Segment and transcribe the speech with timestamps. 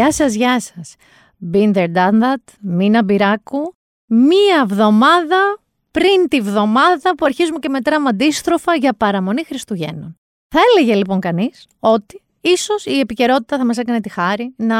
[0.00, 0.94] Γεια σας, γεια σας.
[1.52, 2.54] Been there, done that.
[2.60, 3.74] Μίνα Μπυράκου.
[4.06, 5.58] Μία εβδομάδα
[5.90, 10.16] πριν τη βδομάδα που αρχίζουμε και μετράμε αντίστροφα για παραμονή Χριστουγέννων.
[10.54, 14.76] Θα έλεγε λοιπόν κανείς ότι ίσως η επικαιρότητα θα μας έκανε τη χάρη να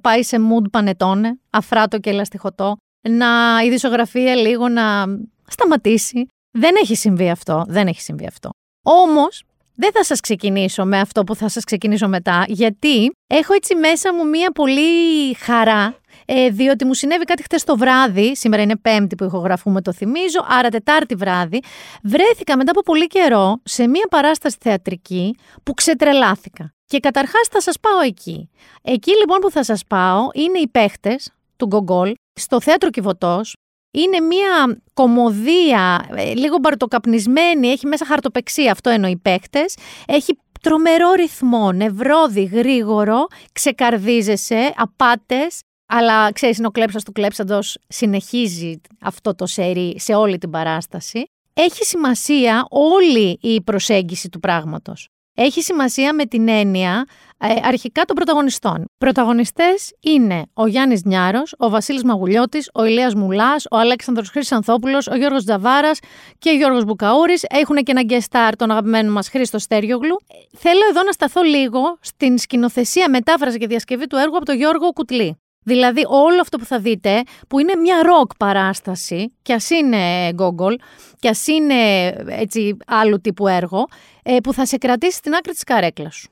[0.00, 2.76] πάει σε mood πανετώνε, αφράτο και ελαστιχωτό,
[3.08, 5.04] να η δισογραφία λίγο να
[5.46, 6.26] σταματήσει.
[6.58, 8.50] Δεν έχει συμβεί αυτό, δεν έχει συμβεί αυτό.
[8.84, 9.44] Όμως,
[9.74, 14.14] δεν θα σας ξεκινήσω με αυτό που θα σας ξεκινήσω μετά, γιατί έχω έτσι μέσα
[14.14, 19.14] μου μία πολύ χαρά, ε, διότι μου συνέβη κάτι χτες το βράδυ, σήμερα είναι πέμπτη
[19.14, 21.62] που ηχογραφούμε το θυμίζω, άρα τετάρτη βράδυ,
[22.02, 26.74] βρέθηκα μετά από πολύ καιρό σε μία παράσταση θεατρική που ξετρελάθηκα.
[26.86, 28.50] Και καταρχάς θα σας πάω εκεί.
[28.82, 33.56] Εκεί λοιπόν που θα σας πάω είναι οι παίχτες του Γκογκόλ, στο θέατρο Κιβωτός,
[33.92, 39.76] είναι μια κομμωδία, ε, λίγο μπαρτοκαπνισμένη, έχει μέσα χαρτοπεξία, αυτό εννοεί παίχτες.
[40.06, 48.80] Έχει τρομερό ρυθμό, νευρόδι, γρήγορο, ξεκαρδίζεσαι, απάτες, αλλά ξέρεις είναι ο κλέψας του κλέψαντος, συνεχίζει
[49.00, 51.24] αυτό το σερί σε όλη την παράσταση.
[51.54, 55.08] Έχει σημασία όλη η προσέγγιση του πράγματος.
[55.34, 57.04] Έχει σημασία με την έννοια
[57.38, 58.84] ε, αρχικά των πρωταγωνιστών.
[58.98, 65.14] Πρωταγωνιστές είναι ο Γιάννης Νιάρος, ο Βασίλης Μαγουλιώτης, ο Ηλίας Μουλάς, ο Αλέξανδρος Χρυσανθόπουλος, ο
[65.16, 65.98] Γιώργος Τζαβάρας
[66.38, 67.44] και ο Γιώργος Μπουκαούρης.
[67.48, 70.16] Έχουν και ένα guest star τον αγαπημένο μας Χρήστο Στέριογλου.
[70.56, 74.92] Θέλω εδώ να σταθώ λίγο στην σκηνοθεσία, μετάφραση και διασκευή του έργου από τον Γιώργο
[74.92, 75.41] Κουτλή.
[75.62, 80.78] Δηλαδή όλο αυτό που θα δείτε, που είναι μια ροκ παράσταση, κι ας είναι γκόγκολ,
[81.18, 83.86] κι ας είναι έτσι άλλου τύπου έργο,
[84.22, 86.30] ε, που θα σε κρατήσει στην άκρη της καρέκλας σου.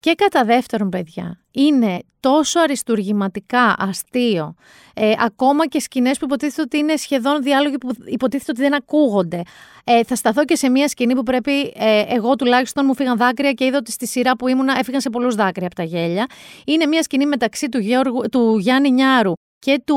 [0.00, 4.54] Και κατά δεύτερον, παιδιά, είναι τόσο αριστουργηματικά αστείο,
[4.94, 9.42] ε, ακόμα και σκηνές που υποτίθεται ότι είναι σχεδόν διάλογοι που υποτίθεται ότι δεν ακούγονται.
[9.84, 13.52] Ε, θα σταθώ και σε μια σκηνή που πρέπει, ε, εγώ τουλάχιστον μου φύγαν δάκρυα
[13.52, 16.26] και είδα ότι στη σειρά που ήμουνα έφυγαν σε πολλούς δάκρυα από τα γέλια.
[16.64, 19.96] Είναι μια σκηνή μεταξύ του, Γιώργου, του Γιάννη Νιάρου και του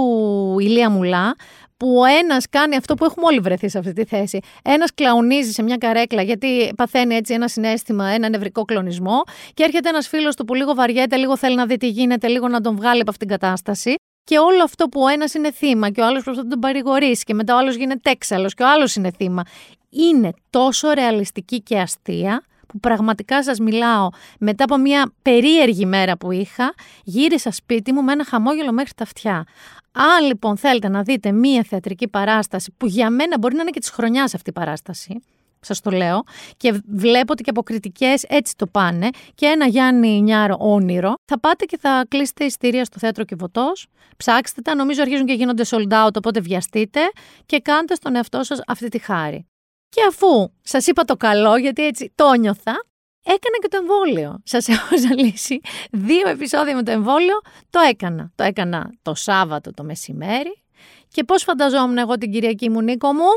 [0.59, 1.35] Ηλία Μουλά,
[1.77, 4.39] που ο ένας κάνει αυτό που έχουμε όλοι βρεθεί σε αυτή τη θέση.
[4.63, 9.21] Ένας κλαουνίζει σε μια καρέκλα γιατί παθαίνει έτσι ένα συνέστημα, ένα νευρικό κλονισμό,
[9.53, 12.47] και έρχεται ένας φίλος του που λίγο βαριέται, λίγο θέλει να δει τι γίνεται, λίγο
[12.47, 13.95] να τον βγάλει από αυτήν την κατάσταση.
[14.23, 17.23] Και όλο αυτό που ο ένας είναι θύμα και ο άλλος προσπαθεί να τον παρηγορήσει
[17.23, 19.43] και μετά ο άλλος γίνεται έξαλλος και ο άλλος είναι θύμα.
[19.89, 24.09] Είναι τόσο ρεαλιστική και αστεία που πραγματικά σας μιλάω
[24.39, 26.73] μετά από μια περίεργη μέρα που είχα,
[27.03, 29.45] γύρισα σπίτι μου με ένα χαμόγελο μέχρι τα αυτιά.
[29.91, 33.79] Αν λοιπόν θέλετε να δείτε μία θεατρική παράσταση που για μένα μπορεί να είναι και
[33.79, 35.21] της χρονιάς αυτή η παράσταση,
[35.59, 36.23] σας το λέω,
[36.57, 41.39] και βλέπω ότι και από κριτικές έτσι το πάνε, και ένα Γιάννη Νιάρο όνειρο, θα
[41.39, 43.87] πάτε και θα κλείσετε ειστήρια στο θέατρο Κιβωτός,
[44.17, 46.99] ψάξτε τα, νομίζω αρχίζουν και γίνονται sold out, οπότε βιαστείτε
[47.45, 49.50] και κάντε στον εαυτό σας αυτή τη χάρη.
[49.95, 52.85] Και αφού σας είπα το καλό, γιατί έτσι το νιώθα,
[53.23, 54.41] έκανα και το εμβόλιο.
[54.43, 58.31] Σας έχω ζαλίσει δύο επεισόδια με το εμβόλιο, το έκανα.
[58.35, 60.63] Το έκανα το Σάββατο το μεσημέρι.
[61.07, 63.29] Και πώς φανταζόμουν εγώ την Κυριακή μου, Νίκο μου;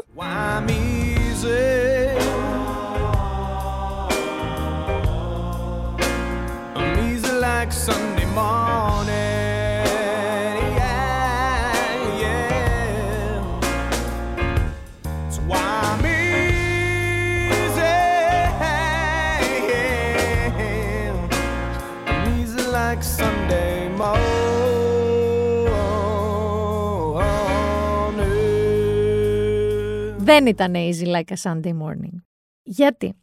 [30.34, 32.16] Δεν ήταν easy like a Sunday morning.
[32.62, 33.14] Γιατί;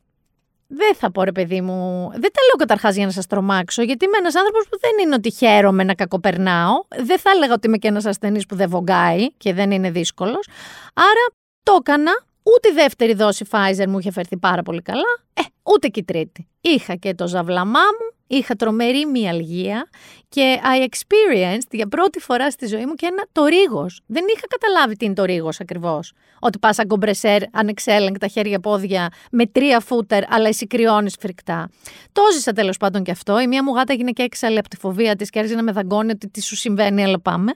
[0.67, 4.05] Δεν θα πω ρε παιδί μου, δεν τα λέω καταρχάς για να σας τρομάξω, γιατί
[4.05, 6.73] είμαι ένας άνθρωπος που δεν είναι ότι χαίρομαι να κακοπερνάω.
[7.03, 10.47] Δεν θα έλεγα ότι είμαι και ένας ασθενής που δεν βογκάει και δεν είναι δύσκολος.
[10.93, 11.25] Άρα
[11.63, 12.11] το έκανα.
[12.43, 15.17] Ούτε η δεύτερη δόση Pfizer μου είχε φερθεί πάρα πολύ καλά.
[15.33, 16.47] Ε, ούτε και η τρίτη.
[16.61, 19.89] Είχα και το ζαβλαμά μου είχα τρομερή μυαλγία
[20.29, 24.01] και I experienced για πρώτη φορά στη ζωή μου και ένα το ρίγος.
[24.05, 26.13] Δεν είχα καταλάβει τι είναι το ρίγος ακριβώς.
[26.39, 31.69] Ότι πας σαν κομπρεσέρ, ανεξέλεγκτα χέρια-πόδια, με τρία φούτερ, αλλά εσύ κρυώνεις φρικτά.
[32.11, 33.39] Το ζήσα τέλος πάντων και αυτό.
[33.39, 35.71] Η μία μου γάτα έγινε και έξαλλη από τη φοβία της και άρχισε να με
[35.71, 37.51] δαγκώνει ότι τι σου συμβαίνει, αλλά πάμε.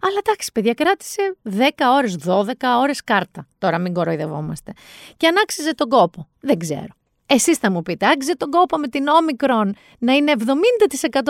[0.00, 1.58] Αλλά εντάξει, παιδιά, κράτησε 10
[1.96, 3.46] ώρες, 12 ώρες κάρτα.
[3.58, 4.72] Τώρα μην κοροϊδευόμαστε.
[5.16, 6.28] Και ανάξιζε τον κόπο.
[6.40, 6.99] Δεν ξέρω.
[7.32, 10.32] Εσείς θα μου πείτε, άξιζε τον κόπο με την όμικρον να είναι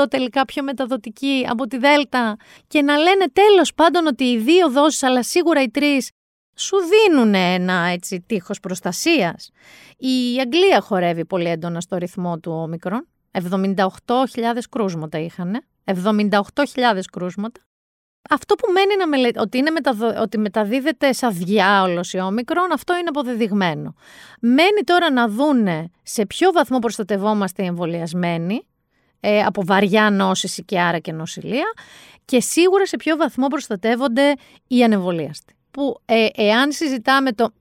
[0.03, 2.37] 70% τελικά πιο μεταδοτική από τη Δέλτα
[2.67, 6.11] και να λένε τέλος πάντων ότι οι δύο δόσεις, αλλά σίγουρα οι τρεις,
[6.55, 9.51] σου δίνουν ένα έτσι τείχος προστασίας.
[9.97, 13.09] Η Αγγλία χορεύει πολύ έντονα στο ρυθμό του όμικρον.
[13.33, 15.65] 78.000 κρούσματα είχαν.
[15.85, 17.61] 78.000 κρούσματα.
[18.31, 19.71] Αυτό που μένει να μελετήσει, ότι, είναι
[20.21, 23.95] ότι μεταδίδεται σαν διάολο η όμικρον, αυτό είναι αποδεδειγμένο.
[24.41, 28.67] Μένει τώρα να δούνε σε ποιο βαθμό προστατευόμαστε οι εμβολιασμένοι,
[29.21, 31.73] ε, από βαριά νόσηση και άρα και νοσηλεία
[32.25, 34.35] και σίγουρα σε ποιο βαθμό προστατεύονται
[34.67, 35.55] οι ανεμβολίαστοι.
[35.71, 37.53] Που ε, εάν συζητάμε το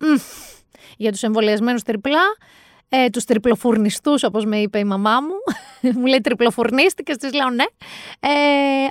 [0.97, 2.23] για τους εμβολιασμένους τριπλά,
[2.89, 5.35] ε, τους τριπλοφουρνιστούς όπως με είπε η μαμά μου,
[5.99, 7.63] μου λέει τριπλοφουρνίστηκες, της λέω ναι.
[8.19, 8.29] Ε,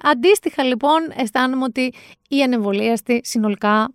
[0.03, 1.93] αντίστοιχα λοιπόν αισθάνομαι ότι
[2.29, 3.93] οι ανεμβολίαστοι συνολικά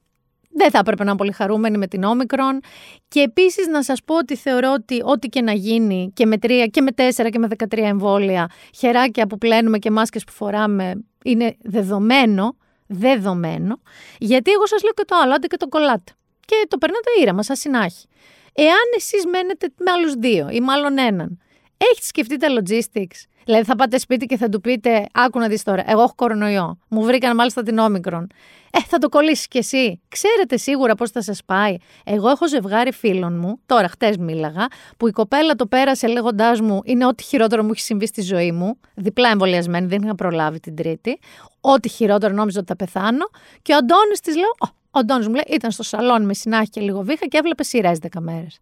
[0.55, 2.59] δεν θα έπρεπε να είναι πολύ χαρούμενοι με την όμικρον.
[3.07, 6.65] Και επίσης να σας πω ότι θεωρώ ότι ό,τι και να γίνει και με τρία
[6.65, 11.55] και με τέσσερα και με 13 εμβόλια, χεράκια που πλένουμε και μάσκες που φοράμε είναι
[11.61, 12.55] δεδομένο,
[12.87, 13.79] δεδομένο,
[14.17, 16.11] γιατί εγώ σας λέω και το άλλο, άντε και το κολλάτε.
[16.45, 18.07] Και το περνάτε ήρεμα, σαν συνάχη.
[18.53, 21.39] Εάν εσείς μένετε με άλλους δύο ή μάλλον έναν,
[21.77, 25.63] έχετε σκεφτεί τα logistics; Δηλαδή θα πάτε σπίτι και θα του πείτε, άκου να δεις
[25.63, 28.27] τώρα, εγώ έχω κορονοϊό, μου βρήκαν μάλιστα την όμικρον.
[28.75, 30.01] Ε, θα το κολλήσεις κι εσύ.
[30.07, 31.75] Ξέρετε σίγουρα πώς θα σας πάει.
[32.03, 34.67] Εγώ έχω ζευγάρι φίλων μου, τώρα χτες μίλαγα,
[34.97, 38.51] που η κοπέλα το πέρασε λέγοντάς μου είναι ό,τι χειρότερο μου έχει συμβεί στη ζωή
[38.51, 38.79] μου.
[38.95, 41.19] Διπλά εμβολιασμένη, δεν είχα προλάβει την Τρίτη.
[41.61, 43.25] Ό,τι χειρότερο νόμιζα ότι θα πεθάνω.
[43.61, 44.51] Και ο Αντώνης της λέω,
[44.95, 47.99] ο Αντώνη μου λέει, ήταν στο σαλόνι με συνάχη και λίγο βήχα και έβλεπε σειρές
[48.01, 48.57] 10 μέρες.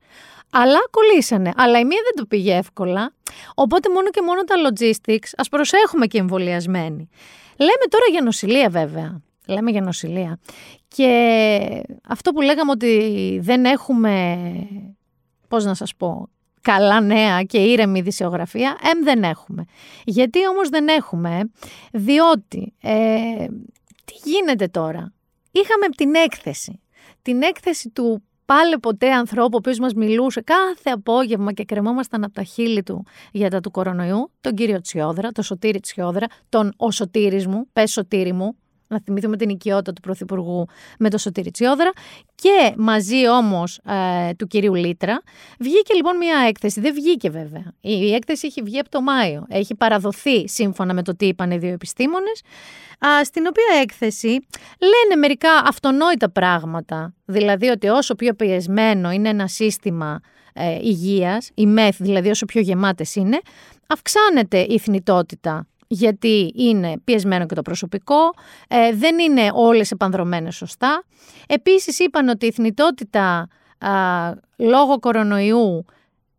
[0.52, 1.52] Αλλά κολλήσανε.
[1.56, 3.14] Αλλά η μία δεν το πήγε εύκολα.
[3.56, 7.10] Οπότε μόνο και μόνο τα logistics, ας προσέχουμε και εμβολιασμένοι.
[7.58, 9.22] Λέμε τώρα για νοσηλεία βέβαια.
[9.48, 10.40] Λέμε για νοσηλεία.
[10.88, 14.38] Και αυτό που λέγαμε ότι δεν έχουμε,
[15.48, 16.28] πώς να σας πω,
[16.62, 19.66] καλά νέα και ήρεμη δισεογραφία, εμ δεν έχουμε.
[20.04, 21.40] Γιατί όμως δεν έχουμε,
[21.92, 23.46] διότι ε,
[24.06, 25.14] τι γίνεται τώρα;
[25.52, 26.82] Είχαμε την έκθεση,
[27.22, 32.34] την έκθεση του πάλι ποτέ ανθρώπου ο οποίος μας μιλούσε κάθε απόγευμα και κρεμόμασταν από
[32.34, 36.92] τα χείλη του για τα του κορονοϊού, τον κύριο Τσιόδρα, τον Σωτήρη Τσιόδρα, τον ο
[36.92, 38.56] Σωτήρης μου, πες Σωτήρη μου,
[38.92, 40.68] να θυμηθούμε την οικειότητα του Πρωθυπουργού
[41.00, 41.92] με το Σωτήρη Τσιόδρα
[42.36, 45.22] και μαζί όμως ε, του κυρίου Λίτρα
[45.60, 49.76] βγήκε λοιπόν μια έκθεση, δεν βγήκε βέβαια, η έκθεση έχει βγει από το Μάιο, έχει
[49.76, 52.42] παραδοθεί σύμφωνα με το τι είπαν οι δύο επιστήμονες,
[53.24, 54.28] στην οποία έκθεση
[54.80, 60.20] λένε μερικά αυτονόητα πράγματα, δηλαδή ότι όσο πιο πιεσμένο είναι ένα σύστημα
[60.54, 63.40] ε, υγείας, η ΜΕΘ δηλαδή όσο πιο γεμάτες είναι,
[63.88, 68.34] αυξάνεται η θνητότητα γιατί είναι πιεσμένο και το προσωπικό,
[68.68, 71.04] ε, δεν είναι όλες επανδρομένες σωστά.
[71.48, 73.48] Επίσης είπαν ότι η θνητότητα
[74.58, 75.86] λόγω κορονοϊού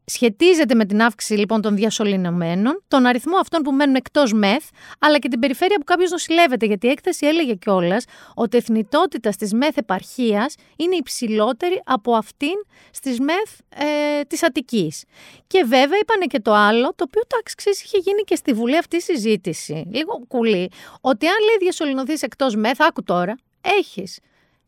[0.05, 4.65] σχετίζεται με την αύξηση λοιπόν των διασωληνωμένων, τον αριθμό αυτών που μένουν εκτός ΜΕΘ,
[4.99, 6.67] αλλά και την περιφέρεια που κάποιος νοσηλεύεται.
[6.67, 8.05] Γιατί η έκθεση έλεγε κιόλας
[8.35, 12.55] ότι η εθνιτότητα στις ΜΕΘ επαρχίας είναι υψηλότερη από αυτήν
[12.91, 15.05] στις ΜΕΘ ε, της Αττικής.
[15.47, 18.97] Και βέβαια είπανε και το άλλο, το οποίο τάξη είχε γίνει και στη Βουλή αυτή
[18.97, 19.87] η συζήτηση.
[19.93, 20.71] Λίγο κουλή,
[21.01, 24.19] ότι αν λέει διασωληνωθείς εκτός ΜΕΘ, άκου τώρα, έχεις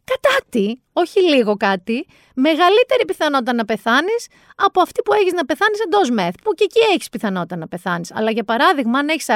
[0.05, 5.81] κατά τι, όχι λίγο κάτι, μεγαλύτερη πιθανότητα να πεθάνεις από αυτή που έχεις να πεθάνεις
[5.81, 6.35] εντός μεθ.
[6.43, 8.13] Που και εκεί έχεις πιθανότητα να πεθάνεις.
[8.15, 9.27] Αλλά για παράδειγμα, αν έχεις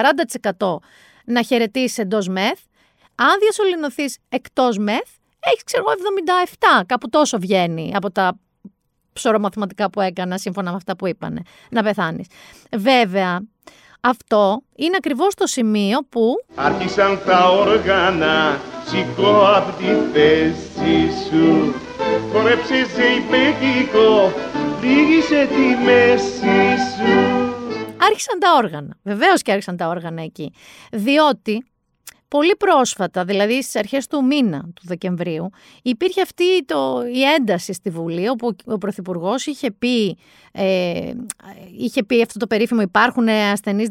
[0.56, 0.76] 40%
[1.24, 2.58] να χαιρετήσεις εντός μεθ,
[3.14, 5.84] αν διασωληνωθείς εκτός μεθ, έχεις ξέρω
[6.80, 8.38] 77, κάπου τόσο βγαίνει από τα
[9.12, 12.26] ψωρομαθηματικά που έκανα σύμφωνα με αυτά που είπανε, να πεθάνεις.
[12.76, 13.40] Βέβαια,
[14.00, 16.34] αυτό είναι ακριβώς το σημείο που...
[16.54, 21.74] Άρχισαν τα όργανα, σηκώ από τη θέση σου.
[22.32, 24.32] Χορέψε σε υπέκικο,
[24.80, 27.52] πλήγησε τη μέση σου.
[27.96, 28.96] Άρχισαν τα όργανα.
[29.02, 30.52] Βεβαίως και άρχισαν τα όργανα εκεί.
[30.92, 31.64] Διότι
[32.28, 35.50] πολύ πρόσφατα, δηλαδή στις αρχές του μήνα του Δεκεμβρίου,
[35.82, 40.18] υπήρχε αυτή το, η ένταση στη Βουλή, όπου ο Πρωθυπουργός είχε πει,
[40.52, 41.12] ε,
[41.78, 43.88] είχε πει αυτό το περίφημο υπάρχουν ασθενείς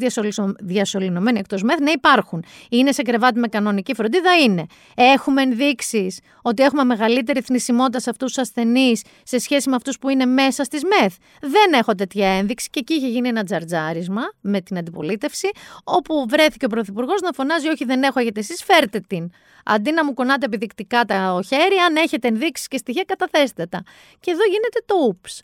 [0.60, 2.44] διασωληνωμένοι εκτός μεθ, ναι υπάρχουν.
[2.70, 4.66] Είναι σε κρεβάτι με κανονική φροντίδα, είναι.
[4.96, 10.10] Έχουμε ενδείξεις ότι έχουμε μεγαλύτερη θνησιμότητα σε αυτούς τους ασθενείς σε σχέση με αυτούς που
[10.10, 11.16] είναι μέσα στις μεθ.
[11.42, 15.50] Δεν έχω τέτοια ένδειξη και εκεί είχε γίνει ένα τζαρτζάρισμα με την αντιπολίτευση,
[15.84, 19.30] όπου βρέθηκε ο Πρωθυπουργός να φωνάζει όχι δεν έχω γιατί εσείς φέρτε την.
[19.66, 23.84] Αντί να μου κονάτε επιδεικτικά τα χέρι, αν έχετε ενδείξει και στοιχεία, καταθέστε τα.
[24.20, 25.42] Και εδώ γίνεται το ούψ.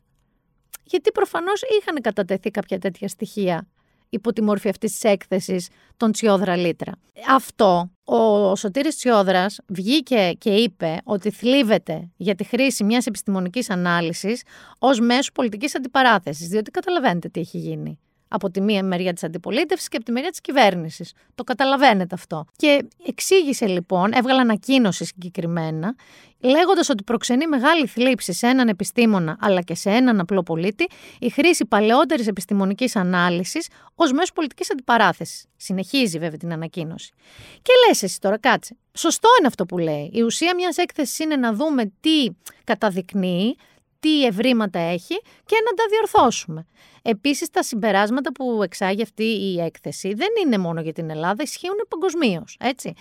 [0.83, 3.67] Γιατί προφανώς είχαν κατατεθεί κάποια τέτοια στοιχεία
[4.09, 6.91] υπό τη μόρφη αυτής της έκθεσης των Τσιόδρα Λίτρα.
[7.29, 14.43] Αυτό ο Σωτήρης Τσιόδρας βγήκε και είπε ότι θλίβεται για τη χρήση μιας επιστημονικής ανάλυσης
[14.79, 17.99] ως μέσο πολιτικής αντιπαράθεσης, διότι καταλαβαίνετε τι έχει γίνει
[18.35, 21.13] από τη μία μεριά της αντιπολίτευσης και από τη μεριά της κυβέρνησης.
[21.35, 22.45] Το καταλαβαίνετε αυτό.
[22.55, 25.95] Και εξήγησε λοιπόν, έβγαλε ανακοίνωση συγκεκριμένα,
[26.39, 30.87] λέγοντας ότι προξενεί μεγάλη θλίψη σε έναν επιστήμονα αλλά και σε έναν απλό πολίτη
[31.19, 35.45] η χρήση παλαιότερης επιστημονικής ανάλυσης ως μέσος πολιτικής αντιπαράθεσης.
[35.57, 37.13] Συνεχίζει βέβαια την ανακοίνωση.
[37.61, 38.77] Και λες εσύ τώρα, κάτσε.
[38.93, 40.09] Σωστό είναι αυτό που λέει.
[40.13, 42.27] Η ουσία μιας έκθεσης είναι να δούμε τι
[42.63, 43.55] καταδεικνύει,
[44.03, 46.65] τι ευρήματα έχει και να τα διορθώσουμε.
[47.01, 51.85] Επίσης τα συμπεράσματα που εξάγει αυτή η έκθεση δεν είναι μόνο για την Ελλάδα, ισχύουν
[51.89, 52.93] παγκοσμίως, έτσι.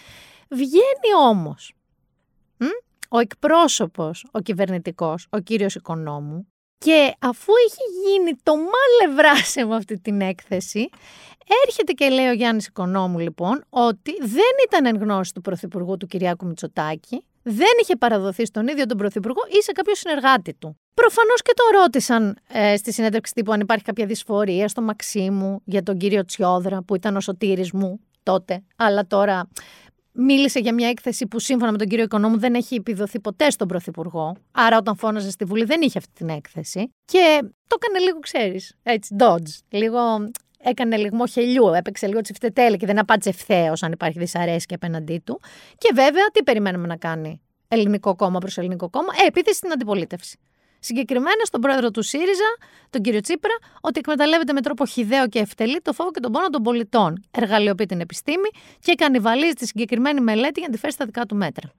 [0.49, 1.75] Βγαίνει όμως
[3.09, 6.47] ο εκπρόσωπος, ο κυβερνητικός, ο κύριος Οικονόμου
[6.79, 9.15] και αφού έχει γίνει το μάλε
[9.67, 10.89] με αυτή την έκθεση,
[11.67, 16.07] έρχεται και λέει ο Γιάννης Οικονόμου λοιπόν ότι δεν ήταν εν γνώση του Πρωθυπουργού του
[16.07, 20.77] Κυριάκου Μητσοτάκη, δεν είχε παραδοθεί στον ίδιο τον Πρωθυπουργό ή σε κάποιο συνεργάτη του.
[20.95, 25.83] Προφανώς και το ρώτησαν ε, στη συνέντευξη τύπου αν υπάρχει κάποια δυσφορία στο Μαξίμου για
[25.83, 29.49] τον κύριο Τσιόδρα που ήταν ο σωτήρης μου τότε, αλλά τώρα
[30.13, 33.69] μίλησε για μια έκθεση που σύμφωνα με τον κύριο Οικονόμου δεν έχει επιδοθεί ποτέ στον
[33.69, 34.37] Πρωθυπουργό.
[34.53, 36.93] Άρα, όταν φώναζε στη Βουλή, δεν είχε αυτή την έκθεση.
[37.05, 39.59] Και το έκανε λίγο, ξέρεις, έτσι, dodge.
[39.69, 40.01] Λίγο
[40.59, 45.41] έκανε λιγμό χελιού, έπαιξε λίγο τσιφτετέλη και δεν απάντησε ευθέως αν υπάρχει δυσαρέσκεια απέναντί του.
[45.79, 50.39] Και βέβαια, τι περιμένουμε να κάνει ελληνικό κόμμα προς ελληνικό κόμμα, ε, επίθεση στην αντιπολίτευση.
[50.85, 52.57] Συγκεκριμένα στον πρόεδρο του ΣΥΡΙΖΑ,
[52.91, 56.49] τον κύριο Τσίπρα, ότι εκμεταλλεύεται με τρόπο χιδαίο και ευτελή το φόβο και τον πόνο
[56.49, 57.23] των πολιτών.
[57.31, 58.49] Εργαλειοποιεί την επιστήμη
[58.81, 61.71] και κανιβαλίζει τη συγκεκριμένη μελέτη για να τη φέρει στα δικά του μέτρα.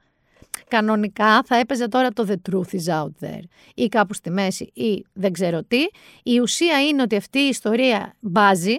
[0.67, 3.43] Κανονικά θα έπαιζε τώρα το The truth is out there
[3.75, 5.85] ή κάπου στη μέση ή δεν ξέρω τι.
[6.23, 8.77] Η ουσία είναι ότι αυτή η ιστορία μπάζει,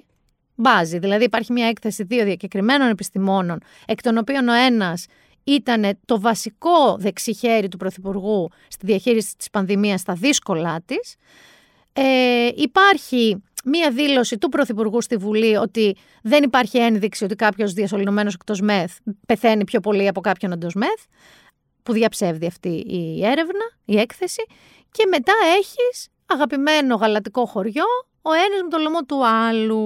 [0.55, 0.99] μπάζει.
[0.99, 5.07] Δηλαδή υπάρχει μια έκθεση δύο διακεκριμένων επιστημόνων, εκ των οποίων ο ένας
[5.45, 11.17] ήταν το βασικό δεξιχέρι του Πρωθυπουργού στη διαχείριση της πανδημίας στα δύσκολά της.
[11.93, 18.35] Ε, υπάρχει μία δήλωση του Πρωθυπουργού στη Βουλή ότι δεν υπάρχει ένδειξη ότι κάποιος διασωληνωμένος
[18.35, 18.93] εκτός ΜΕΘ
[19.27, 21.03] πεθαίνει πιο πολύ από κάποιον εντός ΜΕΘ,
[21.83, 24.45] που διαψεύδει αυτή η έρευνα, η έκθεση.
[24.91, 27.85] Και μετά έχεις αγαπημένο γαλατικό χωριό,
[28.23, 29.83] ο ένας με το λαιμό του άλλου.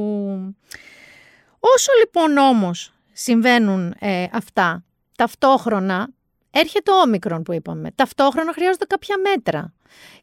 [1.60, 4.82] Όσο λοιπόν όμως συμβαίνουν ε, αυτά
[5.18, 6.08] ταυτόχρονα
[6.50, 7.90] έρχεται ο όμικρον που είπαμε.
[7.94, 9.72] Ταυτόχρονα χρειάζονται κάποια μέτρα.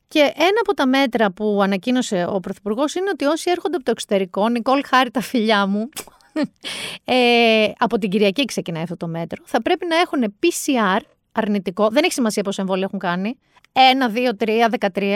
[0.08, 3.92] Και ένα από τα μέτρα που ανακοίνωσε ο Πρωθυπουργός είναι ότι όσοι έρχονται από το
[3.92, 5.90] εξωτερικό, Νικόλ Χάρη τα φιλιά μου,
[7.04, 11.00] ε, από την Κυριακή ξεκινάει αυτό το μέτρο, θα πρέπει να έχουν PCR
[11.32, 13.40] αρνητικό, δεν έχει σημασία πόσο εμβόλιο έχουν κάνει,
[13.74, 15.14] 1, 2, 3, 13,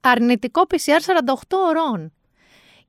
[0.00, 1.32] αρνητικό PCR 48
[1.68, 2.12] ώρων.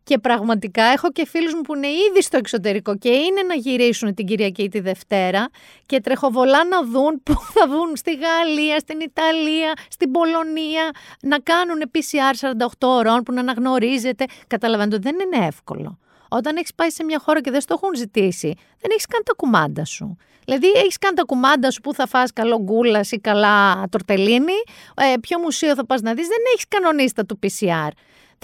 [0.05, 4.13] Και πραγματικά έχω και φίλους μου που είναι ήδη στο εξωτερικό και είναι να γυρίσουν
[4.13, 5.50] την Κυριακή ή τη Δευτέρα
[5.85, 11.91] και τρεχοβολά να δουν που θα βγουν στη Γαλλία, στην Ιταλία, στην Πολωνία, να κάνουν
[11.91, 14.25] PCR 48 ώρων που να αναγνωρίζετε.
[14.47, 16.00] Καταλαβαίνετε ότι δεν είναι εύκολο.
[16.29, 19.33] Όταν έχεις πάει σε μια χώρα και δεν στο έχουν ζητήσει, δεν έχεις καν τα
[19.38, 20.17] κουμάντα σου.
[20.45, 24.59] Δηλαδή, έχεις καν τα κουμάντα σου που θα φας καλό γκούλας ή καλά τορτελίνη,
[24.95, 27.89] ε, ποιο μουσείο θα πας να δεις, δεν έχεις κανονίστα του PCR.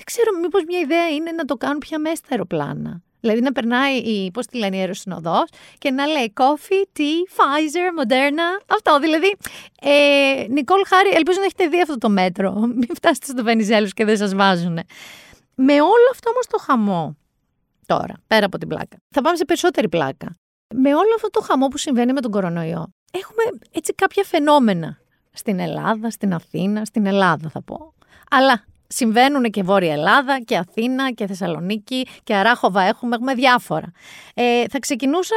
[0.01, 3.01] Δεν ξέρω, μήπως μια ιδέα είναι να το κάνουν πια μέσα στα αεροπλάνα.
[3.19, 8.03] Δηλαδή να περνάει η, πώς τη λένε, η αεροσυνοδός και να λέει coffee, tea, Pfizer,
[8.03, 8.63] Moderna.
[8.67, 9.35] Αυτό δηλαδή.
[9.81, 12.53] Ε, Νικόλ Χάρη, ελπίζω να έχετε δει αυτό το μέτρο.
[12.79, 14.79] Μην φτάσετε στο Βενιζέλος και δεν σας βάζουν.
[15.55, 17.17] Με όλο αυτό όμως το χαμό,
[17.85, 20.37] τώρα, πέρα από την πλάκα, θα πάμε σε περισσότερη πλάκα.
[20.75, 24.97] Με όλο αυτό το χαμό που συμβαίνει με τον κορονοϊό, έχουμε έτσι κάποια φαινόμενα
[25.31, 27.93] στην Ελλάδα, στην Αθήνα, στην Ελλάδα θα πω.
[28.29, 33.91] Αλλά συμβαίνουν και Βόρεια Ελλάδα και Αθήνα και Θεσσαλονίκη και Αράχοβα έχουμε, έχουμε διάφορα.
[34.33, 35.35] Ε, θα ξεκινούσα,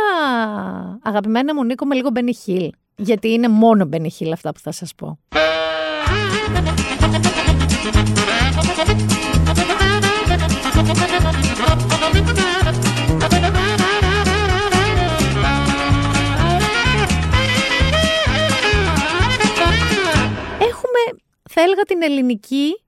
[1.02, 5.18] αγαπημένα μου Νίκο, με λίγο Μπενιχίλ, γιατί είναι μόνο Μπενιχίλ αυτά που θα σας πω.
[20.58, 22.83] Έχουμε, θα έλεγα, την ελληνική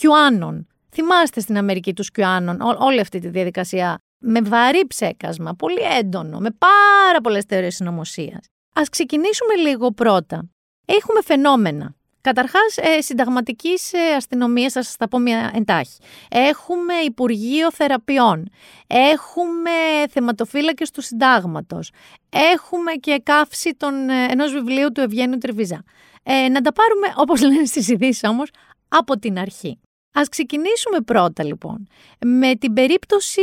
[0.00, 0.64] QAnon.
[0.92, 6.50] Θυμάστε στην Αμερική τους QAnon, όλη αυτή τη διαδικασία με βαρύ ψέκασμα, πολύ έντονο, με
[6.50, 8.46] πάρα πολλές θεωρίες συνωμοσίας.
[8.74, 10.50] Ας ξεκινήσουμε λίγο πρώτα.
[10.86, 11.94] Έχουμε φαινόμενα.
[12.20, 15.98] Καταρχάς, ε, συνταγματικής ε, αστυνομίας, θα σας τα πω μια εντάχει.
[16.30, 18.48] Έχουμε Υπουργείο Θεραπείων.
[18.86, 19.70] Έχουμε
[20.10, 21.90] θεματοφύλακες του συντάγματος.
[22.28, 25.84] Έχουμε και καύση των, ε, ενός βιβλίου του Ευγένιου Τρεβίζα.
[26.22, 28.50] Ε, να τα πάρουμε, όπως λένε στις ειδήσεις όμως,
[28.90, 29.78] από την αρχή.
[30.12, 31.86] Ας ξεκινήσουμε πρώτα λοιπόν
[32.24, 33.40] με την περίπτωση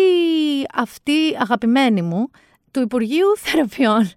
[0.73, 2.29] αυτή αγαπημένη μου
[2.71, 4.09] του Υπουργείου Θεραπείων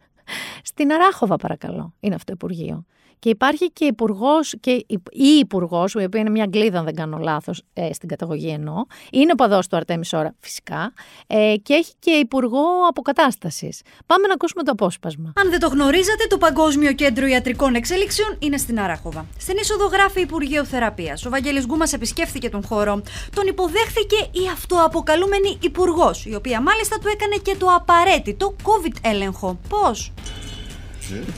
[0.63, 2.85] στην Αράχοβα παρακαλώ είναι αυτό το Υπουργείο.
[3.21, 4.71] Και υπάρχει και υπουργός, και
[5.11, 8.85] η υπουργός, η οποία είναι μια Αγγλίδα, αν δεν κάνω λάθος, ε, στην καταγωγή εννοώ.
[9.13, 10.93] Είναι ο παδός του Αρτέμις Σόρα, φυσικά.
[11.27, 13.81] Ε, και έχει και υπουργό αποκατάστασης.
[14.07, 15.33] Πάμε να ακούσουμε το απόσπασμα.
[15.37, 19.27] Αν δεν το γνωρίζατε, το Παγκόσμιο Κέντρο Ιατρικών Εξέλιξεων είναι στην Αράχοβα.
[19.39, 21.27] Στην είσοδο γράφει Υπουργείο Θεραπείας.
[21.27, 23.03] Ο Βαγγέλης Γκούμα επισκέφθηκε τον χώρο.
[23.35, 29.59] Τον υποδέχθηκε η αυτοαποκαλούμενη υπουργός, η οποία μάλιστα του έκανε και το απαραίτητο COVID έλεγχο.
[29.69, 30.13] Πώς;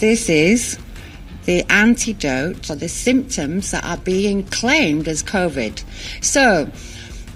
[0.00, 0.78] This is
[1.46, 5.74] the antidote for the symptoms that are being claimed as COVID.
[6.34, 6.44] So,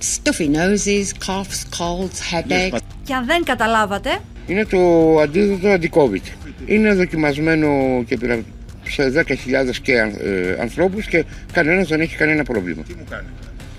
[0.01, 2.79] stuffy noses, coughs, colds, headaches.
[3.05, 4.79] Και αν δεν καταλάβατε, Είναι το
[5.21, 6.23] αντίδοτο αντι-COVID.
[6.67, 7.69] Είναι δοκιμασμένο
[8.07, 8.43] και πήρα
[8.89, 9.35] σε 10.000
[9.83, 12.83] και ε, ανθρώπους και κανένας δεν έχει κανένα πρόβλημα.
[12.83, 13.27] Τι μου κάνει;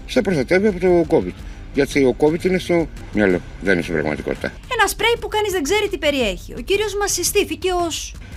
[0.08, 1.34] Σε προστατεύει από το COVID.
[1.74, 4.52] Γιατί ο COVID είναι στο μυαλό, δεν είναι στην πραγματικότητα.
[4.80, 6.54] ένα σπρέι που κανείς δεν ξέρει τι περιέχει.
[6.58, 7.88] Ο κύριος μας συστήθηκε ω.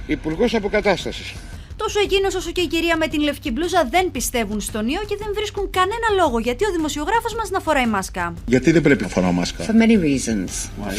[0.06, 1.32] Υπουργός Αποκατάστασης.
[1.82, 5.16] Τόσο εκείνος όσο και η κυρία με την λευκή μπλούζα δεν πιστεύουν στον ιό και
[5.18, 8.34] δεν βρίσκουν κανένα λόγο γιατί ο δημοσιογράφος μας να φοράει μάσκα.
[8.46, 10.50] Γιατί δεν πρέπει να φοράω μάσκα; For many reasons.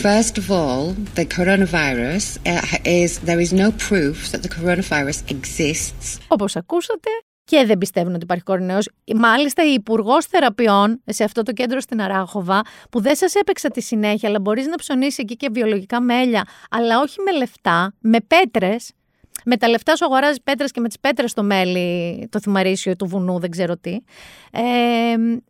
[0.04, 0.84] First of all,
[1.16, 6.20] the coronavirus uh, is there is no proof that the coronavirus exists.
[6.28, 7.10] Όπως ακούσατε
[7.44, 8.90] και δεν πιστεύουν ότι υπάρχει κορονοϊός.
[9.16, 13.82] Μάλιστα η υπουργός Θεραπείων σε αυτό το κέντρο στην Αράχοβα που δεν σας έπαιξα τη
[13.82, 18.92] συνέχεια αλλά μπορείς να ψωνίσεις εκεί και βιολογικά μέλια αλλά όχι με λεφτά, με πέτρες
[19.46, 23.06] με τα λεφτά σου αγοράζεις πέτρες και με τις πέτρες στο μέλι, το θυμαρίσιο του
[23.06, 23.98] βουνού, δεν ξέρω τι.
[24.52, 24.62] Ε,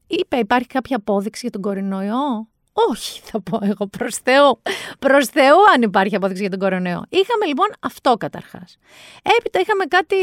[0.08, 4.62] είπε, υπάρχει κάποια απόδειξη για τον κορονοϊό; Όχι, θα πω εγώ προς Θεού.
[5.00, 7.04] Προς Θεού, αν υπάρχει απόδειξη για τον κορονοϊό.
[7.10, 8.78] Είχαμε λοιπόν αυτό καταρχάς.
[9.38, 10.16] Έπειτα είχαμε κάτι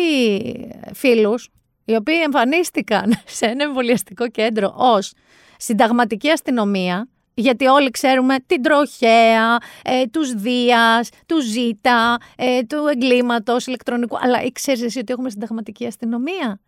[0.93, 1.51] φίλους,
[1.85, 5.13] οι οποίοι εμφανίστηκαν σε ένα εμβολιαστικό κέντρο ως
[5.57, 7.09] συνταγματική αστυνομία,
[7.41, 14.19] γιατί όλοι ξέρουμε την τροχέα, ε, τους Δίας, του Ζήτα, ε, του εγκλήματος ηλεκτρονικού.
[14.21, 16.61] Αλλά ξέρεις εσύ ότι έχουμε συνταγματική αστυνομία;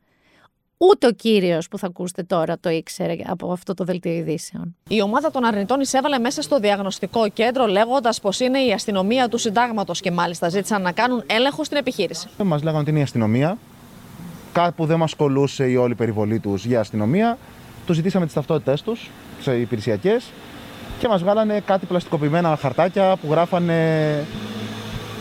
[0.82, 4.76] Ούτε ο κύριος που θα ακούσετε τώρα το ήξερε από αυτό το δελτίο ειδήσεων.
[4.88, 9.38] Η ομάδα των αρνητών εισέβαλε μέσα στο διαγνωστικό κέντρο λέγοντας πως είναι η αστυνομία του
[9.38, 12.28] συντάγματος και μάλιστα ζήτησαν να κάνουν έλεγχο στην επιχείρηση.
[12.44, 13.58] Μας λέγανε ότι είναι η αστυνομία.
[14.52, 17.38] Κάπου δεν μας κολούσε η όλη περιβολή τους για αστυνομία.
[17.86, 19.10] Του ζητήσαμε τις ταυτότητές τους,
[19.44, 20.30] τι υπηρεσιακές,
[21.00, 24.24] και μας βγάλανε κάτι πλαστικοποιημένα χαρτάκια που γράφανε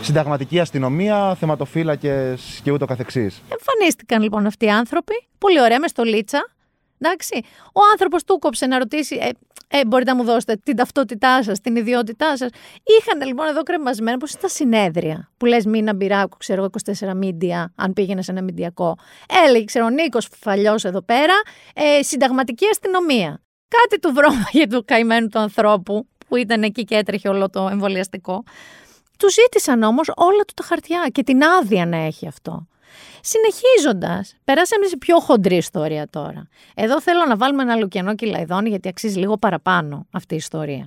[0.02, 3.42] συνταγματική αστυνομία, θεματοφύλακες και ούτω καθεξής.
[3.48, 6.48] Εμφανίστηκαν λοιπόν αυτοί οι άνθρωποι, πολύ ωραία, μες στολίτσα.
[6.98, 7.42] Εντάξει.
[7.66, 9.28] Ο άνθρωπος του κόψε να ρωτήσει, ε,
[9.78, 12.48] ε, μπορείτε να μου δώσετε την ταυτότητά σας, την ιδιότητά σας.
[12.82, 16.70] Είχαν λοιπόν εδώ κρεμασμένα, πώ στα συνέδρια, που λες Μίνα Μπυράκου, ξέρω εγώ,
[17.10, 18.96] 24 μίντια, αν πήγαινε σε ένα μηντιακό.
[19.46, 21.34] Έλεγε, ξέρω, ο Νίκος Φαλιός εδώ πέρα,
[21.74, 23.40] ε, συνταγματική αστυνομία.
[23.78, 28.42] Κάτι του βρώμαγε του καημένου του ανθρώπου, που ήταν εκεί και έτρεχε όλο το εμβολιαστικό.
[29.18, 32.66] Τους ζήτησαν όμως όλα του τα χαρτιά και την άδεια να έχει αυτό.
[33.20, 36.48] Συνεχίζοντας, περάσαμε σε πιο χοντρή ιστορία τώρα.
[36.74, 40.86] Εδώ θέλω να βάλουμε ένα λουκιανό κυλαϊδόνι γιατί αξίζει λίγο παραπάνω αυτή η ιστορία.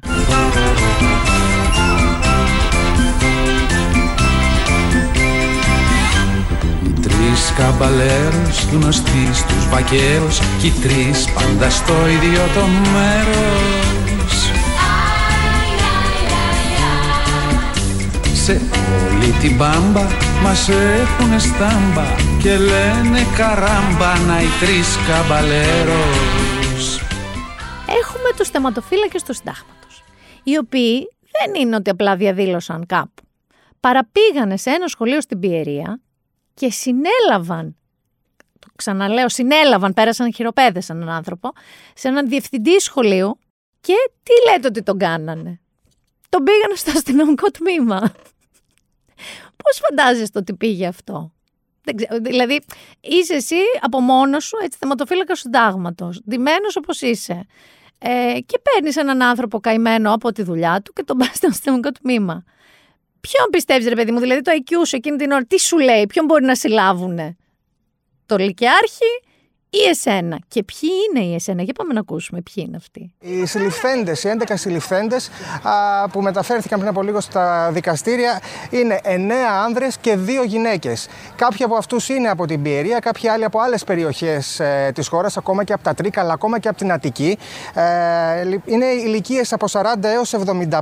[7.34, 14.52] Τρεις καμπαλέρους γνωστοί στους βακαίους Κι οι τρεις πάντα στο ίδιο το μέρος
[18.44, 20.08] Σε όλη την μπάμπα
[20.44, 22.06] μας έχουνε στάμπα
[22.42, 27.00] Και λένε καράμπα να οι τρεις καμπαλέρος
[27.88, 30.04] Έχουμε τους θεματοφύλακες του συντάγματος,
[30.44, 31.08] οι οποίοι
[31.40, 33.24] δεν είναι ότι απλά διαδήλωσαν κάπου.
[33.80, 36.00] Παραπήγανε σε ένα σχολείο στην Πιερία
[36.54, 37.76] και συνέλαβαν,
[38.60, 41.52] το ξαναλέω, συνέλαβαν, πέρασαν χειροπέδεσαν έναν άνθρωπο,
[41.94, 43.40] σε έναν διευθυντή σχολείου
[43.82, 45.60] και τι λέτε ότι τον κάνανε;
[46.30, 48.00] Τον πήγανε στο αστυνομικό τμήμα.
[49.64, 51.34] Πώς φαντάζεστε ότι πήγε αυτό;
[51.84, 52.62] Δεν ξέρω, δηλαδή,
[53.02, 57.46] είσαι εσύ από μόνος σου, έτσι, θεματοφύλακας συντάγματος, ντυμένος όπως είσαι.
[58.00, 61.92] Ε, και παίρνεις έναν άνθρωπο καημένο από τη δουλειά του και τον πας στο αστυνομικό
[61.92, 62.44] τμήμα.
[63.28, 66.06] Ποιον πιστεύεις, ρε παιδί μου, δηλαδή το IQ σου εκείνη την ώρα, τι σου λέει,
[66.06, 67.38] ποιον μπορεί να συλλάβουνε;
[68.26, 69.22] Το Λυκειάρχη
[69.74, 73.12] ή εσένα; Και ποιοι είναι οι εσένα, για πάμε να ακούσουμε ποιοι είναι αυτοί.
[73.20, 75.30] Οι συλληφθέντες, οι 11 συλληφθέντες
[76.12, 79.32] που μεταφέρθηκαν πριν από λίγο στα δικαστήρια είναι 9
[79.66, 81.08] άνδρες και 2 γυναίκες.
[81.36, 85.38] Κάποιοι από αυτούς είναι από την Πιερία, κάποιοι άλλοι από άλλες περιοχές ε, της χώρας,
[85.38, 87.38] ακόμα και από τα Τρίκα, αλλά ακόμα και από την Αττική.
[87.74, 87.84] Ε,
[88.66, 90.80] είναι ηλικίες από 40 έως 75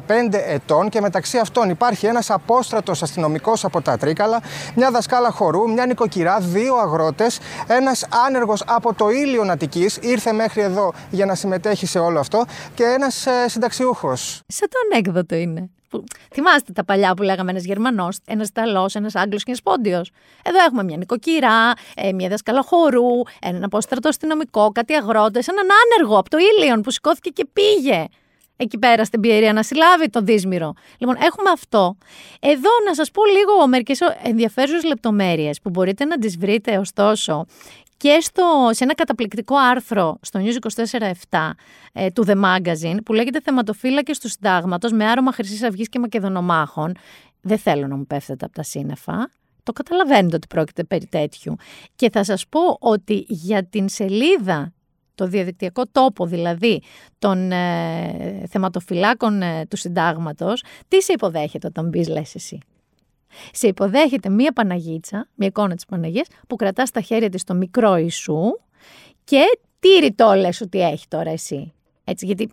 [0.48, 4.42] ετών και μεταξύ αυτών υπάρχει ένας απόστρατος αστυνομικός από τα Τρίκαλα,
[4.76, 10.62] μια δασκάλα χορού, μια νοικοκυρά, δύο αγρότες, ένας άνεργος από το ήλιο Αττική, ήρθε μέχρι
[10.62, 14.42] εδώ για να συμμετέχει σε όλο αυτό και ένας ε, συνταξιούχος.
[14.48, 15.70] Σαν το ανέκδοτο είναι.
[15.90, 20.12] Που, θυμάστε τα παλιά που λέγαμε ένας Γερμανός, ένας Ιταλός, ένας Άγγλος και ένας Πόντιος.
[20.44, 26.18] Εδώ έχουμε μια νοικοκυρά, ε, μια δασκάλα χορού, έναν απόστρατο αστυνομικό, κάτι αγρότες, έναν άνεργο
[26.18, 28.06] από το ήλιον που σηκώθηκε και πήγε
[28.56, 30.74] εκεί πέρα στην Πιερία να συλλάβει τον Δίσμηρο.
[30.98, 31.98] Λοιπόν, έχουμε αυτό.
[32.40, 37.46] Εδώ να σας πω λίγο μερικές ενδιαφέρουσες λεπτομέρειες που μπορείτε να τις βρείτε ωστόσο
[38.02, 40.86] και στο, σε ένα καταπληκτικό άρθρο στο News
[41.30, 41.52] 24-7
[41.94, 46.94] ε, του The Magazine που λέγεται Θεματοφύλακες του Συντάγματος με άρωμα Χρυσής Αυγής και Μακεδονομάχων.
[47.42, 49.32] Δεν θέλω να μου πέφτετε από τα σύννεφα.
[49.64, 51.56] Το καταλαβαίνετε ότι πρόκειται περί τέτοιου.
[51.96, 54.74] Και θα σας πω ότι για την σελίδα,
[55.16, 56.82] το διαδικτυακό τόπο δηλαδή
[57.20, 62.58] των ε, θεματοφυλάκων ε, του συντάγματος, τι σε υποδέχεται όταν μπεις λες εσύ;
[63.52, 67.96] Σε υποδέχεται μία Παναγίτσα, μία εικόνα της Παναγίας, που κρατάς στα χέρια της το μικρό
[67.96, 68.60] Ιησού
[69.24, 69.44] και
[69.80, 71.74] τι ρητό λες ότι έχει τώρα εσύ.
[72.04, 72.52] Έτσι, γιατί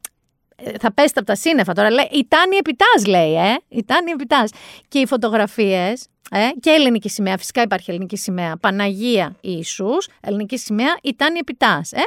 [0.57, 1.91] ε, θα πέσετε από τα σύννεφα τώρα.
[1.91, 3.57] Λέει, η Τάνη Επιτάς λέει, ε.
[3.69, 4.51] Η Τάνη Επιτάς.
[4.89, 8.57] Και οι φωτογραφίες, ε, και ελληνική σημαία, φυσικά υπάρχει ελληνική σημαία.
[8.57, 12.03] Παναγία Ιησούς, ελληνική σημαία, η Τάνη Επιτάς, ε.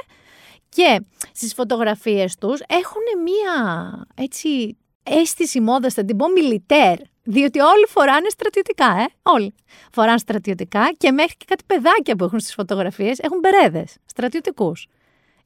[0.69, 1.01] Και
[1.33, 6.97] στις φωτογραφίες τους έχουν μία έτσι αίσθηση μόδας, θα την πω μιλιτέρ.
[7.23, 9.05] Διότι όλοι φοράνε στρατιωτικά, ε.
[9.21, 9.53] Όλοι.
[9.91, 14.87] Φοράνε στρατιωτικά και μέχρι και κάτι παιδάκια που έχουν στις φωτογραφίες έχουν μπερέδες, στρατιωτικούς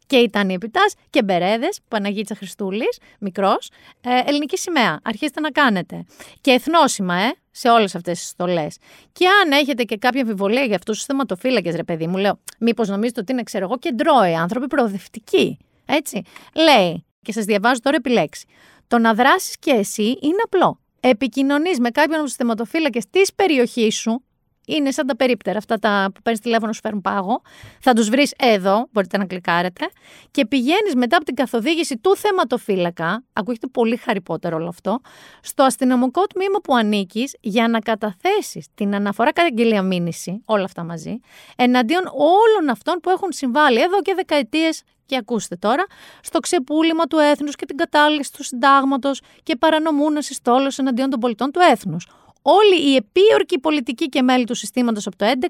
[0.07, 3.69] και ήταν Επιτάς και Μπερέδες, Παναγίτσα Χριστούλης, μικρός,
[4.01, 4.99] ε, ελληνική σημαία.
[5.03, 6.05] Αρχίστε να κάνετε.
[6.41, 8.77] Και εθνόσημα, ε, σε όλες αυτές τις στολές.
[9.11, 12.87] Και αν έχετε και κάποια αμφιβολία για αυτούς τους θεματοφύλακες, ρε παιδί μου, λέω, μήπως
[12.87, 15.57] νομίζετε ότι είναι, ξέρω εγώ, κεντρώοι άνθρωποι προοδευτικοί.
[15.85, 16.21] Έτσι.
[16.55, 18.47] Λέει, και σας διαβάζω τώρα επιλέξει.
[18.87, 20.79] Το να δράσεις και εσύ είναι απλό.
[20.99, 24.23] Επικοινωνείς με κάποιον από τους θεματοφύλακες της περιοχής σου,
[24.67, 27.41] είναι σαν τα περίπτερα, αυτά τα που παίρνεις τηλέφωνο σου φέρουν πάγο.
[27.79, 29.85] Θα τους βρεις εδώ, μπορείτε να κλικάρετε.
[30.31, 34.99] Και πηγαίνεις μετά από την καθοδήγηση του θεματοφύλακα, ακούγεται πολύ χαρυπότερο όλο αυτό,
[35.41, 41.19] στο αστυνομικό τμήμα που ανήκεις για να καταθέσεις την αναφορά καταγγελία μήνυση, όλα αυτά μαζί,
[41.55, 45.85] εναντίον όλων αυτών που έχουν συμβάλει εδώ και δεκαετίες και ακούστε τώρα,
[46.21, 51.51] στο ξεπούλημα του έθνους και την κατάληξη του συντάγματος και παρανομούν συστόλο εναντίον των πολιτών
[51.51, 52.07] του έθνους.
[52.41, 55.47] Όλοι οι επίορκοι πολιτικοί και μέλη του συστήματος από το 11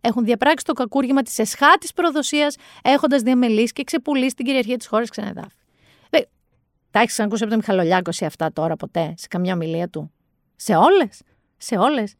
[0.00, 5.10] έχουν διαπράξει το κακούργημα της εσχάτη προδοσίας, έχοντας διαμελήσει και ξεπουλήσει την κυριαρχία της χώρας
[5.10, 5.54] ξενεδάφη.
[6.90, 10.12] Τα έχεις ακούσει από τον Μιχαλολιάκο σε αυτά τώρα ποτέ, σε καμιά ομιλία του;
[10.56, 11.22] Σε όλες.
[11.56, 12.14] Σε όλες.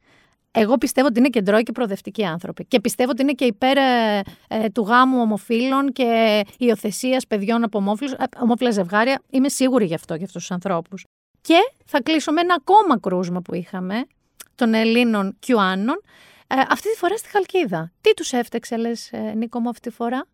[0.61, 2.65] Εγώ πιστεύω ότι είναι κεντρώοι και προοδευτικοί άνθρωποι.
[2.65, 7.97] Και πιστεύω ότι είναι και υπέρ ε, ε, του γάμου ομοφύλων και υιοθεσίας παιδιών από
[8.01, 9.23] ε, ομόφυλα ζευγάρια.
[9.31, 11.05] Είμαι σίγουρη γι' αυτό, για αυτούς τους ανθρώπους.
[11.41, 14.05] Και θα κλείσω με ένα ακόμα κρούσμα που είχαμε,
[14.55, 16.01] των Ελλήνων Κιουάνων,
[16.47, 17.93] ε, αυτή τη φορά στη Χαλκίδα.
[18.01, 20.27] Τι τους έφτεξε, λες, ε, Νίκο μου, αυτή τη φορά;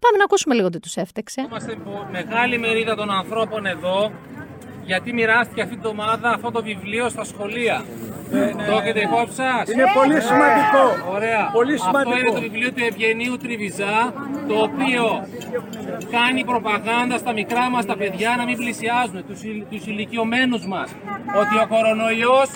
[0.00, 1.40] Πάμε να ακούσουμε λίγο τι τους έφτεξε.
[1.40, 1.78] Είμαστε
[2.10, 4.12] μεγάλη μερίδα των ανθρώπων εδώ,
[4.84, 7.84] γιατί μοιράστηκε αυτή την εβδομάδα αυτό το βιβλίο στα σχολεία.
[8.30, 8.64] Ναι, ναι.
[8.66, 10.84] Το έχετε υπόψη σας; Είναι πολύ σημαντικό.
[11.14, 11.50] Ωραία.
[11.52, 12.10] Πολύ σημαντικό.
[12.10, 14.12] Αυτό είναι το βιβλίο του Ευγενίου Τριβιζά,
[14.48, 15.04] το οποίο
[16.10, 20.90] κάνει προπαγάνδα στα μικρά μας τα παιδιά να μην πλησιάζουν, τους, τους ηλικιωμένους μας.
[21.40, 22.48] Ότι ο κορονοϊός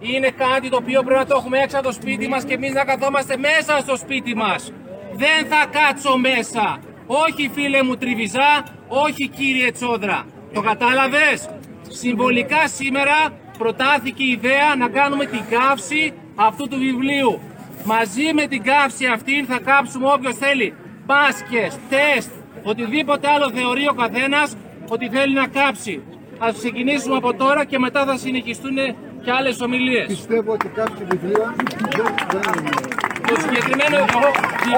[0.00, 2.72] είναι κάτι το οποίο πρέπει να το έχουμε έξω από το σπίτι μας και εμείς
[2.72, 4.72] να καθόμαστε μέσα στο σπίτι μας.
[5.12, 6.78] Δεν θα κάτσω μέσα.
[7.06, 10.24] Όχι φίλε μου Τριβιζά, όχι κύριε Τσόδρα.
[10.52, 11.48] Το κατάλαβες;
[11.88, 13.16] Συμβολικά σήμερα
[13.56, 17.40] προτάθηκε η ιδέα να κάνουμε την καύση αυτού του βιβλίου.
[17.84, 20.74] Μαζί με την καύση αυτή θα κάψουμε όποιος θέλει
[21.06, 22.30] μπάσκες, τεστ,
[22.62, 24.56] οτιδήποτε άλλο θεωρεί ο καθένας
[24.88, 26.02] ότι θέλει να κάψει.
[26.38, 28.76] Ας ξεκινήσουμε από τώρα και μετά θα συνεχιστούν
[29.22, 30.06] και άλλες ομιλίες.
[30.06, 31.54] Πιστεύω ότι κάποιο βιβλίο
[32.30, 32.42] δεν
[33.28, 33.98] Το συγκεκριμένο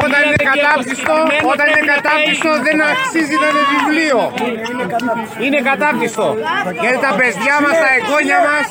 [0.04, 1.14] Όταν είναι κατάπτυστο,
[1.52, 4.18] όταν είναι κατάπτυστο δεν αξίζει να είναι βιβλίο.
[5.44, 6.26] Είναι κατάπτυστο.
[6.82, 8.66] Γιατί τα παιδιά μας, τα εγγόνια μας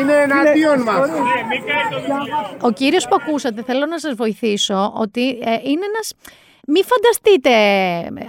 [0.00, 1.08] είναι εναντίον μας.
[2.60, 6.12] Ο κύριος που ακούσατε, θέλω να σας βοηθήσω ότι ε, είναι ένας
[6.66, 7.52] μη φανταστείτε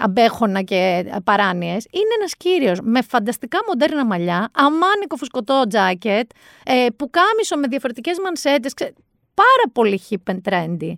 [0.03, 1.87] αμπέχωνα και παράνοιες.
[1.91, 6.29] Είναι ένας κύριος με φανταστικά μοντέρνα μαλλιά, αμάνικο φουσκωτό τζάκετ,
[6.65, 8.73] ε, που κάμισο με διαφορετικές μανσέτες,
[9.41, 10.93] πάρα πολύ hip and trendy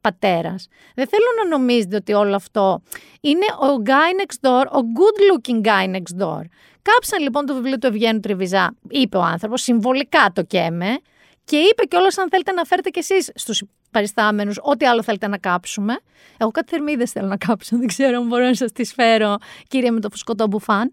[0.00, 0.68] πατέρας.
[0.94, 2.82] Δεν θέλω να νομίζετε ότι όλο αυτό
[3.20, 6.42] είναι ο guy next door, ο good looking guy next door.
[6.82, 10.98] Κάψαν λοιπόν το βιβλίο του Ευγένου Τριβιζά, είπε ο άνθρωπος, συμβολικά το καίμε,
[11.44, 15.38] και είπε κιόλας αν θέλετε να φέρετε κι εσείς στους παριστάμενους ό,τι άλλο θέλετε να
[15.38, 15.98] κάψουμε.
[16.36, 17.76] Εγώ κάτι θερμίδες θέλω να κάψω.
[17.76, 19.36] Δεν ξέρω αν μπορώ να σας τις φέρω,
[19.68, 20.92] κύριε με το φουσκωτό μπουφάν.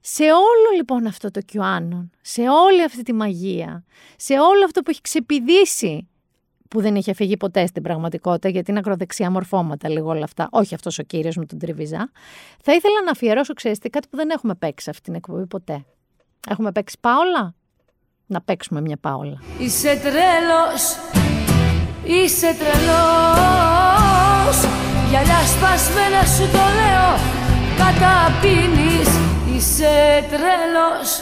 [0.00, 3.84] Σε όλο λοιπόν αυτό το QAnon, σε όλη αυτή τη μαγεία,
[4.16, 6.08] σε όλο αυτό που έχει ξεπηδήσει,
[6.68, 10.74] που δεν είχε φύγει ποτέ στην πραγματικότητα, γιατί είναι ακροδεξιά μορφώματα λίγο όλα αυτά, όχι
[10.74, 12.10] αυτός ο κύριος με τον Τριβιζά,
[12.62, 15.84] θα ήθελα να αφιερώσω, ξέρετε, κάτι που δεν έχουμε παίξει αυτή την εκπομπή ποτέ.
[16.48, 17.54] Έχουμε παίξει Πάολα,
[18.26, 19.42] να παίξουμε μια πάολα.
[19.58, 20.96] Είσαι τρέλος,
[22.04, 23.88] είσαι τρελός.
[25.08, 27.10] Γυαλιά σπασμένα σου το λέω
[27.78, 29.08] Καταπίνεις.
[29.56, 31.20] Είσαι τρέλος,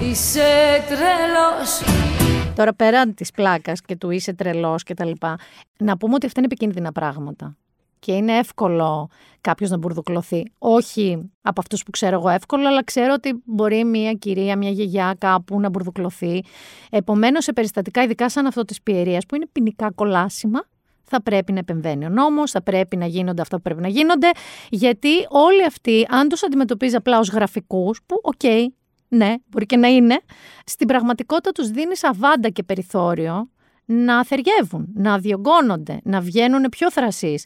[0.00, 2.15] είσαι τρέλος
[2.56, 5.38] Τώρα πέραν της πλάκας και του είσαι τρελός και τα λοιπά
[5.78, 7.56] Να πούμε ότι αυτά είναι επικίνδυνα πράγματα
[7.98, 9.08] και είναι εύκολο
[9.40, 10.42] κάποιος να μπουρδουκλωθεί.
[10.58, 15.16] Όχι από αυτούς που ξέρω εγώ εύκολο, αλλά ξέρω ότι μπορεί μια κυρία, μια γιαγιά
[15.18, 16.44] κάπου να μπουρδουκλωθεί.
[16.90, 20.60] Επομένως, σε περιστατικά, ειδικά σαν αυτό της πιερίας, που είναι ποινικά κολάσιμα,
[21.04, 24.30] θα πρέπει να επεμβαίνει ο νόμος, θα πρέπει να γίνονται αυτά που πρέπει να γίνονται,
[24.70, 28.42] γιατί όλοι αυτοί, αν τους αντιμετωπίζει απλά ως γραφικούς, που οκ,
[29.16, 30.20] ναι, μπορεί και να είναι,
[30.64, 33.50] στην πραγματικότητα τους δίνεις αβάντα και περιθώριο
[33.84, 37.44] να θεριεύουν, να διογκώνονται, να βγαίνουν πιο θρασείς.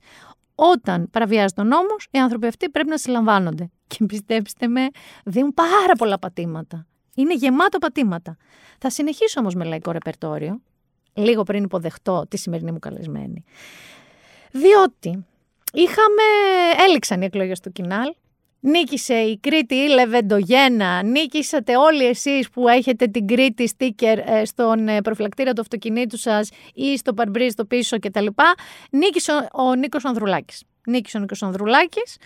[0.54, 3.70] Όταν παραβιάζει τον νόμο, οι άνθρωποι αυτοί πρέπει να συλλαμβάνονται.
[3.87, 4.88] Και πιστέψτε με,
[5.24, 6.87] δίνουν πάρα πολλά πατήματα.
[7.14, 8.37] Είναι γεμάτο πατήματα.
[8.78, 10.61] Θα συνεχίσω όμως με λαϊκό ρεπερτόριο,
[11.12, 13.44] λίγο πριν υποδεχτώ τη σημερινή μου καλεσμένη.
[14.50, 15.26] Διότι
[15.72, 16.22] είχαμε,
[16.88, 18.14] έληξαν οι εκλογές του Κινάλ,
[18.62, 24.88] Νίκησε η Κρήτη ή Λεβεντογένα, νίκησατε όλοι εσείς που έχετε την Κρήτη στίκερ ε, στον
[24.88, 28.27] ε, προφυλακτήρα του αυτοκινήτου σας ή στο παρμπρίζ στο πίσω κτλ.
[28.90, 30.62] Νίκησε ο Νίκος Ανδρουλάκης.
[30.87, 32.16] Νίκησε ο Νίκος Ανδρουλάκης.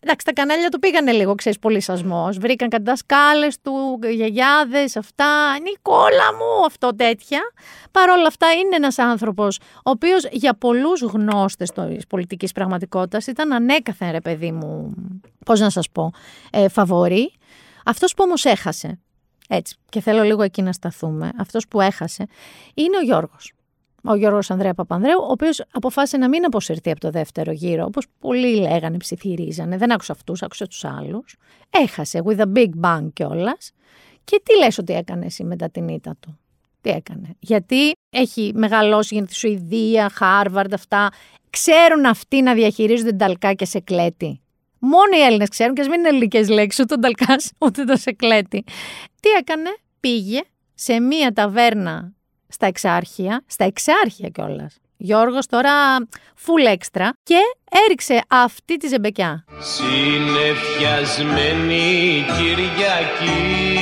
[0.00, 2.38] Εντάξει, τα κανάλια του πήγανε λίγο, ξέρεις, πολύ σασμός.
[2.38, 5.58] Βρήκαν κατά σκάλες του, γιαγιάδες, αυτά.
[5.62, 7.40] Νικόλα μου, αυτό τέτοια.
[7.90, 13.52] Παρ' όλα αυτά, είναι ένας άνθρωπος, ο οποίος για πολλούς γνώστες της πολιτικής πραγματικότητας ήταν
[13.52, 14.94] ανέκαθεν, ρε παιδί μου,
[15.44, 16.10] πώς να σας πω,
[16.50, 17.32] ε, φαβορή.
[17.84, 18.98] Αυτός που όμως έχασε,
[19.48, 22.26] έτσι, και θέλω λίγο εκεί να σταθούμε, αυτός που έχασε,
[22.74, 23.52] είναι ο Γιώργος
[24.04, 28.06] ο Γιώργος Ανδρέα Παπανδρέου, ο οποίος αποφάσισε να μην αποσυρθεί από το δεύτερο γύρο, όπως
[28.18, 29.76] πολλοί λέγανε, ψιθυρίζανε.
[29.76, 31.36] Δεν άκουσα αυτούς, άκουσα τους άλλους.
[31.70, 33.72] Έχασε with a big bang κιόλας.
[34.24, 36.38] Και τι λες ότι έκανε εσύ μετά την ήττα του;
[36.80, 41.10] Τι έκανε; Γιατί έχει μεγαλώσει για τη Σουηδία, Χάρβαρντ, αυτά.
[41.50, 44.40] Ξέρουν αυτοί να διαχειρίζονται ταλκά και σε κλέτη.
[44.78, 47.96] Μόνο οι Έλληνες ξέρουν και ας μην είναι ελληνικές λέξεις, ούτε ο ταλκά ούτε το
[47.96, 48.64] σε κλέτη.
[49.20, 50.40] Τι έκανε, πήγε
[50.74, 52.12] σε μία ταβέρνα
[52.48, 54.76] στα εξάρχεια, στα εξάρχεια κιόλας.
[54.96, 55.70] Γιώργος τώρα
[56.46, 57.38] full extra και
[57.86, 59.44] έριξε αυτή τη ζεμπεκιά.
[59.60, 63.78] Συνεφιασμένη Κυριακή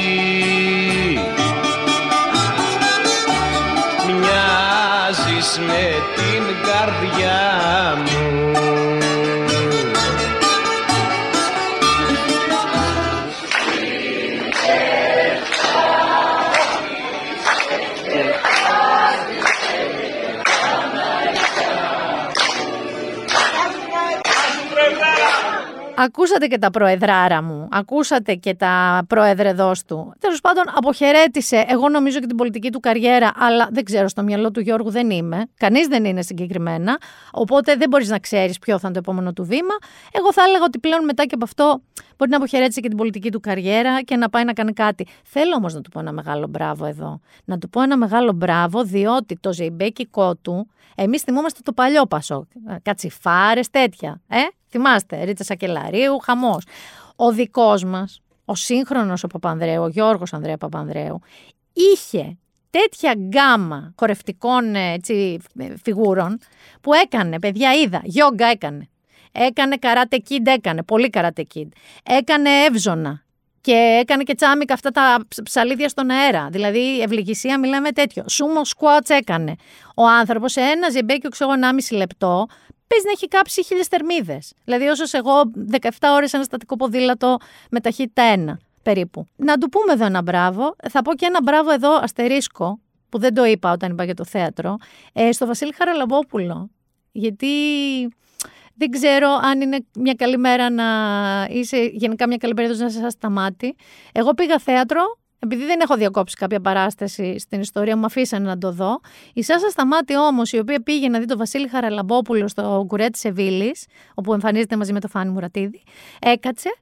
[4.07, 7.41] Μοιάζεις με την καρδιά
[7.97, 8.66] μου
[25.97, 30.15] Ακούσατε και τα προεδράρα μου, ακούσατε και τα πρόεδρεδό του.
[30.19, 31.65] Τέλος πάντων, αποχαιρέτησε.
[31.69, 35.11] Εγώ νομίζω και την πολιτική του καριέρα, αλλά δεν ξέρω, στο μυαλό του Γιώργου δεν
[35.11, 35.47] είμαι.
[35.57, 36.99] Κανείς δεν είναι συγκεκριμένα.
[37.33, 39.75] Οπότε δεν μπορείς να ξέρεις ποιο θα είναι το επόμενο του βήμα.
[40.13, 41.81] Εγώ θα έλεγα ότι πλέον μετά και από αυτό
[42.17, 45.07] μπορεί να αποχαιρέτησε και την πολιτική του καριέρα και να πάει να κάνει κάτι.
[45.25, 47.21] Θέλω όμως να του πω ένα μεγάλο μπράβο εδώ.
[47.45, 52.47] Να του πω ένα μεγάλο μπράβο, διότι το ζεϊμπέκικό του, εμείς θυμόμαστε το παλιό Πασό.
[52.83, 54.21] Κατσιφάρες, τέτοια.
[54.29, 54.39] Ε;
[54.77, 56.65] Θυμάστε, Ρίτσα Σακελαρίου, χαμός.
[57.17, 61.21] Ο δικός μας, ο σύγχρονος ο Παπανδρέου, ο Γιώργος Ανδρέα Παπανδρέου,
[61.73, 62.37] είχε
[62.71, 65.39] τέτοια γκάμα χορευτικών έτσι,
[65.83, 66.39] φιγούρων
[66.81, 68.89] που έκανε, παιδιά είδα, γιόγκα έκανε.
[69.33, 71.69] Έκανε καράτε kid, έκανε, πολύ καράτε kid.
[72.03, 73.27] Έκανε εύζωνα,
[73.61, 76.49] και έκανε και τσάμικα αυτά τα ψαλίδια στον αέρα.
[76.51, 78.25] Δηλαδή, ευληγησία μιλάμε τέτοιο.
[78.29, 79.55] Σούμο squats έκανε.
[79.97, 82.47] Ο άνθρωπος σε ένας ζεμπέκιο, ξέρω 1,5 λεπτό,
[82.87, 84.53] παίζει να έχει κάψει χίλιες θερμίδες.
[84.65, 85.33] Δηλαδή, όσος εγώ
[85.71, 87.37] 17 ώρες ένα στατικό ποδήλατο
[87.71, 89.27] με ταχύτητα 1 περίπου.
[89.37, 90.77] Να του πούμε εδώ ένα μπράβο.
[90.91, 94.25] Θα πω και ένα μπράβο εδώ αστερίσκο, που δεν το είπα όταν είπα για το
[94.25, 94.77] θέατρο,
[95.13, 96.71] ε, στο Βασίλη Χαραλαμπόπουλο.
[97.13, 97.49] Γιατί
[98.75, 100.85] δεν ξέρω αν είναι μια καλή μέρα να
[101.51, 103.77] είσαι γενικά μια καλή περίοδος να είσαι στα μάτι.
[104.13, 108.73] Εγώ πήγα θέατρο, επειδή δεν έχω διακόψει κάποια παράσταση στην ιστορία, μου αφήσανε να το
[108.73, 109.01] δω.
[109.33, 113.21] Η Σάσα Σταμάτη όμως, η οποία πήγε να δει τον Βασίλη Χαραλαμπόπουλο στο κουρέ της
[113.21, 115.83] Σεβίλης, όπου εμφανίζεται μαζί με το Φάνη Μουρατίδη,
[116.21, 116.77] έκατσε.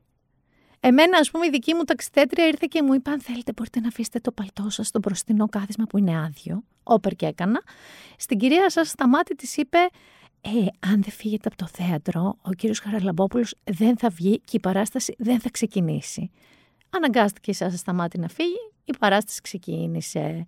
[0.80, 3.88] Εμένα, ας πούμε, η δική μου ταξιδέτρια ήρθε και μου είπε: Αν θέλετε, μπορείτε να
[3.88, 6.62] αφήσετε το παλτό σας στο μπροστινό κάθισμα που είναι άδειο.
[6.82, 7.62] Όπερ και έκανα.
[8.18, 9.78] Στην κυρία Σάσα Σταμάτη της είπε:
[10.40, 14.60] ε, αν δεν φύγετε από το θέατρο, ο κύριος Χαραλαμπόπουλος δεν θα βγει και η
[14.60, 16.30] παράσταση δεν θα ξεκινήσει.
[16.96, 20.44] Αναγκάστηκε η Σάσα Σταμάτη να φύγει, η παράσταση ξεκίνησε.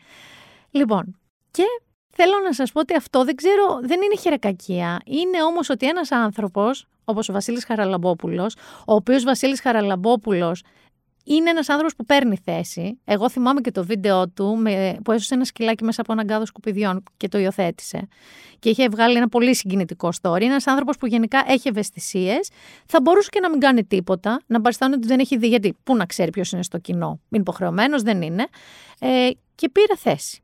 [0.70, 1.18] Λοιπόν,
[1.50, 1.62] και
[2.10, 5.00] θέλω να σας πω ότι αυτό δεν ξέρω, δεν είναι χερακακία.
[5.04, 8.56] Είναι όμως ότι ένας άνθρωπος, όπως ο Βασίλης Χαραλαμπόπουλος,
[8.86, 10.62] ο οποίος Βασίλης Χαραλαμπόπουλος
[11.26, 13.00] είναι ένας άνθρωπος που παίρνει θέση.
[13.04, 16.46] Εγώ θυμάμαι και το βίντεο του με, που έσωσε ένα σκυλάκι μέσα από έναν κάδο
[16.46, 18.08] σκουπιδιών και το υιοθέτησε.
[18.58, 20.40] Και είχε βγάλει ένα πολύ συγκινητικό story.
[20.40, 22.50] Ένας άνθρωπος που γενικά έχει ευαισθησίες.
[22.86, 25.48] Θα μπορούσε και να μην κάνει τίποτα, να παριστάνει ότι δεν έχει δει.
[25.48, 27.20] Γιατί πού να ξέρει ποιος είναι στο κοινό.
[27.30, 28.46] Είναι υποχρεωμένος, δεν είναι.
[29.00, 30.40] Ε, και πήρε θέση.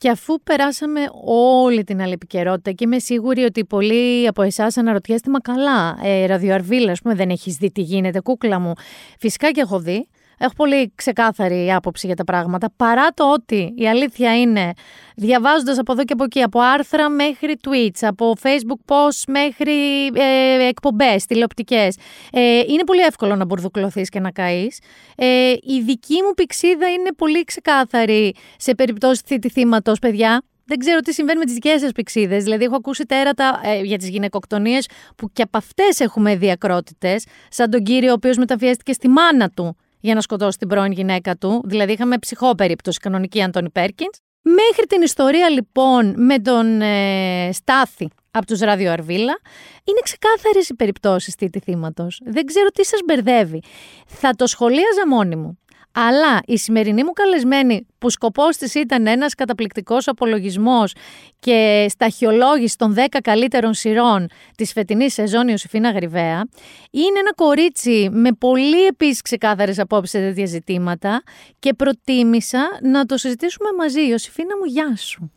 [0.00, 5.30] Και αφού περάσαμε όλη την άλλη επικαιρότητα και είμαι σίγουρη ότι πολλοί από εσάς αναρωτιέστε,
[5.30, 8.72] μα καλά, ε, ραδιοαρβίλα, ας πούμε, δεν έχεις δει τι γίνεται, κούκλα μου.
[9.18, 10.08] Φυσικά και έχω δει.
[10.42, 12.72] Έχω πολύ ξεκάθαρη άποψη για τα πράγματα.
[12.76, 14.72] Παρά το ότι η αλήθεια είναι,
[15.16, 20.66] διαβάζοντας από εδώ και από εκεί, από άρθρα μέχρι tweets, από facebook posts μέχρι ε,
[20.68, 21.96] εκπομπές τηλεοπτικές,
[22.32, 24.78] ε, είναι πολύ εύκολο να μπουρδουκλωθείς και να καείς.
[25.16, 30.42] Ε, η δική μου πηξίδα είναι πολύ ξεκάθαρη σε περιπτώσεις θήτη θύματο, παιδιά.
[30.64, 32.44] Δεν ξέρω τι συμβαίνει με τις δικές σας πηξίδες.
[32.44, 37.70] Δηλαδή, έχω ακούσει τέρατα ε, για τις γυναικοκτονίες που και από αυτές έχουμε διακρότητες, σαν
[37.70, 41.62] τον κύριο ο οποίος μεταφιέστηκε στη μάνα του για να σκοτώσει την πρώην γυναίκα του.
[41.64, 44.08] Δηλαδή, είχαμε ψυχό περίπτωση κανονική Αντώνη Πέρκιν.
[44.42, 49.40] Μέχρι την ιστορία λοιπόν με τον ε, Στάθη από τους Ράδιο Αρβίλα,
[49.84, 52.20] είναι ξεκάθαρες οι περιπτώσεις θήτη θύματος.
[52.24, 53.62] Δεν ξέρω τι σας μπερδεύει.
[54.06, 55.58] Θα το σχολίαζα μόνη μου.
[55.92, 60.92] Αλλά η σημερινή μου καλεσμένη, που σκοπός της ήταν ένας καταπληκτικός απολογισμός
[61.40, 64.26] και σταχυολόγηση των 10 καλύτερων σειρών
[64.56, 66.48] της φετινής σεζόν Ιωσήφίνα Γρυβαία,
[66.90, 71.22] είναι ένα κορίτσι με πολύ επίσης ξεκάθαρες απόψεις σε τέτοια ζητήματα
[71.58, 74.00] και προτίμησα να το συζητήσουμε μαζί.
[74.06, 75.32] Ιωσήφίνα μου, γεια σου.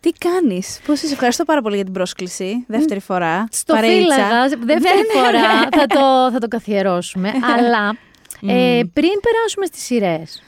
[0.00, 2.64] Τι κάνεις, Πώς είσαι, ευχαριστώ πάρα πολύ για την πρόσκληση.
[2.68, 3.48] Δεύτερη φορά.
[3.50, 5.22] Στο φύλαγα, δεύτερη Ναι, ναι, ναι.
[5.22, 7.32] φορά θα το, θα το καθιερώσουμε.
[7.56, 7.96] αλλά
[8.40, 10.42] ε, πριν περάσουμε στις σειρές,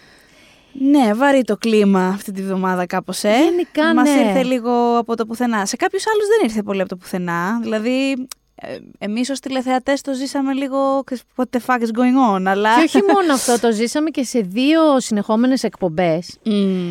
[0.73, 3.25] Ναι, βαρύ το κλίμα αυτή τη βδομάδα κάπως.
[3.25, 3.43] Ε.
[3.45, 4.21] Γενικά, Μας ναι.
[4.21, 5.67] ήρθε λίγο από το πουθενά.
[5.67, 7.59] Σε κάποιους άλλους δεν ήρθε πολύ από το πουθενά.
[7.63, 8.27] Δηλαδή,
[8.63, 11.05] ε, εμείς ως τηλεθεατές το ζήσαμε λίγο.
[11.37, 12.75] What the fuck is going on, αλλά.
[12.77, 16.37] Και όχι μόνο αυτό, το ζήσαμε και σε δύο συνεχόμενες εκπομπές,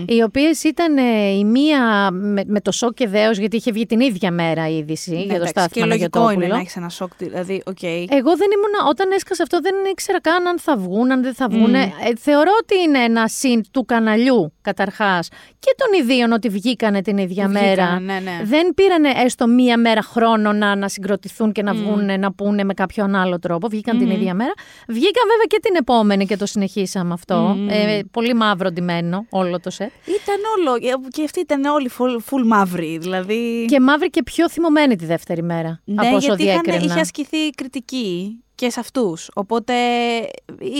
[0.08, 3.86] οι οποίες ήταν ε, η μία με, με το σοκ και δέος, γιατί είχε βγει
[3.86, 6.48] την ίδια μέρα η είδηση Ναι, για το εντάξει, Στάθη Και λογικό είναι Παναγιωτόπουλο.
[6.54, 7.12] να έχεις ένα σοκ.
[7.18, 7.84] Δηλαδή, οκ.
[7.84, 11.48] Εγώ δεν ήμουν, όταν έσκασε αυτό δεν ήξερα καν αν θα βγουν, αν δεν θα
[11.48, 11.70] βγουν.
[11.70, 11.76] Μμ.
[11.76, 15.28] Ε, θεωρώ ότι είναι ένα συν του καναλιού καταρχάς
[15.60, 17.66] και των ιδίων ότι βγήκανε την ίδια Που μέρα.
[17.86, 18.40] βγήκανε, ναι, ναι.
[18.44, 21.78] Δεν πήρανε έστω μία μέρα χρόνο να, να συγκροτηθούν και να Μμ.
[21.78, 23.68] βγουν να πούνε με κάποιον άλλο τρόπο.
[23.68, 24.16] Βγήκαν την Μμμ.
[24.16, 24.54] ίδια μέρα.
[24.88, 27.36] Βγήκαν βέβαια και την επόμενη και το συνεχίσαμε αυτό.
[27.36, 27.70] Μμμ.
[27.70, 29.90] Ε, πολύ μαύρο ντυμένο όλο το σετ.
[30.06, 31.00] Ήταν όλο.
[31.10, 32.98] Και αυτοί ήταν όλοι full, full μαύροι.
[32.98, 33.66] Δηλαδή.
[33.68, 35.82] Και μαύρη και πιο θυμωμένη τη δεύτερη μέρα.
[35.86, 36.92] Ναι, από όσο γιατί είχαν, διέκρινα.
[36.92, 39.30] είχε ασκηθεί κριτική και σε αυτούς.
[39.34, 39.74] Οπότε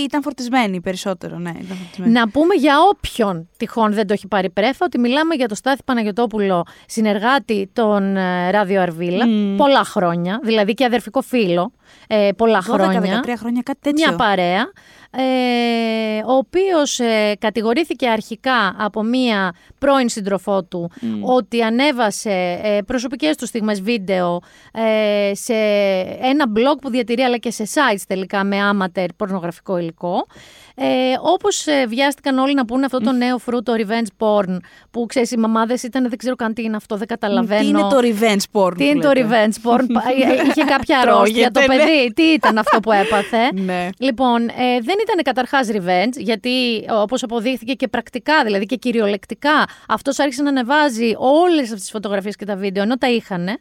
[0.06, 1.38] ήταν φορτισμένοι περισσότερο.
[1.38, 2.12] Ναι, ήταν φορτισμένοι.
[2.12, 5.82] Να πούμε για όποιον τυχόν δεν το έχει πάρει πρέφα ότι μιλάμε για το Στάθη
[5.86, 9.56] Παναγιωτόπουλο, συνεργάτη των ε, Ράδιο Αρβίλα, Μμμ.
[9.58, 11.72] πολλά χρόνια, δηλαδή και αδερφικό φίλο,
[12.08, 13.38] ε, πολλά 12-13 χρόνια.
[13.38, 14.08] χρόνια, κάτι τέτοιο.
[14.08, 14.72] Μια παρέα,
[15.18, 21.24] ε, ο οποίος ε, κατηγορήθηκε αρχικά από μία πρώην σύντροφό του Μμ.
[21.24, 25.54] ότι ανέβασε ε, προσωπικές του στιγμές βίντεο ε, σε
[26.22, 30.26] ένα blog που διατηρεί αλλά και σε sites τελικά με amateur πορνογραφικό υλικό.
[30.78, 30.86] Ε,
[31.22, 34.58] όπως ε, βιάστηκαν όλοι να πούνε αυτό το νέο φρούτο revenge porn
[34.92, 37.62] που ξέρεις οι μαμάδες ήταν δεν ξέρω καν τι είναι αυτό, δεν καταλαβαίνω.
[37.62, 38.72] Τι είναι το revenge porn.
[38.78, 39.28] Τι που είναι το λέτε.
[39.30, 41.84] revenge porn, πα- ε, είχε κάποια αρρώστια το Τρώγεται, ναι.
[41.86, 43.38] παιδί, τι ήταν αυτό που έπαθε.
[43.66, 43.90] Ναι.
[44.00, 46.50] Λοιπόν, ε, δεν ήταν καταρχάς revenge, γιατί
[47.02, 52.36] όπως αποδείχθηκε και πρακτικά, δηλαδή και κυριολεκτικά, αυτός άρχισε να ανεβάζει όλες αυτές τις φωτογραφίες
[52.36, 53.48] και τα βίντεο, ενώ τα είχαν.
[53.48, 53.58] Ε,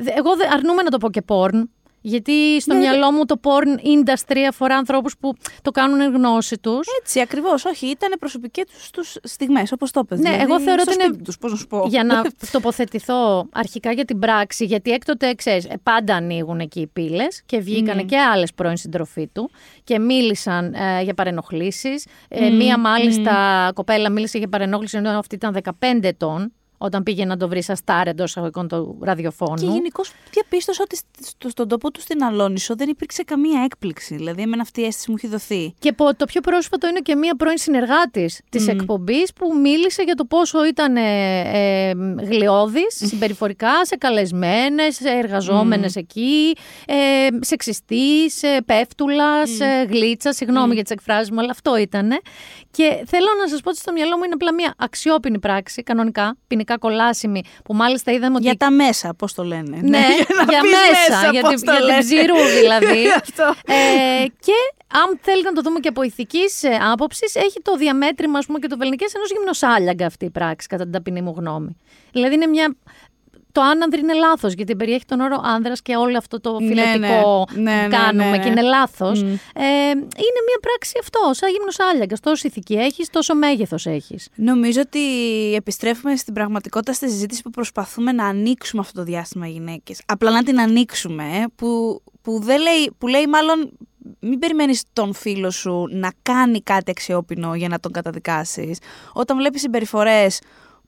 [0.00, 1.62] δε- εγώ δε- αρνούμαι να το πω και porn,
[2.02, 6.58] γιατί στο Ναι, μυαλό μου το porn industry αφορά ανθρώπους που το κάνουν εν γνώση
[6.58, 6.86] τους.
[7.00, 7.64] Έτσι, ακριβώς.
[7.64, 10.18] Όχι, ήταν προσωπικές τους στιγμές, όπως το είπες.
[10.18, 11.08] Ναι, δηλαδή, εγώ θεωρώ στο ότι είναι.
[11.08, 11.84] σπίτι Τους, πώς να σου πω.
[11.88, 17.42] Για να τοποθετηθώ αρχικά για την πράξη, γιατί έκτοτε ξέρεις, πάντα ανοίγουν εκεί οι πύλες
[17.46, 18.06] και βγήκανε Μμ.
[18.06, 19.50] και άλλες πρώην συντροφοί του
[19.84, 22.06] και μίλησαν ε, για παρενοχλήσεις.
[22.28, 26.52] Ε, Μμ, μία μάλιστα κοπέλα μίλησε για παρενόχληση ενώ αυτή ήταν 15 ετών.
[26.84, 29.54] Όταν πήγε να το βρει σαν στάρ εντός εισαγωγικών του ραδιοφώνου.
[29.56, 34.14] Και γενικώς διαπίστωσα ότι στο, στον τόπο του στην Αλόνισο δεν υπήρξε καμία έκπληξη.
[34.14, 35.74] Δηλαδή, εμένα αυτή η αίσθηση μου έχει δοθεί.
[35.78, 38.68] Και πο- το πιο πρόσφατο είναι και μία πρώην συνεργάτης της Μμ.
[38.68, 41.92] εκπομπής που μίλησε για το πόσο ήταν ε, ε,
[42.22, 45.98] γλιώδης συμπεριφορικά σε καλεσμένες, σε εργαζόμενες Μμ.
[45.98, 46.94] εκεί, ε,
[47.40, 50.32] σεξιστή, ε, πέφτουλα, ε, γλίτσα.
[50.32, 50.72] Συγγνώμη Μμ.
[50.72, 52.10] για τις εκφράσεις μου, αλλά αυτό ήταν.
[52.70, 56.36] Και θέλω να σας πω ότι στο μυαλό μου είναι απλά μία αξιόπινη πράξη, κανονικά,
[56.46, 58.44] ποινικά κολάσιμη, που μάλιστα είδαμε ότι.
[58.44, 59.78] Για τα μέσα, πώς το λένε.
[59.82, 59.98] Ναι,
[60.38, 61.98] να για πεις μέσα, για, πώς την, το για την λένε.
[62.00, 63.08] ψηρού δηλαδή.
[63.22, 63.54] Αυτό.
[63.66, 64.52] ε, και
[64.92, 66.62] αν θέλετε να το δούμε και από ηθικής
[66.92, 70.82] άποψης, έχει το διαμέτρημα ας πούμε, και το βελνικέ ενός γυμνοσάλιαγκα αυτή η πράξη, κατά
[70.82, 71.76] την ταπεινή μου γνώμη.
[72.12, 72.76] Δηλαδή είναι μια.
[73.52, 77.46] Το άνανδρη είναι λάθος, γιατί περιέχει τον όρο άνδρας και όλο αυτό το Ναι, φιλετικό
[77.52, 77.60] ναι.
[77.62, 78.42] Ναι, που ναι, κάνουμε ναι, ναι.
[78.42, 79.22] και είναι λάθος.
[79.22, 79.26] Μμ.
[79.26, 82.16] Ε, είναι μια πράξη αυτό, σαν γυμνοσάλιαγκα.
[82.22, 84.28] Τόσο ηθική έχεις, τόσο μέγεθος έχεις.
[84.34, 85.00] Νομίζω ότι
[85.54, 90.00] επιστρέφουμε στην πραγματικότητα στη συζήτηση που προσπαθούμε να ανοίξουμε αυτό το διάστημα γυναίκες.
[90.06, 93.70] Απλά να την ανοίξουμε, ε, που, που, δεν λέει, που λέει μάλλον
[94.20, 98.78] μην περιμένεις τον φίλο σου να κάνει κάτι αξιόπινο για να τον καταδικάσεις.
[99.12, 100.40] Όταν βλέπεις συμπεριφορές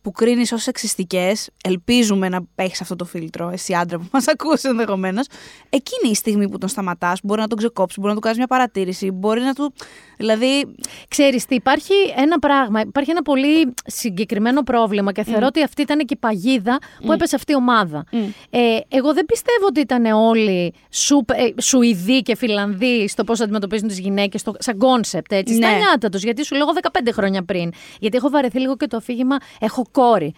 [0.05, 4.69] που κρίνεις ως σεξιστικές, ελπίζουμε να έχεις αυτό το φίλτρο, εσύ άντρα που μας ακούσει
[4.69, 5.27] ενδεχομένως,
[5.69, 8.47] εκείνη η στιγμή που τον σταματάς, μπορεί να τον ξεκόψεις, μπορεί να του κάνεις μια
[8.47, 9.73] παρατήρηση, μπορεί να του.
[10.17, 10.75] Δηλαδή.
[11.09, 15.99] Ξέρεις τι, υπάρχει ένα πράγμα, υπάρχει ένα πολύ συγκεκριμένο πρόβλημα και θεωρώ ότι αυτή ήταν
[15.99, 18.05] και η παγίδα που έπεσε αυτή η ομάδα.
[18.51, 23.89] Ε, εγώ δεν πιστεύω ότι ήταν όλοι σουπ- ε, Σουηδοί και Φιλανδοί στο πώς αντιμετωπίζουν
[23.89, 25.77] τις γυναίκες στο, σαν concept, έτσι, στα Ναι.
[25.77, 26.23] νιάτα τους.
[26.23, 27.73] Γιατί σου λέγω 15 χρόνια πριν.
[28.01, 30.35] Γιατί έχω βαρεθεί λίγο και το αφήγημα έχω κόρη.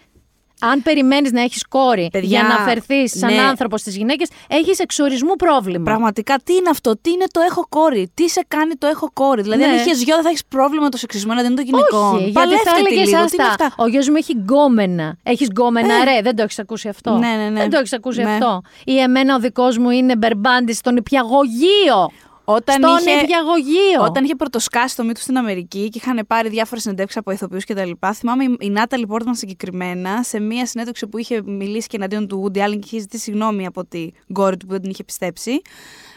[0.61, 3.41] Αν περιμένεις να έχεις κόρη Παιδιά, για να φερθείς σαν ναι.
[3.41, 5.83] άνθρωπος στις γυναίκες, έχεις εξορισμού πρόβλημα.
[5.83, 9.41] Πραγματικά, τι είναι αυτό, τι είναι το έχω κόρη, τι σε κάνει το έχω κόρη.
[9.41, 9.67] Δηλαδή, Ναι.
[9.67, 12.13] αν είχες γιο, δεν θα έχεις πρόβλημα με το σεξισμό, να δεν είναι το γυναικών.
[12.13, 13.65] Όχι, γιατί Παλεύτε θα τη έλεγε λίγο, τι είναι άστα.
[13.65, 15.17] αυτά; Ο γιος μου έχει γκόμενα.
[15.23, 16.03] Έχεις γκόμενα, Ε.
[16.03, 16.21] ρε.
[16.21, 17.59] Δεν το έχεις ακούσει αυτό; Ναι, ναι, ναι.
[17.59, 18.31] Δεν το έχεις ακούσει Ναι.
[18.31, 22.11] αυτό; Ή εμένα ο δικός μου είναι μπερμπάντης στον υπηαγωγείο.
[22.49, 24.01] Όταν στον είχε, υπηαγωγείο.
[24.01, 27.91] όταν είχε πρωτοσκάσει το μύτο στην Αμερική και είχαν πάρει διάφορες συνεντεύξεις από ηθοποιούς κτλ.
[28.13, 32.43] Θυμάμαι η, η Νάταλι Πόρτμαν συγκεκριμένα σε μία συνέντευξη που είχε μιλήσει και εναντίον του
[32.45, 35.61] Woody Allen και είχε ζητήσει συγγνώμη από την κόρη του που δεν την είχε πιστέψει.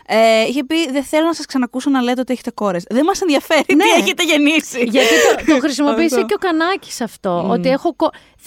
[0.06, 2.84] Ε, είχε πει: Δεν θέλω να σας ξανακούσω να λέτε ότι έχετε κόρες.
[2.88, 3.84] Δεν μας ενδιαφέρει τι Ναι.
[3.98, 4.82] έχετε γεννήσει.
[4.84, 5.08] Γιατί
[5.46, 6.26] το, το χρησιμοποίησε Αυτό.
[6.26, 7.48] και ο Κανάκης αυτό.
[7.50, 7.94] Ότι έχω.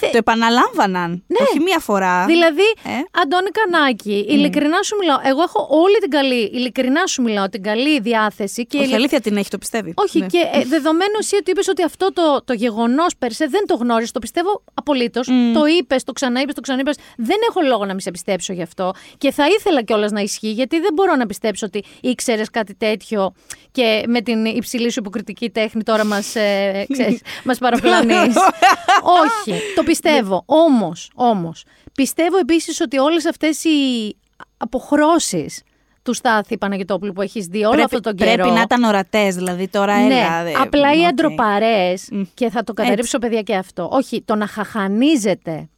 [0.00, 1.24] Κο- Θε- Το επαναλάμβαναν.
[1.48, 2.24] Όχι μία φορά.
[2.26, 3.20] Δηλαδή, Ε.
[3.22, 5.18] Αντώνη Κανάκη, ειλικρινά σου μιλάω.
[5.24, 8.66] Εγώ έχω όλη την καλή, ειλικρινά σου μιλάω, την καλή διάθεση.
[8.66, 9.92] Και Όχι, ειλικ- αλήθεια την έχει, το πιστεύει.
[9.96, 10.26] Όχι, Ναι.
[10.26, 14.12] και ε, δεδομένου εσύ ότι είπες ότι αυτό το, το γεγονός περσέ δεν το γνώρισε,
[14.12, 15.26] το πιστεύω απολύτως.
[15.54, 16.96] Το είπες, το ξαναείπες, το ξαναείπες.
[17.16, 18.92] Δεν έχω λόγο να μην σε πιστέψω γι' αυτό.
[19.18, 23.34] Και θα ήθελα κιόλας να ισχύει, γιατί δεν μπορώ να πιστέψω ότι ήξερες κάτι τέτοιο
[23.72, 28.34] και με την υψηλή σου υποκριτική τέχνη τώρα μας ε, ξέρεις, μας παραπλανείς.
[29.22, 30.42] Όχι, το πιστεύω.
[30.46, 31.64] Όμως, όμως,
[31.94, 34.16] πιστεύω επίσης ότι όλες αυτές οι
[34.56, 35.62] αποχρώσεις
[36.02, 38.32] του Στάθη Παναγιωτόπουλου που έχεις δει όλο Πρέπει, αυτό τον καιρό.
[38.34, 40.42] πρέπει να ήταν ορατές, δηλαδή τώρα Ναι, έλα.
[40.44, 41.06] δε- απλά οι οκ.
[41.06, 45.68] αντροπαρέες, και θα το καταρρύψω παιδιά και αυτό, όχι, το να χαχανίζετε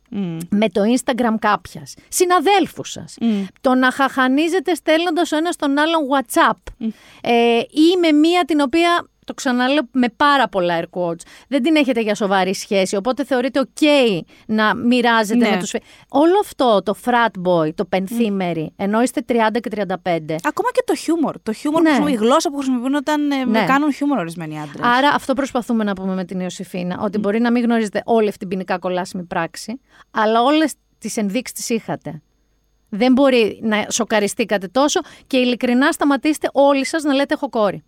[0.50, 3.16] με το Instagram κάποιας, συναδέλφους σας,
[3.60, 6.86] το να χαχανίζετε στέλνοντας ο ένας τον άλλον WhatsApp
[7.20, 11.20] ε, ή με μία την οποία το ξαναλέω με πάρα πολλά air quotes.
[11.48, 13.82] Δεν την έχετε για σοβαρή σχέση, οπότε θεωρείτε ok
[14.46, 15.50] να μοιράζετε Ναι.
[15.50, 15.86] με τους φίλους.
[16.08, 20.94] Όλο αυτό το frat boy, το πενθήμερι, ενώ είστε 30 και 35, Ακόμα και το
[20.94, 21.34] χιούμορ.
[21.42, 21.88] Το χιούμορ Ναι.
[21.88, 23.64] που χρησιμοποιούν, η γλώσσα που χρησιμοποιούν όταν ε, Ναι.
[23.64, 24.86] κάνουν χιούμορ ορισμένοι άντρες.
[24.86, 28.38] Άρα αυτό προσπαθούμε να πούμε με την Ιωσήφίνα, ότι μπορεί να μην γνωρίζετε όλη αυτή
[28.38, 32.22] την ποινικά κολάσιμη πράξη, αλλά όλες τις ενδείξεις τις είχατε.
[32.88, 37.84] Δεν μπορεί να σοκαριστήκατε τόσο και ειλικρινά σταματήστε όλοι σας να λέτε έχω κόρη.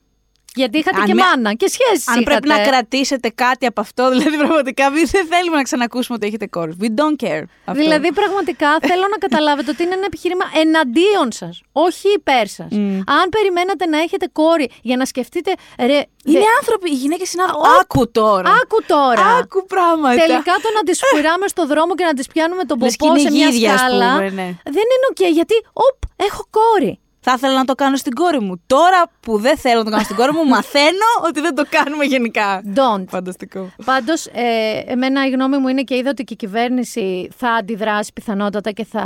[0.54, 2.30] Γιατί είχατε Αν και με- μάνα και σχέσεις Αν είχατε.
[2.30, 6.46] πρέπει να κρατήσετε κάτι από αυτό, δηλαδή πραγματικά μην δεν θέλουμε να ξανακούσουμε ότι έχετε
[6.46, 6.76] κόρη.
[6.82, 7.42] We don't care.
[7.64, 7.80] Αυτό.
[7.82, 12.70] Δηλαδή, πραγματικά θέλω να καταλάβετε ότι είναι ένα επιχείρημα εναντίον σας, όχι υπέρ σας.
[13.16, 15.52] Αν περιμένατε να έχετε κόρη για να σκεφτείτε.
[15.78, 17.68] Ρε, Είναι δε- άνθρωποι, οι γυναίκες είναι άνθρωποι.
[17.80, 18.50] Άκου τώρα.
[18.62, 19.26] Άκου τώρα.
[19.40, 20.14] Άκου πράγματα.
[20.14, 23.20] Τελικά το να τις φουράμε στο δρόμο και να τις πιάνουμε τον Λες ποπό και
[23.20, 24.12] σε είναι μια γίδια, ας σκάλα.
[24.12, 24.48] πούμε, ναι.
[24.76, 27.00] Δεν είναι οκ, γιατί, οπ, έχω κόρη.
[27.30, 28.62] Θα ήθελα να το κάνω στην κόρη μου.
[28.66, 32.04] Τώρα που δεν θέλω να το κάνω στην κόρη μου, μαθαίνω ότι δεν το κάνουμε
[32.04, 32.62] γενικά.
[32.74, 33.04] Don't.
[33.08, 33.70] Φανταστικό.
[33.84, 38.12] Πάντως, ε, εμένα η γνώμη μου είναι και είδα ότι και η κυβέρνηση θα αντιδράσει
[38.12, 39.04] πιθανότατα και θα.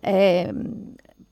[0.00, 0.48] Ε,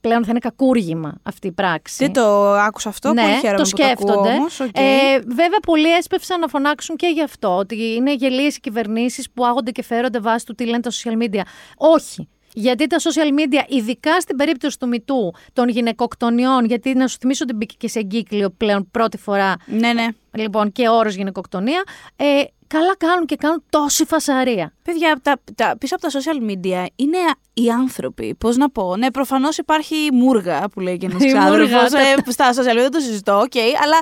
[0.01, 2.05] πλέον θα είναι κακούργημα αυτή η πράξη.
[2.05, 4.33] Δεν το άκουσα αυτό, ναι, πολύ χαίρομαι το που το ακούω σκέφτονται.
[4.37, 4.79] όμως, οκ.
[4.79, 7.57] Ε, βέβαια, πολλοί έσπευσαν να φωνάξουν και γι' αυτό.
[7.57, 11.23] Ότι είναι γελοίες οι κυβερνήσεις που άγονται και φέρονται βάσει του τι λένε τα social
[11.23, 11.43] media.
[11.77, 12.29] Όχι.
[12.57, 17.45] Γιατί τα social media, ειδικά στην περίπτωση του MeToo των γυναικοκτονιών, γιατί να σου θυμίσω
[17.45, 19.55] ότι μπήκε και σε εγκύκλιο πλέον πρώτη φορά.
[19.67, 20.07] Ναι, ναι.
[20.33, 21.83] Λοιπόν, και όρος γυναικοκτονία.
[22.17, 22.43] Ε,
[22.79, 24.73] καλά κάνουν και κάνουν τόση φασαρία.
[24.83, 27.19] Παιδιά, τα, τα, πίσω από τα social media είναι
[27.55, 28.35] οι άνθρωποι.
[28.39, 28.97] Πώς να πω.
[28.97, 31.71] Ναι, προφανώς υπάρχει μούργα που λέει και ένας Η ξάδερφος.
[31.71, 33.57] μούργα, Ε, στα social media δεν το συζητώ, οκ.
[33.83, 33.99] αλλά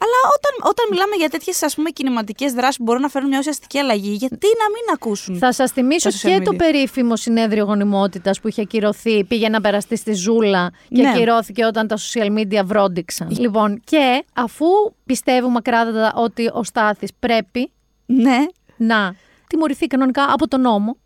[0.00, 4.12] αλλά όταν, όταν μιλάμε για τέτοιες κινηματικές δράσεις που μπορούν να φέρουν μια ουσιαστική αλλαγή,
[4.12, 5.36] γιατί να μην ακούσουν.
[5.36, 9.24] Θα σας θυμίσω τα social και το media; περίφημο συνέδριο γονιμότητας που είχε ακυρωθεί.
[9.24, 11.08] Πήγε να περαστεί στη Ζούλα και Ναι.
[11.10, 13.28] ακυρώθηκε όταν τα social media βρόντιξαν.
[13.38, 14.66] Λοιπόν, και αφού
[15.04, 17.70] πιστεύουμε ακράδαντα ότι ο Στάθης πρέπει
[18.06, 18.46] Ναι.
[18.76, 19.14] να
[19.46, 20.96] τιμωρηθεί κανονικά από τον νόμο.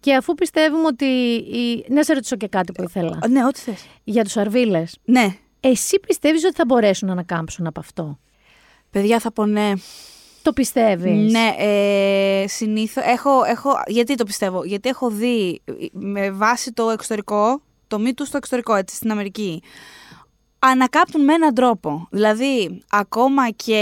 [0.00, 1.04] Και αφού πιστεύουμε ότι.
[1.04, 1.84] Η...
[1.88, 3.18] Να σε ρωτήσω και κάτι που ήθελα.
[3.28, 3.86] Ναι, ό,τι θες.
[4.04, 4.98] Για τους αρβίλες.
[5.04, 5.36] Ναι.
[5.60, 8.18] Εσύ πιστεύεις ότι θα μπορέσουν να ανακάμψουν από αυτό;
[8.90, 9.72] Παιδιά, θα πω ναι.
[10.42, 13.00] Το πιστεύεις; Ναι, ε, συνήθω.
[13.04, 18.14] Έχω, έχω, γιατί το πιστεύω, Γιατί έχω δει ε, με βάση το εξωτερικό, το μη
[18.14, 19.62] του στο εξωτερικό, έτσι, στην Αμερική.
[20.62, 22.08] Ανακάπτουν με έναν τρόπο.
[22.10, 23.78] Δηλαδή, ακόμα και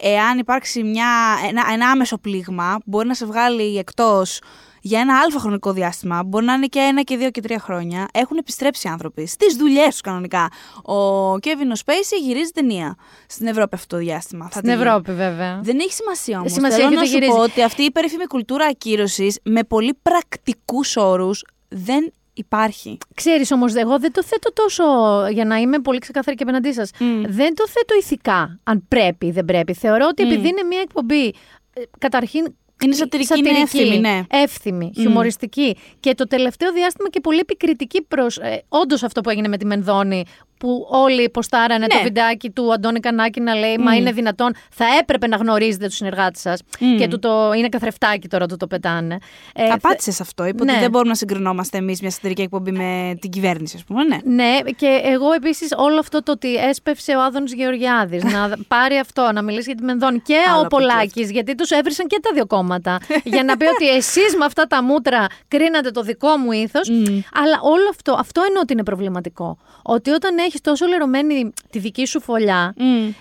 [0.00, 1.06] εάν υπάρξει μια,
[1.48, 4.40] ένα, ένα άμεσο πλήγμα, μπορεί να σε βγάλει εκτός
[4.80, 8.08] για ένα αλφα χρονικό διάστημα, μπορεί να είναι και ένα και δύο και τρία χρόνια,
[8.12, 10.48] έχουν επιστρέψει οι άνθρωποι στις δουλειές τους κανονικά.
[10.82, 12.96] Ο Κέβιν ο Σπέισι γυρίζει ταινία
[13.28, 14.44] στην Ευρώπη αυτό το διάστημα.
[14.44, 14.82] Θα Στην τη δει.
[14.82, 15.60] Ευρώπη, βέβαια.
[15.62, 16.52] Δεν έχει σημασία όμως.
[16.52, 17.36] Σημασία Θέλω έχει να ότι σου γυρίζει.
[17.36, 22.98] πω ότι αυτή η περίφημη κουλτούρα ακύρωσης με πολύ πρακτικούς όρους δεν υπάρχει.
[23.14, 24.84] Ξέρεις όμως, εγώ δεν το θέτω τόσο,
[25.30, 26.90] για να είμαι πολύ ξεκάθαρη και απέναντί σας,
[27.26, 29.74] δεν το θέτω ηθικά, αν πρέπει ή δεν πρέπει.
[29.74, 30.30] Θεωρώ ότι Μμ.
[30.30, 32.54] επειδή είναι μια εκπομπή, ε, καταρχήν
[32.84, 34.22] Είναι σατυρική, είναι εύθυμη, ναι.
[34.30, 39.48] εύθυμη, χιουμοριστική και το τελευταίο διάστημα και πολύ επικριτική προς ε, όντως αυτό που έγινε
[39.48, 40.24] με τη Μενδώνη
[40.58, 42.02] που όλοι ποστάρανε το Ναι.
[42.02, 43.96] βιντεάκι του Αντώνη Κανάκη να λέει Μα Μμ.
[43.96, 46.60] είναι δυνατόν, θα έπρεπε να γνωρίζετε τους συνεργάτες σας.
[46.80, 46.96] Μμ.
[46.96, 49.18] Και του το είναι καθρεφτάκι τώρα του το πετάνε.
[49.54, 50.44] Ε, Απάντησες σε αυτό.
[50.46, 50.78] Είπε ότι ναι.
[50.80, 54.04] δεν μπορούμε να συγκρινόμαστε εμείς μια σατυρική εκπομπή με την κυβέρνηση, ας πούμε.
[54.04, 54.18] Ναι.
[54.24, 59.30] Ναι, και εγώ επίσης όλο αυτό το ότι έσπευσε ο Άδωνης Γεωργιάδης να πάρει αυτό,
[59.32, 62.18] να μιλήσει για τη Μενδώνη και Άλλο ο από εκεί Πολάκης, γιατί τους έβρισαν και
[62.22, 62.98] τα δύο κόμματα.
[63.34, 66.88] για να πει ότι εσείς με αυτά τα μούτρα κρίνατε το δικό μου ήθος.
[67.34, 69.58] Αλλά όλο αυτό, αυτό εννοώ ότι είναι προβληματικό.
[69.82, 72.74] Ότι όταν έχεις τόσο λερωμένη τη δική σου φωλιά,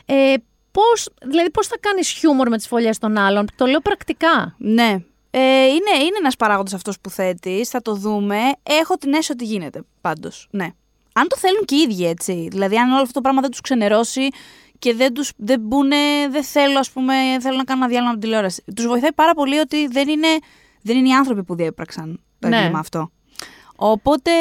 [0.06, 0.34] ε,
[0.72, 4.56] πώς, δηλαδή πώς θα κάνεις χιούμορ με τις φωλιές των άλλων; Το λέω πρακτικά.
[4.58, 4.98] Ναι.
[5.36, 7.70] Ε, είναι, είναι ένας παράγοντας αυτός που θέτεις.
[7.70, 8.38] Θα το δούμε.
[8.64, 10.48] Έχω την αίσθηση ότι γίνεται πάντως.
[10.52, 10.68] Ναι.
[11.14, 12.48] Αν το θέλουν και οι ίδιοι έτσι.
[12.52, 14.28] Δηλαδή, αν όλο αυτό το πράγμα δεν τους ξενερώσει
[14.80, 15.96] και δεν, τους, δεν μπουνε,
[16.30, 18.64] δεν θέλω, ας πούμε, θέλω να κάνω ένα διάλειμμα από την τηλεόραση.
[18.76, 20.28] Τους βοηθάει πάρα πολύ ότι δεν είναι,
[20.82, 22.58] δεν είναι οι άνθρωποι που διέπραξαν το Ναι.
[22.58, 23.12] έγκλημα αυτό.
[23.86, 24.32] Οπότε,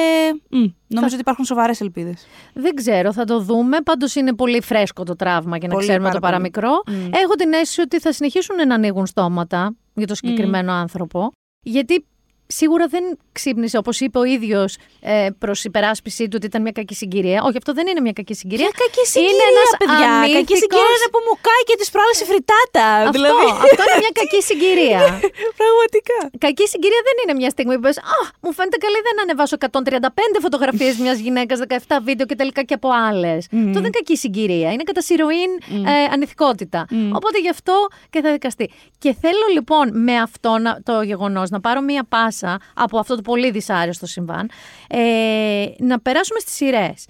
[0.49, 2.27] μ, νομίζω ότι υπάρχουν σοβαρές ελπίδες.
[2.55, 3.81] Δεν ξέρω, θα το δούμε.
[3.81, 6.71] Πάντως είναι πολύ φρέσκο το τραύμα για να Πολύ, ξέρουμε πάρα το παραμικρό.
[6.85, 6.97] πολύ.
[6.97, 7.09] Μμ.
[7.13, 11.33] Έχω την αίσθηση ότι θα συνεχίσουν να ανοίγουν στόματα για το συγκεκριμένο άνθρωπο.
[11.65, 12.07] Γιατί
[12.47, 14.71] σίγουρα δεν ξύπνησε, όπως είπε ο ίδιος
[15.01, 17.39] ε, προς υπεράσπιση του, ότι ήταν μια κακή συγκυρία.
[17.47, 18.67] Όχι, αυτό δεν είναι μια κακή συγκυρία.
[18.69, 20.09] Ποια κακή συγκυρία, είναι ένας παιδιά.
[20.13, 22.87] Κακή ανήθικος- συγκυρία είναι που μου κάει και της προάλλε η φριτάτα.
[23.01, 23.47] Αυτό, δηλαδή.
[23.67, 25.01] αυτό είναι μια κακή συγκυρία.
[25.61, 26.19] Πραγματικά.
[26.47, 30.45] Κακή συγκυρία δεν είναι μια στιγμή που πες Α, μου φαίνεται καλή δεν ανεβάσω 135
[30.47, 31.57] φωτογραφίες μιας γυναίκας,
[31.89, 33.41] 17 βίντεο και τελικά και από άλλες.
[33.69, 34.69] Αυτό δεν είναι κακή συγκυρία.
[34.75, 35.51] Είναι κατά συρροήν
[35.93, 36.81] ε, ανηθικότητα.
[37.19, 37.75] Οπότε γι' αυτό
[38.13, 38.67] και θα δικαστεί.
[39.03, 42.42] Και θέλω λοιπόν με αυτό να, το γεγονός να πάρω μία πάσα
[42.75, 44.51] από αυτό το πολύ δυσάρεστο συμβάν,
[44.89, 47.05] ε, να περάσουμε στις σειρές.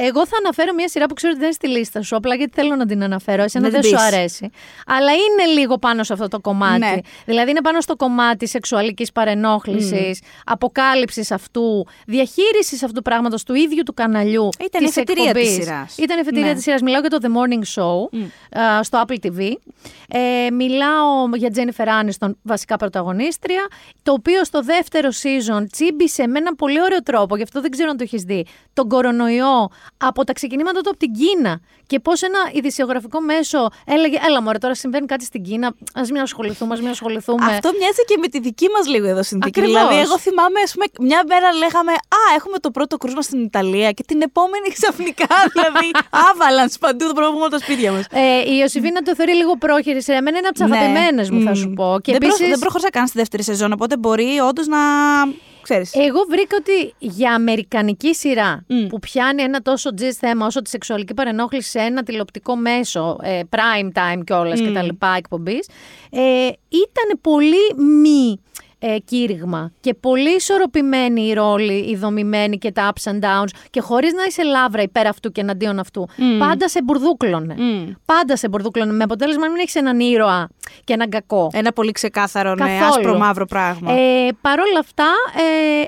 [0.00, 2.52] Εγώ θα αναφέρω μια σειρά που ξέρω ότι δεν είναι στη λίστα σου, απλά γιατί
[2.54, 3.42] θέλω να την αναφέρω.
[3.42, 4.04] Εσένα Να δεν την σου πεις.
[4.04, 4.50] αρέσει.
[4.86, 6.78] Αλλά είναι λίγο πάνω σε αυτό το κομμάτι.
[6.78, 6.94] Ναι.
[7.24, 13.82] Δηλαδή είναι πάνω στο κομμάτι σεξουαλικής παρενόχλησης, αποκάλυψης αυτού, διαχείρισης αυτού του πράγματος του ίδιου
[13.82, 14.48] του καναλιού.
[14.64, 15.56] Ήταν η της εφετηρία εκπομπής.
[15.56, 15.96] της σειράς.
[15.98, 16.54] Ήταν η εφετηρία Ναι.
[16.54, 16.80] της σειράς.
[16.82, 18.20] Μιλάω για το The Morning Show
[18.60, 19.52] α, στο Apple TV.
[20.08, 23.66] Ε, μιλάω για Jennifer Aniston, βασικά πρωταγωνίστρια,
[24.02, 27.90] το οποίο στο δεύτερο season τσίμπησε με έναν πολύ ωραίο τρόπο, γι' αυτό δεν ξέρω
[27.90, 32.22] αν το έχεις δει, τον κορονοϊό από τα ξεκινήματα του από την Κίνα και πώς
[32.22, 36.80] ένα ειδησιογραφικό μέσο έλεγε «Έλα μωρέ, τώρα συμβαίνει κάτι στην Κίνα, ας μην ασχοληθούμε, ας
[36.80, 37.44] μην ασχοληθούμε».
[37.44, 39.60] Αυτό μοιάζει και με τη δική μας λίγο εδώ συνθήκη.
[39.60, 39.82] Ακριβώς.
[39.82, 43.90] Δηλαδή, εγώ θυμάμαι, ας πούμε, μια μέρα λέγαμε Α, έχουμε το πρώτο κρούσμα στην Ιταλία
[43.92, 48.04] και την επόμενη ξαφνικά, δηλαδή, avalanche παντού το πρόβλημα από τα σπίτια μας.
[48.10, 50.04] Ε, η Ιωσήφίνα το θεωρεί λίγο πρόχειρης.
[50.04, 51.98] Σε εμένα είναι από τις αγαπημένες μου, θα σου πω.
[52.02, 52.18] Και Ναι.
[52.18, 54.78] δεν, επίσης, προ, δεν προχωρήσα καν στη δεύτερη σεζόν, οπότε μπορεί όντως να.
[55.68, 55.94] Ξέρεις.
[55.94, 61.14] Εγώ βρήκα ότι για αμερικανική σειρά που πιάνει ένα τόσο τζιζ θέμα όσο τη σεξουαλική
[61.14, 65.68] παρενόχληση σε ένα τηλεοπτικό μέσο, ε, prime time κιόλας και τα λοιπά εκπομπής,
[66.10, 68.40] ε, ήταν πολύ μη
[68.78, 73.80] ε, κήρυγμα και πολύ ισορροπημένη η ρόλη, η δομημένη και τα ups and downs και
[73.80, 76.08] χωρίς να είσαι λάβρα υπέρ αυτού και εναντίον αυτού.
[76.38, 77.56] Πάντα σε μπουρδούκλωνε.
[78.04, 80.48] Πάντα σε μπουρδούκλωνε με αποτέλεσμα να μην έχεις έναν ήρωα
[80.84, 81.50] και έναν κακό.
[81.52, 82.84] Ένα πολύ ξεκάθαρο, ναι, Καθόλου.
[82.88, 83.92] άσπρο μαύρο πράγμα.
[83.92, 85.06] Ε, Παρ' όλα αυτά,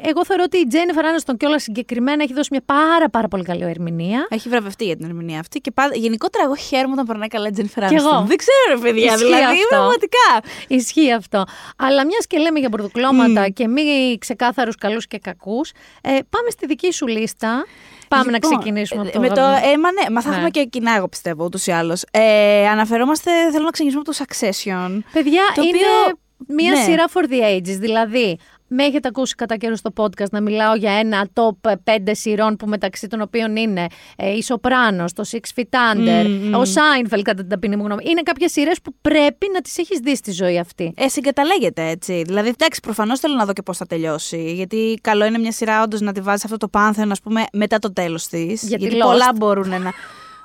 [0.03, 3.43] ε, εγώ θεωρώ ότι η Τζένιφερ Άνεστον κιόλα συγκεκριμένα έχει δώσει μια πάρα πάρα πολύ
[3.45, 4.26] καλή ερμηνεία.
[4.30, 7.51] Έχει βραβευτεί για την ερμηνεία αυτή και πάντα, γενικότερα εγώ χαίρομαι όταν περνάει καλά η
[7.51, 8.09] Τζένιφερ Κι εγώ.
[8.09, 8.26] Άνιστον.
[8.26, 9.66] Δεν ξέρω, ρε παιδιά, Ισχύει δηλαδή, αυτό.
[9.68, 10.28] πραγματικά.
[10.68, 11.45] Ισχύει αυτό.
[11.76, 15.70] Αλλά μιας και λέμε για μπουρδουκλώματα και μη ξεκάθαρους καλούς και κακούς,
[16.03, 17.64] ε, πάμε στη δική σου λίστα.
[18.09, 19.72] Πάμε Λοιπόν, να ξεκινήσουμε από το με το, αγαπημένο.
[19.72, 20.35] ε, μα ναι, μα θα Ναι.
[20.35, 22.05] έχουμε και κοινά, εγώ πιστεύω, ούτως ή άλλως.
[22.11, 24.99] Ε, αναφερόμαστε, θέλω να ξεκινήσουμε από το Succession.
[25.12, 26.18] Παιδιά, το είναι οποίο-
[26.57, 26.83] μια ναι.
[26.83, 27.78] σειρά for the ages.
[27.78, 28.39] Δηλαδή,
[28.72, 32.66] με έχετε ακούσει κατά καιρό στο podcast να μιλάω για ένα top 5 σειρών που
[32.66, 36.54] μεταξύ των οποίων είναι ε, η Σοπράνος, το Six Feet Under, Μμμ.
[36.54, 38.02] ο Seinfeld κατά την ταπεινή μου γνώμη.
[38.06, 40.92] Είναι κάποιες σειρές που πρέπει να τις έχεις δει στη ζωή αυτή.
[40.96, 42.22] Ε, συγκαταλέγεται έτσι.
[42.26, 44.52] Δηλαδή, εντάξει, προφανώς θέλω να δω και πώς θα τελειώσει.
[44.52, 47.78] Γιατί καλό είναι μια σειρά όντως να τη βάζεις αυτό το πάνθεο, ας πούμε, μετά
[47.78, 48.62] το τέλος της.
[48.62, 49.06] Γιατί Γιατί Lost.
[49.06, 49.92] πολλά μπορούν να.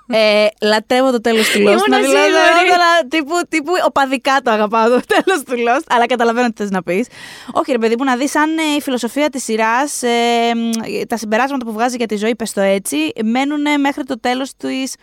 [0.07, 1.61] Ε, λατρεύω το τέλος του Lost.
[1.61, 2.41] Ήμουν να μιλάω σίγουρη.
[2.65, 5.83] εγώ τώρα τύπου, τύπου οπαδικά το αγαπάω το τέλος του Lost.
[5.89, 7.07] Αλλά καταλαβαίνω τι θες να πεις.
[7.51, 10.09] Όχι, ρε παιδί μου, να δεις αν ε, η φιλοσοφία της σειράς, ε,
[10.55, 10.69] μ,
[11.07, 14.51] τα συμπεράσματα που βγάζει για τη ζωή, πες το έτσι, μένουν ε, μέχρι το τέλος
[14.57, 14.95] της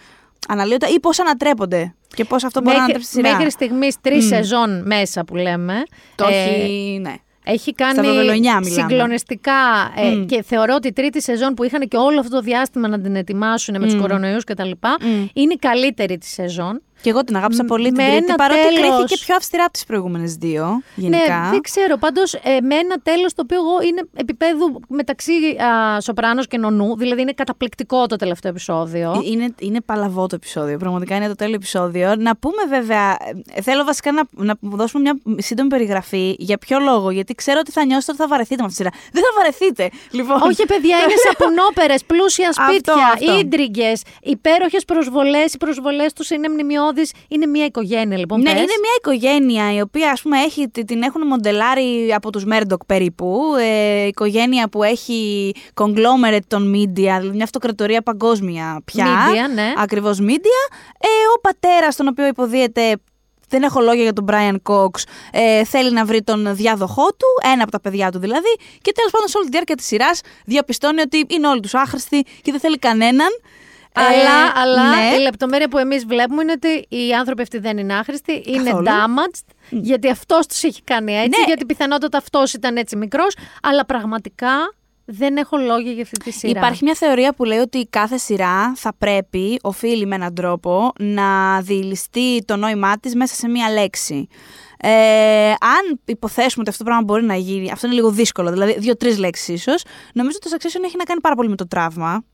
[0.49, 1.95] αναλύοντα ή πώς ανατρέπονται.
[2.15, 3.37] Και πώς αυτό μπορεί να Μέχρι, ανατρέψει τη σειρά.
[3.37, 4.29] μέχρι στιγμής τρεις Μμ.
[4.29, 5.83] σεζόν μέσα που λέμε.
[6.15, 7.15] Το Ε, έχει, ναι.
[7.45, 8.83] Έχει Στα κάνει Βαβελονιά μιλάμε.
[8.89, 9.53] συγκλονιστικά
[9.97, 10.27] ε, Μμ.
[10.27, 13.17] και θεωρώ ότι η τρίτη σεζόν που είχαν και όλο αυτό το διάστημα να την
[13.17, 14.01] ετοιμάσουν με τους Μμ.
[14.01, 14.71] κορονοϊούς κτλ.
[15.33, 16.83] Είναι η καλύτερη της σεζόν.
[17.03, 19.73] Και εγώ την αγάπησα πολύ την με τρίτη, ένα παρότι τέλος- κρίθηκε πιο αυστηρά από
[19.73, 20.83] τις προηγούμενες δύο.
[20.95, 21.39] Γενικά.
[21.45, 21.97] Ναι, δεν ξέρω.
[21.97, 25.33] Πάντως ε, με ένα τέλος το οποίο εγώ είναι επίπεδου μεταξύ
[25.97, 26.97] α, Σοπράνος και Νονού.
[26.97, 29.11] Δηλαδή είναι καταπληκτικό το τελευταίο επεισόδιο.
[29.13, 30.77] Ε, Είναι, είναι παλαβό το επεισόδιο.
[30.79, 32.15] Πραγματικά είναι το τέλειο επεισόδιο.
[32.19, 33.17] Να πούμε βέβαια,
[33.55, 36.35] ε, θέλω βασικά να, να δώσουμε μια σύντομη περιγραφή.
[36.39, 39.03] Για ποιο λόγο, Γιατί ξέρω ότι θα νιώσετε ότι θα βαρεθείτε με αυτή τη σειρά.
[39.13, 39.91] Δεν θα βαρεθείτε.
[40.11, 40.43] Λοιπόν.
[40.43, 43.39] Όχι, παιδιά, είναι σαπουνόπερε, πλούσια σπίτια, Αυτό, αυτό.
[43.39, 45.53] ίντριγκες, υπέροχες προσβολές.
[45.55, 46.92] Οι προσβολές τους είναι μνημειώδει.
[47.29, 48.41] Είναι μια οικογένεια, λοιπόν.
[48.41, 48.61] Ναι, πες.
[48.61, 52.85] είναι μια οικογένεια η οποία ας πούμε έχει, τη- την έχουν μοντελάρει από τους Μέρντοκ
[52.85, 53.41] περίπου.
[53.61, 59.07] Ε, οικογένεια που έχει conglomerate των media, δηλαδή μια αυτοκρατορία παγκόσμια πια.
[59.07, 59.73] Media, ναι.
[59.77, 60.75] Ακριβώς media.
[60.99, 62.97] Ε, ο πατέρας τον οποίο υποδίεται
[63.49, 65.03] δεν έχω λόγια για τον Brian Cox.
[65.33, 68.57] Ε, θέλει να βρει τον διάδοχό του, ένα από τα παιδιά του δηλαδή.
[68.83, 72.23] Και τέλος πάντων, σε όλη τη διάρκεια της σειράς διαπιστώνει ότι είναι όλοι τους άχρηστοι
[72.43, 73.29] και δεν θέλει κανέναν.
[73.95, 74.11] Αλλά,
[74.47, 75.17] Ε, αλλά ναι.
[75.17, 78.87] η λεπτομέρεια που εμείς βλέπουμε είναι ότι οι άνθρωποι αυτοί δεν είναι άχρηστοι, είναι Καθόλου.
[78.87, 81.45] damaged, γιατί αυτός τους έχει κάνει έτσι, Ναι.
[81.47, 84.75] γιατί πιθανότατα αυτός ήταν έτσι μικρός, αλλά πραγματικά
[85.05, 86.59] δεν έχω λόγια για αυτή τη σειρά.
[86.59, 91.61] Υπάρχει μια θεωρία που λέει ότι κάθε σειρά θα πρέπει, οφείλει με έναν τρόπο, να
[91.61, 94.29] διηλιστεί το νόημά της μέσα σε μία λέξη.
[94.85, 98.79] Ε, αν υποθέσουμε ότι αυτό το πράγμα μπορεί να γίνει, αυτό είναι λίγο δύσκολο, δηλαδή
[98.79, 99.83] δύο-τρεις λέξεις ίσως,
[100.15, 102.25] νομίζω ότι το Succession έχει να κάνει πάρα πολύ με το τραύμα.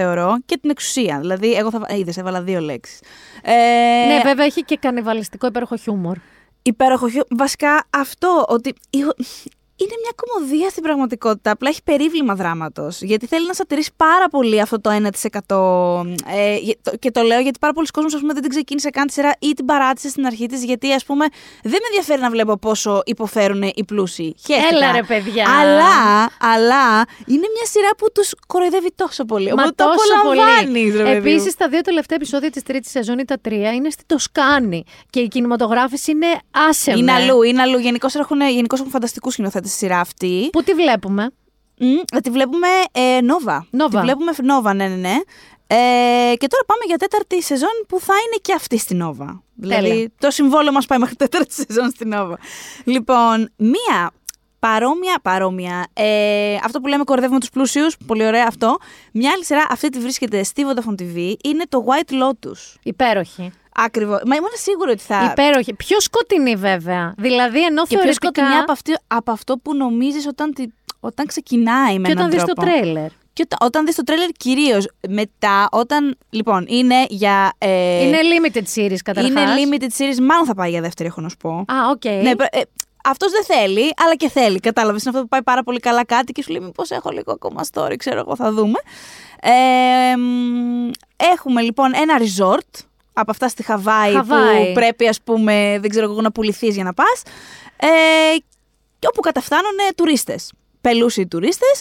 [0.00, 1.18] Θεωρώ και την εξουσία.
[1.20, 1.86] Δηλαδή, εγώ θα.
[1.96, 3.00] Είδες, έβαλα δύο λέξεις.
[3.42, 3.52] Ε,
[4.06, 6.16] Ναι, βέβαια έχει και κανιβαλιστικό υπέροχο χιούμορ.
[6.62, 7.22] υπέροχο χιού.
[7.30, 8.74] Βασικά αυτό ότι.
[9.78, 11.50] Η- Είναι μια κομμωδία στην πραγματικότητα.
[11.50, 13.00] Απλά έχει περίβλημα δράματος.
[13.02, 16.04] Γιατί θέλει να σατηρήσει πάρα πολύ αυτό το 1%.
[16.36, 18.90] Ε, γε- το- και το λέω γιατί πάρα πολλοί κόσμοι ας πούμε, δεν την ξεκίνησε
[18.90, 20.64] καν τη σειρά ή την παράτησε στην αρχή της.
[20.64, 21.26] Γιατί ας πούμε
[21.62, 24.34] δεν με ενδιαφέρει να βλέπω πόσο υποφέρουν οι πλούσιοι.
[24.46, 24.76] Χαίρεστηκα.
[24.76, 25.46] Έλα, ρε, παιδιά.
[25.60, 25.94] Αλλά,
[26.40, 29.46] αλλά είναι μια σειρά που τους κοροϊδεύει τόσο πολύ.
[29.46, 31.12] Μα Οπότε το τόσο απολαμβάνεις, ρε πολύ.
[31.14, 31.36] παιδί μου.
[31.36, 34.84] Επίσης, τα δύο τελευταία επεισόδια της τρίτης σεζόν ή τα τρία είναι στη Τοσκάνη.
[35.10, 36.26] Και η κινηματογράφηση είναι
[36.68, 36.98] άσεμη.
[36.98, 37.78] Είναι αλλού, είναι αλλού.
[37.78, 40.48] Γενικώς έχουν, γενικώς έχουν φανταστικούς σκηνοθέτες στη σειρά αυτή.
[40.52, 41.30] Πού τη βλέπουμε;
[41.78, 43.56] Μμ, τη βλέπουμε ε, Nova.
[43.56, 43.90] Nova.
[43.90, 45.16] Τη βλέπουμε Nova, ναι, ναι, ναι.
[45.70, 49.40] Ε, και τώρα πάμε για τέταρτη σεζόν που θα είναι και αυτή στη Nova.
[49.54, 50.10] Δηλαδή Τέλεια.
[50.18, 52.34] το συμβόλαιο μας πάει μέχρι τέταρτη σεζόν στη Nova.
[52.84, 54.10] Λοιπόν, μία
[54.58, 58.76] παρόμοια, παρόμοια, ε, αυτό που λέμε κορδεύουμε τους πλούσιους, πολύ ωραία αυτό.
[59.12, 62.76] Μια άλλη σειρά, αυτή τη βρίσκεται στη Vodafone TV, είναι το White Lotus.
[62.82, 63.52] Υπέροχη.
[63.84, 64.20] Ακριβώς.
[64.26, 65.28] Μα ήμουν σίγουρη ότι θα...
[65.30, 65.74] Υπέροχη.
[65.74, 67.14] Πιο σκοτεινή, βέβαια.
[67.18, 68.26] Δηλαδή, ενώ Και πιο θεωρητικά.
[68.26, 70.66] σκοτεινή από, αυτή, από αυτό που νομίζεις όταν, τη-
[71.00, 72.70] όταν ξεκινάει με Και έναν όταν δεις το τρόπο.
[72.70, 73.08] τρέιλερ.
[73.32, 77.52] Και όταν, όταν δεις το τρέλερ κυρίως, μετά, όταν, λοιπόν, είναι για...
[77.58, 79.30] Ε, Είναι limited series καταρχάς.
[79.30, 79.44] είναι
[79.78, 81.50] limited series, μάλλον θα πάει για δεύτερη, έχω να σου πω.
[81.50, 82.04] Α, οκ.
[82.04, 82.60] Ναι, πρέ- ε,
[83.04, 85.00] αυτός δεν θέλει, αλλά και θέλει, κατάλαβες.
[85.02, 87.62] Είναι αυτό που πάει πάρα πολύ καλά κάτι και σου λέει μήπως έχω λίγο ακόμα
[87.72, 88.78] story, ξέρω εγώ, θα δούμε.
[89.40, 90.90] Ε, μ,
[91.34, 92.80] έχουμε λοιπόν ένα resort,
[93.20, 94.66] από αυτά στη Χαβάη, Χαβάη.
[94.66, 97.22] που πρέπει ας πούμε, δεν ξέρω εγώ, να πουληθείς για να πας,
[97.76, 97.88] ε,
[98.98, 101.80] και όπου καταφθάνουν τουρίστες, πλούσιοι τουρίστες,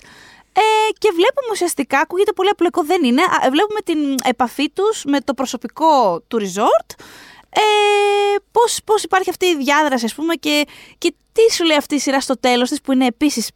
[0.53, 5.19] ε, και βλέπουμε ουσιαστικά, ακούγεται πολύ απλοϊκό, δεν είναι, α, βλέπουμε την επαφή τους με
[5.21, 6.95] το προσωπικό του resort,
[7.49, 7.61] ε,
[8.51, 10.65] πώς, πώς υπάρχει αυτή η διάδραση ας πούμε και,
[10.97, 13.49] και τι σου λέει αυτή η σειρά στο τέλος της που είναι επίσης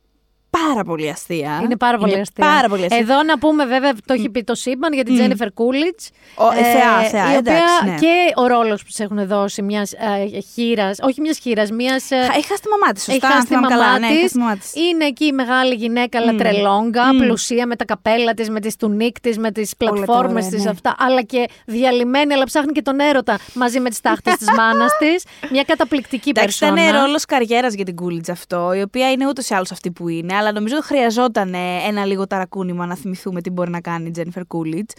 [0.59, 1.59] πάρα πολύ αστεία.
[1.63, 2.45] Είναι πάρα πολύ αστεία.
[2.45, 2.97] Πάρα πολύ αστεία.
[2.99, 5.17] Εδώ να πούμε βέβαια, το έχει πει το σύμπαν για την Μμ.
[5.17, 6.09] Τζένιφερ Κούλιτς.
[6.35, 7.97] Ο- ε, θεά, θεά, η εντάξει, οποία ναι.
[7.99, 12.11] και ο ρόλος που τη έχουν δώσει μιας ε, χείρας, όχι μιας χείρας, μιας.
[12.11, 14.13] Έχει χάσει τη μαμά της, σωστά, Έχει αν χάσει τη θυμάμαι μαμά καλά, ναι, έχει
[14.13, 14.21] της.
[14.21, 14.73] χάσει τη μαμά της.
[14.75, 16.37] Είναι εκεί η μεγάλη γυναίκα, αλλά Μμ.
[16.37, 17.17] τρελόγκα, Μμ.
[17.17, 20.49] πλουσία με τα καπέλα της, με τις τουνίκ της, με τις Όλα τα πλατφόρμες ωραία,
[20.55, 20.69] της, ναι.
[20.69, 20.95] αυτά.
[20.99, 25.23] Αλλά και διαλυμένη, αλλά ψάχνει και τον έρωτα μαζί με τις τάχτες της μάνας της.
[25.51, 26.87] Μια καταπληκτική Εντάξει, περσόνα.
[26.87, 30.07] ήταν ρόλος καριέρας για την Κούλιτς αυτό, η οποία είναι ούτως ή άλλως αυτή που
[30.07, 31.53] είναι, αλλά νομίζω ότι χρειαζόταν
[31.87, 34.89] ένα λίγο ταρακούνημα να θυμηθούμε τι μπορεί να κάνει η Τζένιφερ Κούλιτ.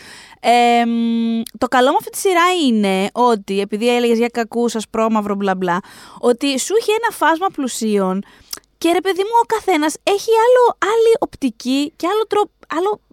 [0.41, 5.35] Ε, μ, το καλό με αυτή τη σειρά είναι ότι, επειδή έλεγες για κακούς, ασπρόμαυρο,
[5.35, 5.81] μπλα μπλα,
[6.19, 8.25] ότι σου έχει ένα φάσμα πλουσίων
[8.79, 12.51] και ρε παιδί μου, ο καθένας έχει άλλο, άλλη οπτική και άλλο τρόπο.
[12.69, 13.12] Άλλο, μ,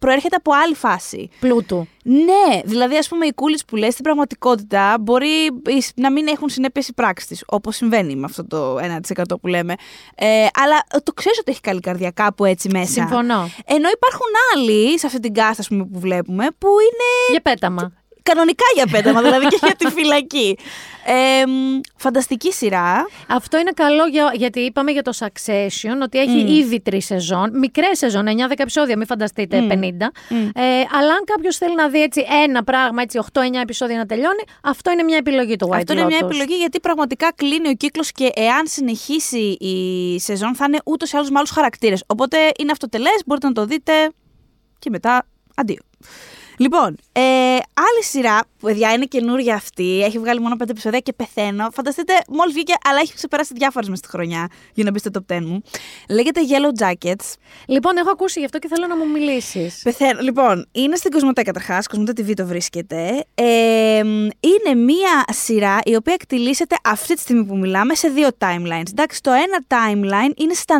[0.00, 1.28] προέρχεται από άλλη φάση.
[1.40, 1.86] Πλούτου.
[2.02, 5.28] Ναι, δηλαδή ας πούμε οι κούλιτς που λες στην πραγματικότητα μπορεί
[5.66, 9.46] εις- να μην έχουν συνέπειες οι πράξεις της, όπως συμβαίνει με αυτό το 1% που
[9.46, 9.74] λέμε.
[10.14, 12.92] Ε, αλλά το ξέρεις ότι έχει καλή καρδιά κάπου έτσι μέσα.
[12.92, 13.50] Συμφωνώ.
[13.64, 17.30] Ενώ υπάρχουν άλλοι σε αυτή την κάστα ας πούμε, που βλέπουμε που είναι...
[17.30, 17.92] Για πέταμα.
[18.22, 20.58] Κανονικά για πέταμα, δηλαδή και για τη φυλακή.
[21.04, 23.06] Ε, μ, φανταστική σειρά.
[23.28, 26.46] Αυτό είναι καλό για, γιατί είπαμε για το Succession ότι έχει Μμ.
[26.46, 27.58] ήδη τρεις σεζόν.
[27.58, 29.68] Μικρές σεζόν, 9-10 επεισόδια, μην φανταστείτε Μμ.
[29.68, 29.74] 50.
[30.28, 30.36] Μμ.
[30.54, 30.62] Ε,
[30.98, 34.90] αλλά αν κάποιος θέλει να δει έτσι ένα πράγμα, έτσι 8-9 επεισόδια να τελειώνει, αυτό
[34.90, 36.24] είναι μια επιλογή του White Αυτό είναι μια Lotus.
[36.24, 41.16] επιλογή γιατί πραγματικά κλείνει ο κύκλος και εάν συνεχίσει η σεζόν θα είναι ούτως ή
[41.16, 42.02] άλλως με άλλους χαρακτήρες.
[42.06, 43.92] Οπότε είναι αυτοτελές, μπορείτε να το δείτε
[44.78, 45.78] και μετά αντίο.
[46.58, 47.20] Λοιπόν, ε,
[47.74, 51.68] άλλη σειρά, που παιδιά είναι καινούρια αυτή, έχει βγάλει μόνο πέντε επεισόδια και πεθαίνω.
[51.72, 55.34] Φανταστείτε, μόλις βγήκε, αλλά έχει ξεπεράσει διάφορες μες στη χρονιά για να μπεις στο top
[55.36, 55.62] 10 μου.
[56.08, 57.34] Λέγεται Yellow Jackets.
[57.66, 59.80] Λοιπόν, έχω ακούσει γι' αυτό και θέλω να μου μιλήσεις.
[59.82, 60.20] Πεθαίνω.
[60.20, 61.86] Λοιπόν, είναι στην Κοσμοτέ καταρχάς.
[61.86, 63.24] Κοσμοτέ TV το βρίσκεται.
[63.34, 63.98] Ε,
[64.40, 68.88] είναι μία σειρά η οποία εκτιλήσεται αυτή τη στιγμή που μιλάμε σε δύο timelines.
[68.90, 70.76] Εντάξει, το ένα timeline είναι στα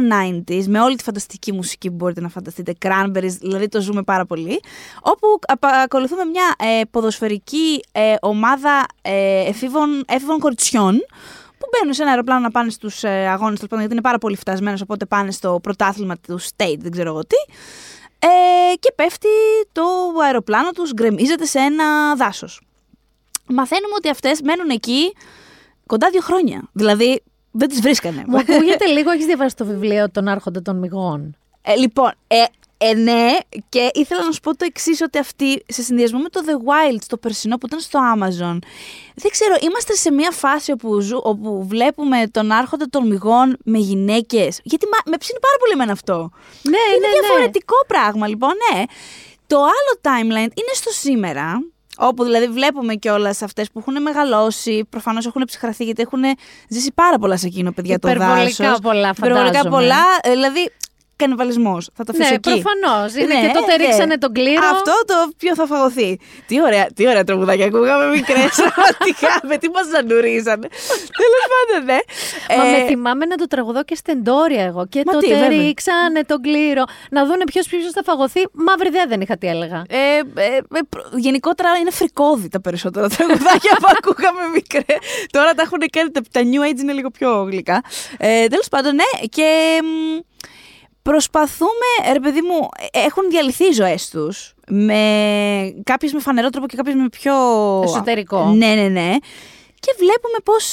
[0.48, 2.74] 90s με όλη τη φανταστική μουσική που μπορείτε να φανταστείτε.
[2.84, 4.60] Cranberries, δηλαδή το ζούμε πάρα πολύ.
[5.02, 10.98] Όπου απα- ακολουθούμε μια ε, ποδοσφαιρική ε, ομάδα ε, εφήβων, έφηβων κοριτσιών
[11.58, 14.80] που μπαίνουν σε ένα αεροπλάνο να πάνε στους ε, αγώνες, γιατί είναι πάρα πολύ φτασμένος,
[14.80, 17.52] οπότε πάνε στο πρωτάθλημα του State, δεν ξέρω εγώ τι.
[18.18, 19.28] Ε, και πέφτει
[19.72, 19.82] το
[20.24, 22.60] αεροπλάνο τους, γκρεμίζεται σε ένα δάσος.
[23.46, 25.12] Μαθαίνουμε ότι αυτές μένουν εκεί
[25.86, 26.68] κοντά δύο χρόνια.
[26.72, 28.24] Δηλαδή δεν τις βρίσκανε.
[28.26, 31.36] Μου ακούγεται λίγο, έχεις διαβάσει το βιβλίο των Άρχοντα των Μυγών.
[31.62, 32.44] Ε, λοιπόν, ε,
[32.82, 33.30] ε, ναι,
[33.68, 36.98] και ήθελα να σου πω το εξής: Ότι αυτή σε συνδυασμό με το The Wild,
[37.06, 38.58] το περσινό που ήταν στο Amazon,
[39.14, 43.78] δεν ξέρω, είμαστε σε μια φάση όπου, ζου, όπου βλέπουμε τον Άρχοντα των Μυγών με
[43.78, 44.60] γυναίκες.
[44.62, 46.30] Γιατί μα, με ψήνει πάρα πολύ εμένα αυτό.
[46.62, 47.20] Ναι, είναι ναι, ναι.
[47.20, 48.82] διαφορετικό πράγμα, λοιπόν, ναι.
[49.46, 51.58] Το άλλο timeline είναι στο σήμερα.
[51.96, 56.22] Όπου δηλαδή βλέπουμε κιόλας αυτές που έχουν μεγαλώσει, προφανώς έχουν ψυχραθεί γιατί έχουν
[56.68, 58.24] ζήσει πάρα πολλά σε εκείνο, παιδιά, το δάσος.
[58.52, 59.70] Υπερβολικά πολλά, Υπερβολικά φαντάζομαι.
[59.76, 60.02] πολλά.
[60.22, 60.72] ε, Δηλαδή,
[61.22, 61.82] κανιβαλισμός.
[61.96, 62.50] Θα το αφήσω Ναι, εκεί.
[62.60, 63.08] προφανώς.
[63.14, 64.66] Είναι και τότε ρίξανε τον κλήρο.
[64.76, 66.18] Αυτό το ποιο θα φαγωθεί.
[66.46, 68.50] Τι ωραία, τι ωραία τραγουδάκια ακούγαμε μικρές.
[68.74, 70.66] Πραγματικά, με τι μας ζανουρίζανε.
[71.22, 71.98] Τέλος πάντων, ναι.
[72.56, 74.86] Μα Ε, με θυμάμαι να το τραγουδώ και στεντόρια εγώ.
[74.92, 75.58] Και Μα τι, τότε βέβαια.
[75.66, 76.84] ρίξανε τον κλήρο.
[77.10, 78.40] Να δούνε ποιος ποιος θα φαγωθεί.
[78.52, 79.84] Μαύρη ιδέα δεν είχα τι έλεγα.
[79.88, 79.96] Ε,
[80.34, 84.94] ε, ε, προ- γενικότερα είναι φρικόδη τα περισσότερα τραγουδάκια που ακούγαμε μικρέ.
[85.30, 87.82] Τώρα τα έχουν κάνει, τα, τα new age είναι λίγο πιο γλυκά.
[88.18, 90.18] Ε, Τέλος πάντων, ναι, και μ,
[91.10, 94.54] προσπαθούμε, ρε παιδί μου, ε, έχουν διαλυθεί οι ζωές τους.
[94.68, 95.00] Με
[95.84, 97.34] κάποιες με φανερό τρόπο και κάποιες με πιο.
[97.84, 98.44] Εσωτερικό.
[98.44, 99.14] Ναι, ναι, ναι.
[99.80, 100.72] Και βλέπουμε πώς.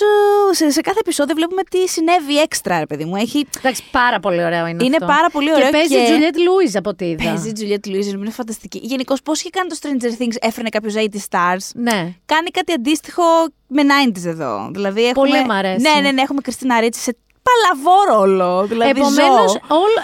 [0.52, 3.16] Σε, σε κάθε επεισόδιο βλέπουμε τι συνέβη έξτρα, ρε παιδί μου.
[3.16, 5.14] Έχει, Εντάξει, πάρα πολύ ωραίο είναι Είναι αυτό.
[5.16, 7.24] πάρα πολύ ωραίο Και παίζει και- η Τζουλιέτ Λούιζ από ό,τι είδα.
[7.24, 8.80] Παίζει η Juliette Lewis, είναι φανταστική.
[8.84, 11.66] Γενικώς, πώς είχε κάνει το Stranger Things, έφερε κάποιου 80 stars.
[11.74, 12.14] Ναι.
[12.26, 13.24] Κάνει κάτι αντίστοιχο
[13.68, 14.70] με 90s εδώ.
[14.74, 15.28] Δηλαδή έχουμε...
[15.30, 15.82] Πολύ μ' αρέσει.
[15.82, 17.18] Ναι, ναι, ναι, έχουμε Κριστίνα Ρίτσι σε
[17.48, 18.66] παλαβό ρόλο.
[18.68, 19.60] Δηλαδή Επομένως, ζω.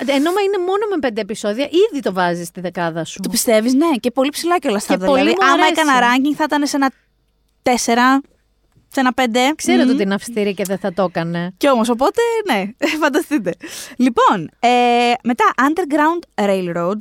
[0.06, 3.20] ενώ μα είναι μόνο με πέντε επεισόδια, ήδη το βάζεις στη δεκάδα σου.
[3.20, 5.08] Το πιστεύεις, ναι, και πολύ ψηλά κιόλας θα Και ήταν.
[5.08, 5.82] πολύ Δηλαδή, μου άμα αρέσει.
[5.82, 6.92] έκανα ranking θα ήταν σε ένα
[7.64, 8.22] 4,
[8.88, 9.22] σε ένα 5.
[9.56, 11.54] Ξέρετε ότι είναι αυστηρή και δεν θα το έκανε.
[11.58, 12.22] Κι όμως, οπότε,
[12.52, 12.64] ναι,
[13.02, 13.54] φανταστείτε.
[13.98, 14.70] Λοιπόν, ε,
[15.24, 16.98] μετά Underground Railroad.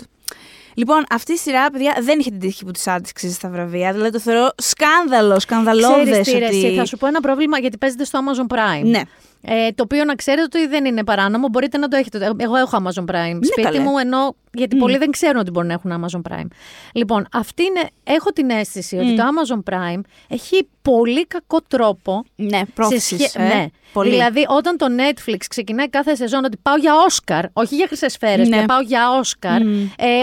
[0.75, 3.93] Λοιπόν, αυτή η σειρά, παιδιά, δεν είχε την τύχη που της άντυξες στα βραβεία.
[3.93, 6.03] Δηλαδή, το θεωρώ σκάνδαλο, σκανδαλώδες.
[6.21, 6.65] Ξέρεις τι, ρε, ότι...
[6.65, 8.85] εσύ, θα σου πω ένα πρόβλημα γιατί παίζεται στο Amazon Prime.
[8.85, 9.01] Ναι.
[9.45, 12.31] Ε, το οποίο να ξέρετε ότι δεν είναι παράνομο, μπορείτε να το έχετε.
[12.37, 13.79] Εγώ έχω Amazon Prime σπίτι καλέ.
[13.79, 16.47] μου, ενώ γιατί πολλοί δεν ξέρουν ότι μπορούν να έχουν Amazon Prime.
[16.93, 22.25] Λοιπόν, αυτή είναι, έχω την αίσθηση ότι το Amazon Prime έχει πολύ κακό τρόπο.
[22.37, 23.55] Ναι, σε πρόθεσης, σχέ- ε.
[23.55, 23.67] ναι.
[23.93, 24.11] Πολύ.
[24.11, 28.49] Δηλαδή, όταν το Netflix ξεκινάει κάθε σεζόν ότι πάω για Όσκαρ, όχι για χρυσές σφαίρες,
[28.49, 28.65] Ναι.
[28.65, 29.61] πάω για Όσκαρ.
[29.61, 29.65] Ε,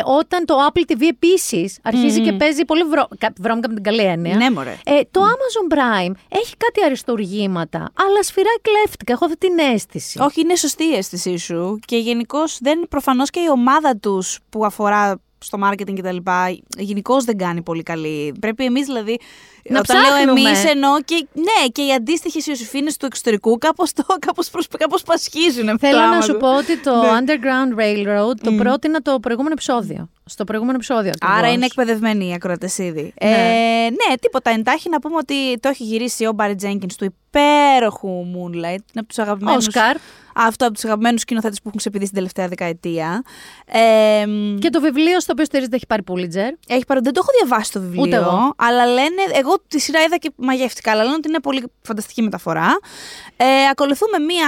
[0.06, 3.08] όταν το Apple TV επίσης αρχίζει και παίζει πολύ βρό...
[3.18, 4.36] κα- βρώμικα με την καλή έννοια.
[4.36, 4.76] Ναι, μωρέ.
[4.86, 8.56] Ε, το Amazon Prime έχει κάτι αριστουργήματα, αλλά σφυράει
[9.10, 9.14] κλέφτικα.
[9.14, 10.20] Έχω αυτή την αίσθηση.
[10.20, 11.80] Όχι, είναι σωστή η αίσθησή σου.
[11.86, 16.18] Και γενικώς δεν προφανώς και η ομάδα τους που αφορά στο marketing κτλ.
[16.78, 18.34] Γενικώς δεν κάνει πολύ καλή.
[18.40, 19.20] Πρέπει εμείς δηλαδή.
[19.70, 20.40] Να όταν λέω ψάχνουμε.
[20.42, 21.28] εμείς εννοώ και.
[21.34, 25.70] Ναι, και οι αντίστοιχες Ιωσήφίνε του εξωτερικού κάπως κάπως προσ- κάπως πασχίζουν.
[25.70, 26.40] αυτό Θέλω το να σου Amazon.
[26.40, 27.08] πω ότι το Ναι.
[27.20, 30.10] Underground Railroad το πρότεινα το προηγούμενο επεισόδιο.
[30.26, 31.12] Στο προηγούμενο επεισόδιο.
[31.22, 31.56] Άρα ακριβώς.
[31.56, 33.14] είναι εκπαιδευμένοι οι ακροατές ήδη.
[33.24, 33.30] Ναι.
[33.30, 38.10] Ε, ναι, τίποτα εντάχει να πούμε ότι το έχει γυρίσει ο Μπάρι Τζένκιν του υπέροχου
[38.10, 38.56] Moonlight.
[38.56, 39.68] Είναι από τους αγαπημένους.
[39.68, 39.96] Όσκαρ.
[40.42, 43.24] Αυτό από τους αγαπημένους σκηνοθέτες που έχουν ξεπηδεί την τελευταία δεκαετία.
[43.66, 44.26] Ε,
[44.60, 46.52] Και το βιβλίο στο οποίο στηρίζεται έχει πάρει Pulitzer.
[46.68, 48.02] Έχει πάρει, δεν το έχω διαβάσει το βιβλίο.
[48.02, 48.54] Ούτε εγώ.
[48.58, 52.80] Αλλά λένε, εγώ τη σειρά είδα και μαγεύτηκα, αλλά λένε ότι είναι πολύ φανταστική μεταφορά.
[53.38, 54.48] Ε, ακολουθούμε μία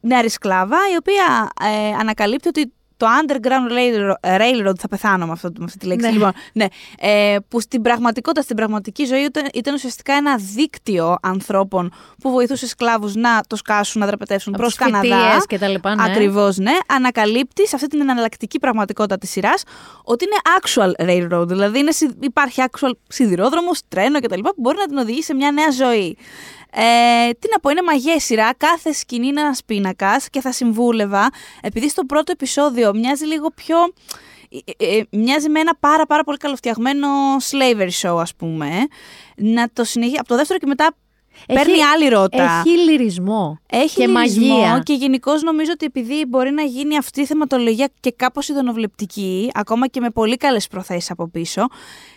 [0.00, 5.50] νεαρή σκλάβα, η οποία ε, ανακαλύπτει ότι το Underground Railroad, Railroad θα πεθάνω με, αυτό,
[5.58, 6.06] με αυτή τη λέξη.
[6.06, 6.12] Ναι.
[6.12, 6.66] Λοιπόν, ναι,
[6.98, 11.92] ε, που στην πραγματικότητα, στην πραγματική ζωή ήταν, ήταν ουσιαστικά ένα δίκτυο ανθρώπων
[12.22, 15.42] που βοηθούσε σκλάβους να το σκάσουν, να δραπετεύσουν Από προς τις φοιτίες Καναδά.
[15.46, 16.02] και τα λοιπά, ναι.
[16.10, 16.72] Ακριβώς, ναι.
[16.86, 19.62] Ανακαλύπτει σε αυτή την εναλλακτική πραγματικότητα της σειράς
[20.04, 24.40] ότι είναι actual railroad, δηλαδή είναι, συ- υπάρχει actual σιδηρόδρομος, τρένο κτλ.
[24.40, 26.16] που μπορεί να την οδηγήσει σε μια νέα ζωή.
[26.78, 28.50] Ε, τι να πω, είναι μαγεία σειρά.
[28.56, 31.28] Κάθε σκηνή είναι ένας πίνακας και θα συμβούλευα,
[31.60, 33.76] επειδή στο πρώτο επεισόδιο μοιάζει λίγο πιο.
[34.76, 37.08] ε, ε, μοιάζει με ένα πάρα πάρα πολύ καλοφτιαγμένο
[37.50, 38.68] slavery show, ας πούμε.
[39.36, 40.16] Να το συνεχίσει.
[40.18, 40.94] Από το δεύτερο και μετά
[41.46, 42.62] Έχει- παίρνει άλλη ρότα.
[42.66, 43.58] Έχει λυρισμό.
[43.70, 44.80] Έχει και λυρισμό μαγεία.
[44.84, 49.86] και γενικώ νομίζω ότι επειδή μπορεί να γίνει αυτή η θεματολογία και κάπως ειδωνοβλεπτική, ακόμα
[49.86, 51.66] και με πολύ καλές προθέσεις από πίσω,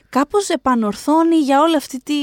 [0.10, 2.14] κάπως επανορθώνει για, όλη αυτή τη,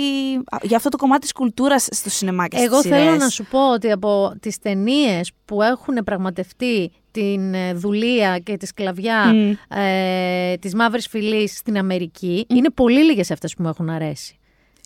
[0.62, 3.18] για αυτό το κομμάτι της κουλτούρας στο σινεμά και Εγώ στις θέλω σειρές.
[3.22, 8.66] να σου πω ότι από τις ταινίες που έχουν πραγματευτεί την ε, δουλεία και τη
[8.66, 9.52] σκλαβιά Μμ.
[9.78, 14.38] ε, της μαύρης φυλής στην Αμερική, είναι πολύ λίγες αυτές που μου έχουν αρέσει.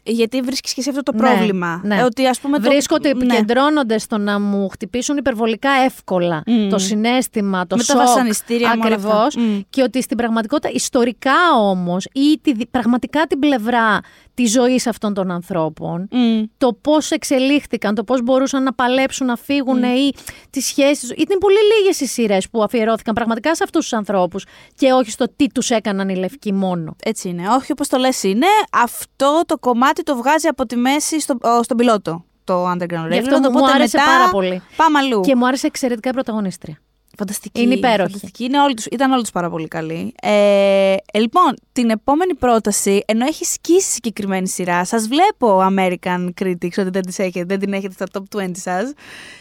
[0.05, 1.81] Γιατί βρίσκεις και εσύ αυτό το Ναι, πρόβλημα.
[1.85, 1.97] ναι.
[1.99, 3.25] Ε, Ότι ας πούμε το- Βρίσκω ότι ναι.
[3.25, 6.69] επικεντρώνονται στο να μου χτυπήσουν υπερβολικά εύκολα Μμ.
[6.69, 9.09] το συνέστημα, το Με τα σοκ, βασανιστήρια, με όλα αυτά.
[9.09, 9.61] ακριβώς, Μμ.
[9.71, 14.01] και ότι στην πραγματικότητα, ιστορικά όμως, ή τη, δι- πραγματικά την πλευρά
[14.43, 16.43] της ζωής αυτών των ανθρώπων, Μμ.
[16.59, 20.13] το πώς εξελίχθηκαν, το πώς μπορούσαν να παλέψουν, να φύγουν ή
[20.51, 21.01] τις σχέσεις.
[21.01, 21.11] τους.
[21.11, 25.27] Ήταν πολύ λίγες οι σειρές που αφιερώθηκαν πραγματικά σε αυτούς τους ανθρώπους και όχι στο
[25.37, 26.97] τι τους έκαναν οι λευκοί μόνο.
[27.05, 27.49] Έτσι είναι.
[27.49, 28.47] Όχι όπως το λες είναι.
[28.73, 32.25] Αυτό το κομμάτι το βγάζει από τη μέση στο, ο, στον πιλότο.
[32.45, 34.63] Το Underground Γι' αυτό Railroad, μου οπότε άρεσε μετά πάρα πολύ.
[34.77, 35.21] Πάμε αλλού.
[35.21, 36.81] Και μου άρεσε εξαιρετικά η πρωταγωνίστρια.
[37.19, 37.61] Φανταστική.
[37.63, 38.03] Είναι υπέροχη.
[38.13, 38.45] Φανταστική.
[38.45, 40.15] Είναι όλοι τους, ήταν όλοι τους πάρα πολύ καλοί.
[40.23, 46.79] Ε, ε, λοιπόν, την επόμενη πρόταση, ενώ έχει σκίσει συγκεκριμένη σειρά, σας βλέπω American Critics
[46.79, 48.93] ότι δεν, τις έχετε, δεν την έχετε στα top 20 σας.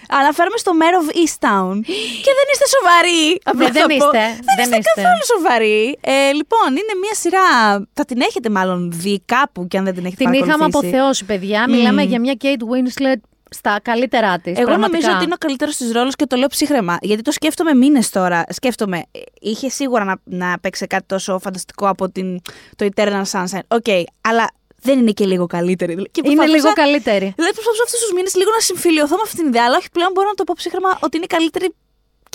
[0.09, 1.75] Αναφέρομαι στο Mare of Easttown.
[2.25, 3.39] και δεν είστε σοβαροί.
[3.43, 3.93] απλά Ναι, δεν θα πω.
[3.95, 4.91] είστε, Δεν, δεν είστε, είστε.
[4.95, 5.97] καθόλου σοβαροί.
[6.01, 7.47] Ε, λοιπόν, είναι μια σειρά,
[7.93, 10.87] θα την έχετε μάλλον δει κάπου και αν δεν την έχετε Την είχαμε παρακολουθήσει.
[10.95, 11.65] αποθεώσει, παιδιά.
[11.67, 11.75] Μμμ.
[11.75, 14.57] Μιλάμε για μια Kate Winslet στα καλύτερά της.
[14.57, 16.97] Εγώ νομίζω ότι είναι ο καλύτερος της ρόλος και το λέω ψύχραιμα.
[17.01, 18.43] Γιατί το σκέφτομαι μήνες τώρα.
[18.49, 22.39] Σκέφτομαι, ε, είχε σίγουρα να, να παίξει κάτι τόσο φανταστικό από την,
[22.75, 23.59] το Eternal Sunshine.
[23.67, 23.85] OK,
[24.21, 24.49] αλλά
[24.81, 25.93] δεν είναι και λίγο καλύτερη.
[25.95, 27.33] Και Είναι προσπαθούσα- λίγο καλύτερη.
[27.35, 30.11] Δηλαδή, προσπαθούσα αυτούς τους μήνες λίγο να συμφιλιωθώ με αυτήν την ιδέα, αλλά όχι πλέον
[30.13, 31.73] μπορώ να το πω ψύχραιμα ότι είναι η καλύτερη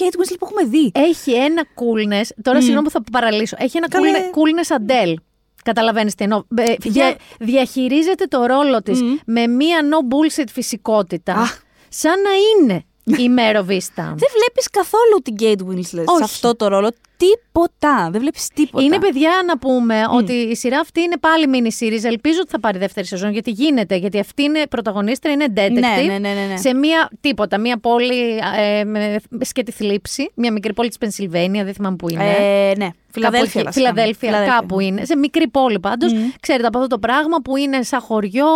[0.01, 0.91] Kate Winslet που έχουμε δει.
[0.95, 2.29] Έχει ένα coolness.
[2.43, 2.61] Τώρα, Μμ.
[2.63, 3.57] συγγνώμη που θα παραλύσω.
[3.59, 4.11] Έχει ένα Καλέ.
[4.11, 5.15] coolness, coolness Adele.
[5.65, 6.43] Καταλαβαίνεις τι εννοώ.
[6.57, 9.15] Ε, δια- διαχειρίζεται το ρόλο της Μμ.
[9.27, 11.51] με μία no bullshit φυσικότητα.
[11.89, 12.85] Σαν να είναι
[13.23, 14.03] η Μέρο Βίστα.
[14.03, 16.17] Δεν βλέπεις καθόλου την Kate Winslet Όχι.
[16.17, 16.91] σε αυτό το ρόλο.
[17.17, 18.09] Τίποτα.
[18.11, 18.85] Δεν βλέπεις τίποτα.
[18.85, 22.05] Είναι παιδιά να πούμε ότι η σειρά αυτή είναι πάλι mini series.
[22.05, 23.97] Ελπίζω ότι θα πάρει δεύτερη σεζόν γιατί γίνεται.
[23.97, 25.71] Γιατί αυτή είναι πρωταγωνίστρια, είναι detective.
[25.73, 26.57] Ναι, ναι, ναι, ναι, ναι.
[26.57, 30.31] Σε μία τίποτα, μία πόλη ε, με σκέτη θλίψη.
[30.35, 32.25] Μία μικρή πόλη της Πενσιλβένια, δεν θυμάμαι που είναι.
[32.39, 32.89] Ε, ναι.
[33.11, 33.47] Φιλαδέλφια.
[33.47, 33.65] Κάπου εκεί.
[33.65, 33.73] βασικά.
[33.73, 34.59] Φιλαδέλφια, Φιλαδέλφια.
[34.61, 35.05] κάπου είναι.
[35.05, 36.13] Σε μικρή πόλη πάντως.
[36.41, 38.47] Ξέρετε από αυτό το πράγμα που είναι σαν χωριό,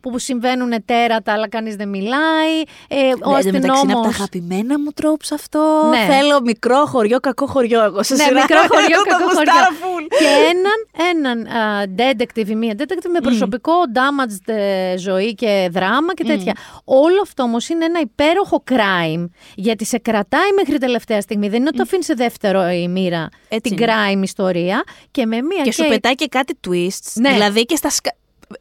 [0.00, 2.54] που συμβαίνουν τέρατα, αλλά κανείς δεν μιλάει.
[2.88, 5.60] Ε, ο Ναι, εν τω μεταξύ είναι από τα αστυνόμος- αγαπημένα μου τρόπes αυτό.
[5.90, 6.14] Ναι.
[6.14, 8.40] Θέλω μικρό χωριό, κακό χωριό εγώ σε Ναι, σειρά.
[8.40, 10.06] μικρό χωριό, Εγώ το κακό γουστάρω χωριό.
[10.06, 10.06] full.
[10.18, 10.78] Και έναν,
[11.10, 16.52] έναν α, detective ή μία detective με προσωπικό damaged ε, ζωή και δράμα και τέτοια.
[16.84, 21.48] Όλο αυτό όμως είναι ένα υπέροχο crime γιατί σε κρατάει μέχρι τελευταία στιγμή.
[21.48, 23.92] Δεν είναι ότι το αφήνει σε δεύτερο η μοίρα Έτσι την είναι.
[23.92, 27.12] crime ιστορία και με μία Και σου Kate- πετάει και κάτι twists.
[27.14, 27.32] Ναι.
[27.32, 27.90] Δηλαδή και στα.
[27.90, 28.16] σκα-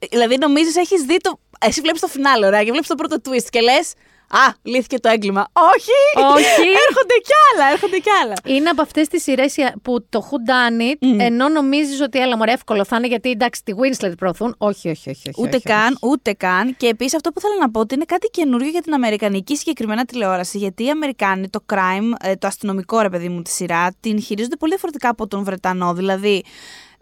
[0.10, 1.40] Δηλαδή νομίζεις έχεις δει το.
[1.60, 3.94] Εσύ βλέπεις το φινάλε, ωραία, και βλέπεις το πρώτο twist και λες.
[4.36, 5.48] Α, λύθηκε το έγκλημα.
[5.54, 6.26] Όχι!
[6.36, 6.68] Όχι.
[6.88, 8.34] έρχονται κι άλλα, έρχονται κι άλλα.
[8.46, 12.52] Είναι από αυτές τις σειρές που το who done it, ενώ νομίζεις ότι έλα μωρέ
[12.52, 14.56] εύκολο θα είναι γιατί εντάξει τη Winslet προωθούν.
[14.58, 15.30] Όχι, όχι, όχι.
[15.30, 16.76] όχι Ούτε όχι, καν, ούτε καν.
[16.78, 20.06] Και επίσης αυτό που θέλω να πω ότι είναι κάτι καινούριο για την Αμερικανική συγκεκριμένα
[20.06, 20.58] τηλεόραση.
[20.58, 24.56] Γιατί οι Αμερικάνοι το crime, ε, το αστυνομικό ρε παιδί μου τη σειρά, την χειρίζονται
[24.56, 25.94] πολύ διαφορετικά από τον Βρετανό.
[25.94, 26.44] Δηλαδή,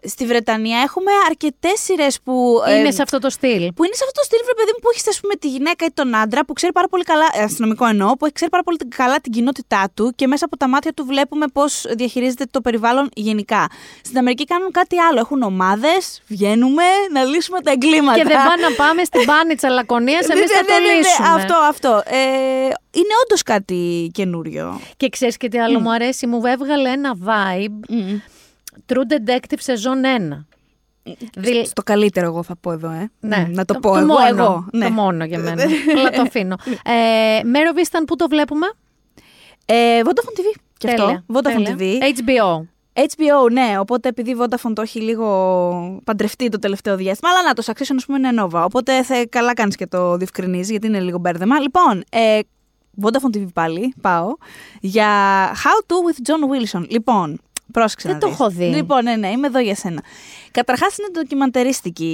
[0.06, 2.62] στη Βρετανία έχουμε αρκετές σειρές που.
[2.66, 3.72] ε, Είναι σε αυτό το στυλ.
[3.72, 5.84] Που είναι σε αυτό το στυλ, βρε παιδί μου, που έχεις ας πούμε τη γυναίκα
[5.84, 8.76] ή τον άντρα που ξέρει πάρα πολύ καλά, ε, αστυνομικό εννοώ, που ξέρει πάρα πολύ
[8.76, 13.08] καλά την κοινότητά του και μέσα από τα μάτια του βλέπουμε πώς διαχειρίζεται το περιβάλλον
[13.14, 13.66] γενικά.
[14.04, 15.18] Στην Αμερική κάνουν κάτι άλλο.
[15.18, 16.82] Έχουν ομάδες, βγαίνουμε
[17.12, 18.18] να λύσουμε τα εγκλήματα.
[18.18, 20.86] Και δεν πάνε να πάμε στην πάνη της Αλακονία, εμείς Ναι, θα ναι, το ναι,
[20.86, 21.28] ναι, λύσουμε.
[21.28, 22.02] Αυτό, αυτό.
[22.06, 22.18] Ε,
[22.90, 24.80] είναι όντως κάτι καινούριο.
[24.96, 27.94] Και ξέρεις και τι άλλο μου αρέσει, μου έβγαλε ένα vibe
[28.92, 30.46] True Detective σεζόν 1.
[31.36, 33.10] Δη- Στο καλύτερο, εγώ θα πω εδώ, ε.
[33.20, 34.06] Ναι, να το, πω εγώ.
[34.06, 34.66] μόνο, εγώ.
[34.72, 34.84] Ναι.
[34.86, 35.62] Το μόνο για μένα.
[35.98, 36.56] Αλλά το αφήνω.
[36.84, 38.66] ε, Μέρο Βίσταν, πού το βλέπουμε;
[39.64, 40.58] Ε, Vodafone TV.
[40.78, 41.04] Και αυτό.
[41.04, 41.76] Τέλεια, Vodafone τέλεια.
[41.78, 42.02] TV.
[42.16, 42.66] HBO.
[42.94, 43.78] HBO, ναι.
[43.78, 47.30] Οπότε επειδή Vodafone το έχει λίγο παντρευτεί το τελευταίο διάστημα.
[47.30, 48.62] Αλλά να το Succession, ας πούμε, είναι Nova.
[48.64, 51.60] Οπότε θε, καλά κάνεις και το διευκρινίζεις, γιατί είναι λίγο μπέρδεμα.
[51.60, 52.38] Λοιπόν, ε,
[53.02, 54.28] Vodafone TV πάλι, πάω,
[54.80, 55.08] για
[55.52, 56.86] How to with John Wilson.
[56.88, 57.40] Λοιπόν,
[57.74, 58.36] πρόσεξε Δεν να το δεις.
[58.40, 58.64] έχω δει.
[58.64, 60.02] Λοιπόν, ναι, ναι, είμαι εδώ για σένα.
[60.50, 62.12] Καταρχάς είναι ντοκιμαντερίστικη.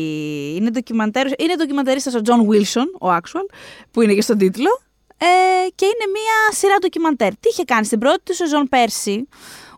[0.56, 3.46] Είναι, ντοκιμαντέρ, είναι ντοκιμαντερίστας ο John Wilson, ο actual,
[3.90, 4.80] που είναι και στον τίτλο.
[5.18, 5.26] Ε,
[5.74, 7.30] και είναι μία σειρά ντοκιμαντέρ.
[7.30, 9.28] Τι είχε κάνει στην πρώτη του σεζόν πέρσι.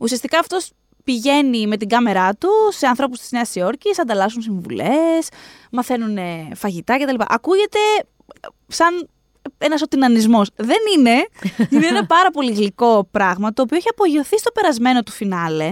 [0.01, 0.71] Ουσιαστικά αυτός
[1.05, 5.29] πηγαίνει με την κάμερά του σε ανθρώπους της Νέας Υόρκης, ανταλλάσσουν συμβουλές,
[5.71, 7.15] μαθαίνουν ε, φαγητά κτλ.
[7.29, 7.79] Ακούγεται
[8.67, 9.09] σαν
[9.59, 10.51] ένας οτινανισμός.
[10.57, 11.27] Δεν είναι.
[11.73, 15.71] είναι ένα πάρα πολύ γλυκό πράγμα το οποίο έχει απογειωθεί στο περασμένο του φινάλε.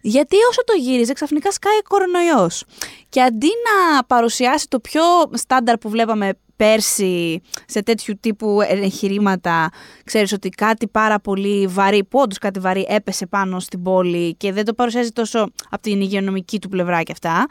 [0.00, 2.64] Γιατί όσο το γύριζε, ξαφνικά σκάει κορονοϊός.
[3.08, 5.02] Και αντί να παρουσιάσει το πιο
[5.32, 9.68] στάνταρ που βλέπαμε πέρσι σε τέτοιου τύπου εγχειρήματα,
[10.04, 14.52] ξέρεις ότι κάτι πάρα πολύ βαρύ, που όντως κάτι βαρύ έπεσε πάνω στην πόλη και
[14.52, 15.40] δεν το παρουσιάζει τόσο
[15.70, 17.46] από την υγειονομική του πλευρά και αυτά.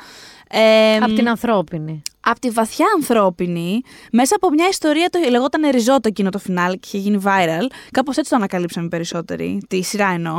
[0.58, 2.02] Ε, Από την ανθρώπινη.
[2.20, 3.82] από τη βαθιά ανθρώπινη,
[4.12, 7.66] μέσα από μια ιστορία, το λεγόταν ριζότο εκείνο το φινάλ και είχε γίνει viral.
[7.92, 10.38] Κάπως έτσι το ανακαλύψαμε περισσότεροι, τη σειρά εννοώ,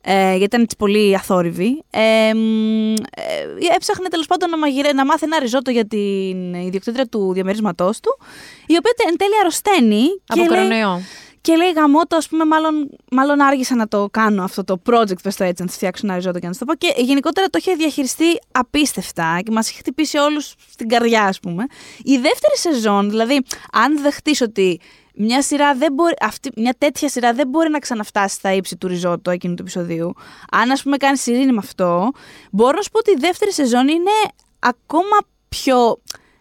[0.00, 1.82] ε, γιατί ήταν έτσι πολύ αθόρυβη.
[1.90, 7.06] Ε, μ, ε, έψαχνε τέλος πάντων να, μαγειρε, να μάθει ένα ριζότο για την ιδιοκτήτρια
[7.06, 8.18] του διαμερίσματός του,
[8.66, 10.04] η οποία εν τέλει αρρωσταίνει.
[10.26, 11.00] Από και λέει- κορονοϊό.
[11.40, 15.36] Και λέει γαμώτο, ας πούμε, μάλλον, μάλλον άργησα να το κάνω αυτό το project, πες
[15.36, 16.74] το έτσι, να τη φτιάξω ένα ριζότο και να της το πω.
[16.74, 21.64] Και γενικότερα το είχε διαχειριστεί απίστευτα και μας είχε χτυπήσει όλους στην καρδιά, ας πούμε.
[22.02, 24.80] Η δεύτερη σεζόν, δηλαδή, αν δεχτεί ότι
[25.14, 28.88] μια, σειρά δεν μπορεί, αυτή, μια τέτοια σειρά δεν μπορεί να ξαναφτάσει στα ύψη του
[28.88, 30.12] ριζότο εκείνου του επεισοδίου,
[30.50, 32.10] αν ας πούμε κάνει ειρήνη με αυτό,
[32.50, 34.10] μπορώ να σου πω ότι η δεύτερη σεζόν είναι
[34.58, 35.16] ακόμα
[35.48, 35.98] πιο.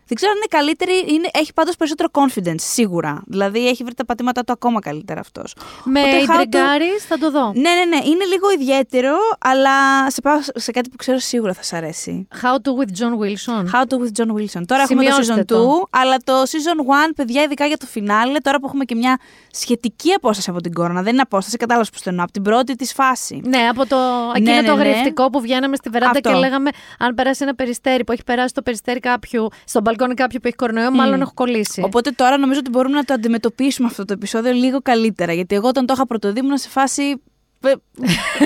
[0.08, 3.24] Δεν ξέρω αν είναι καλύτερη, είναι, έχει πάντως περισσότερο confidence, σίγουρα.
[3.28, 5.56] Δηλαδή έχει βρει τα πατήματα του ακόμα καλύτερα αυτός.
[5.84, 7.46] Με Οπότε, how to- ιντριγκάρεις, θα το δω.
[7.56, 8.06] Ναι, ναι, ναι.
[8.06, 12.28] Είναι λίγο ιδιαίτερο, αλλά σε πάω σε κάτι που ξέρω σίγουρα θα σ' αρέσει.
[12.42, 13.64] How to with John Wilson.
[13.74, 14.64] How to with John Wilson.
[14.66, 15.88] Τώρα έχουμε το Σημειώστε season 2, το.
[15.90, 19.20] αλλά το season 1, παιδιά, ειδικά για το φινάλε, τώρα που έχουμε και μια
[19.52, 21.02] σχετική απόσταση από την κόρονα.
[21.02, 22.24] Δεν είναι απόσταση, κατάλαβες που στενό.
[22.24, 23.42] Από την πρώτη της φάση.
[23.46, 23.98] Ναι, από το
[24.36, 24.82] εκείνο Ναι, ναι, το ναι.
[24.82, 26.30] αγριευτικό που βγαίναμε στη βεράντα Αυτό.
[26.32, 30.40] και λέγαμε αν περάσει ένα περιστέρι που έχει περάσει το περιστέρι κάποιου, στον μπαλκόνι κάποιου
[30.42, 31.82] που έχει κορονοϊό, μάλλον έχω κολλήσει.
[31.82, 35.34] Οπότε τώρα νομίζω ότι μπορούμε να το αντιμετωπίσουμε αυτό το επεισόδιο λίγο καλύτερα.
[35.34, 37.22] Γιατί εγώ όταν το είχα πρωτοδεί ήμουν σε φάση.
[37.62, 37.74] «Ε,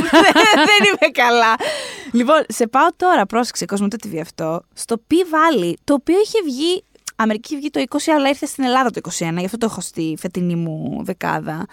[0.69, 1.55] δεν είμαι καλά.
[2.11, 6.83] Λοιπόν, σε πάω τώρα, πρόσεξε, Κοσμοτέ TV αυτό, στο P Valley, το οποίο είχε βγει.
[7.15, 9.81] Αμερική είχε βγει το 20, αλλά ήρθε στην Ελλάδα το 21, γι' αυτό το έχω
[9.81, 11.65] στη φετινή μου δεκάδα.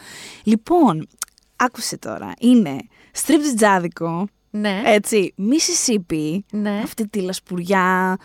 [0.42, 1.08] Λοιπόν,
[1.56, 2.76] άκουσε τώρα, είναι
[3.12, 4.82] στριπ τζάδικο, ναι.
[4.84, 6.80] έτσι, Mississippi, ναι.
[6.84, 8.16] αυτή τη λασπουριά,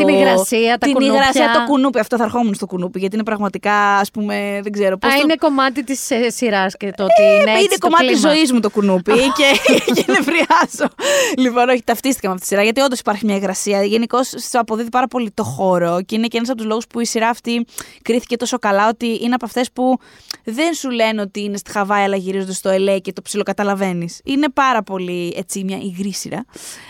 [0.00, 0.06] το...
[0.06, 1.18] Την υγρασία, τα την κουνούπια.
[1.18, 1.98] υγρασία, το κουνούπι.
[1.98, 5.12] Αυτό θα ερχόμουν στο κουνούπι, γιατί είναι πραγματικά, ας πούμε, δεν ξέρω πώς.
[5.12, 5.20] Α, το...
[5.22, 8.20] είναι κομμάτι της ε, σειράς και το ότι είναι Ε, έτσι είναι το κομμάτι της
[8.20, 8.34] κλίμα.
[8.34, 9.48] ζωής μου το κουνούπι και,
[9.94, 10.88] και νευριάζω.
[11.36, 13.82] λοιπόν, όχι, ταυτίστηκα με αυτή τη σειρά γιατί όντως υπάρχει μια υγρασία.
[13.84, 17.00] Γενικώ σου αποδίδει πάρα πολύ το χώρο και είναι και ένας από τους λόγους που
[17.00, 17.64] η σειρά αυτή
[18.02, 19.98] κρίθηκε τόσο καλά ότι είναι από αυτές που
[20.44, 24.20] δεν σου λένε ότι είναι στη Χαβάη αλλά γυρίζονται στο ΕΛΕ και το ψιλοκαταλαβαίνεις.
[24.24, 26.44] Είναι πάρα πολύ έτσι μια υγρή σειρά.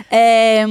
[0.09, 0.64] Ε,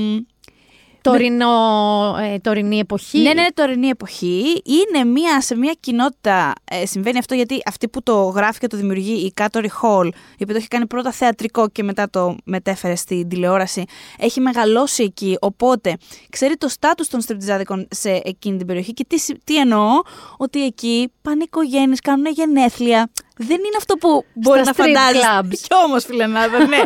[1.11, 3.19] Τωρινό, ε, τωρινή εποχή.
[3.19, 4.61] ναι, ναι, τωρινή εποχή.
[4.65, 6.53] Είναι μια, σε μια κοινότητα.
[6.71, 10.11] Ε, συμβαίνει αυτό γιατί αυτή που το γράφει και το δημιουργεί, η Κάτορι Χολ, η
[10.43, 13.83] οποία το έχει κάνει πρώτα θεατρικό και μετά το μετέφερε στην τηλεόραση,
[14.17, 15.37] έχει μεγαλώσει εκεί.
[15.41, 15.97] Οπότε
[16.29, 18.93] ξέρει το στάτους των στριπτιζάδικων σε εκείνη την περιοχή.
[18.93, 19.89] Και τι, συ- τι εννοώ,
[20.37, 23.09] ότι εκεί πάνε οικογένειες, κάνουν γενέθλια.
[23.37, 25.27] Δεν είναι αυτό που μπορεί Στα να strip φαντάζεσαι.
[25.39, 25.57] clubs.
[25.67, 26.81] Κι όμως, φιλενάδα, ναι.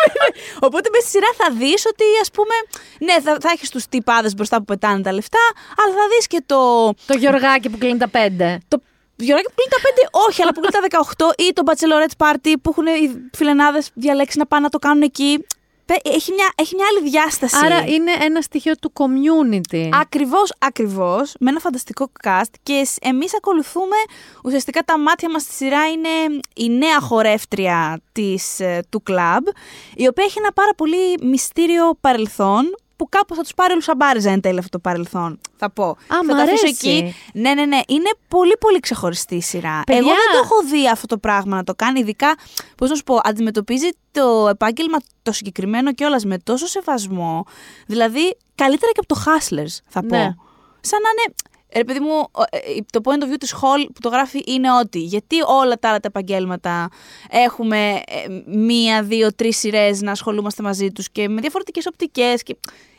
[0.66, 2.54] Οπότε με στη σειρά θα δεις ότι, ας πούμε,
[2.98, 5.44] ναι, θα, θα έχεις τους τυπάδες μπροστά που πετάνε τα λεφτά,
[5.82, 6.92] αλλά θα δεις και το.
[7.06, 8.58] Το Γιωργάκι που κλείνει τα πέντε.
[8.68, 8.80] Το
[9.16, 12.52] Γιώργο που κλείνει τα πέντε, όχι, αλλά που κλείνει τα 18 ή το bachelorette party
[12.62, 15.46] που έχουν οι φιλενάδες διαλέξει να πάνε να το κάνουν εκεί.
[15.92, 17.56] Πε- Έχει μια, έχει μια άλλη διάσταση.
[17.64, 19.88] Άρα είναι ένα στοιχείο του community.
[19.92, 23.96] Ακριβώς, ακριβώς, με ένα φανταστικό cast και σ- εμείς ακολουθούμε,
[24.44, 26.08] ουσιαστικά τα μάτια μας στη σειρά είναι
[26.54, 29.46] η νέα χορεύτρια της, ε, του κλαμπ,
[29.94, 32.64] η οποία έχει ένα πάρα πολύ μυστήριο παρελθόν,
[32.98, 35.40] που κάπου θα τους πάρει όλους αμπάριζα εν τέλει αυτό το παρελθόν.
[35.56, 35.96] Θα πω.
[36.06, 36.88] θα μ' το αφήσω αρέσει.
[36.88, 37.14] εκεί.
[37.32, 37.80] Ναι, ναι, ναι.
[37.88, 39.82] Είναι πολύ, πολύ ξεχωριστή η σειρά.
[39.86, 40.00] Παιδιά.
[40.00, 42.00] Εγώ δεν το έχω δει αυτό το πράγμα να το κάνει.
[42.00, 42.36] Ειδικά,
[42.76, 47.44] πώς να σου πω, αντιμετωπίζει το επάγγελμα το συγκεκριμένο κιόλας με τόσο σεβασμό.
[47.86, 50.16] Δηλαδή, καλύτερα και από το Hustlers, θα πω.
[50.16, 50.34] Ναι.
[50.80, 51.34] Σαν να είναι.
[51.74, 52.58] Ρε παιδί μου, ο- ε,
[52.92, 56.00] το point of view της Hall που το γράφει είναι ότι γιατί όλα τα άλλα
[56.00, 56.88] τα επαγγέλματα
[57.30, 62.56] έχουμε ε, μία, δύο, τρεις σειρές να ασχολούμαστε μαζί τους και με διαφορετικές οπτικές και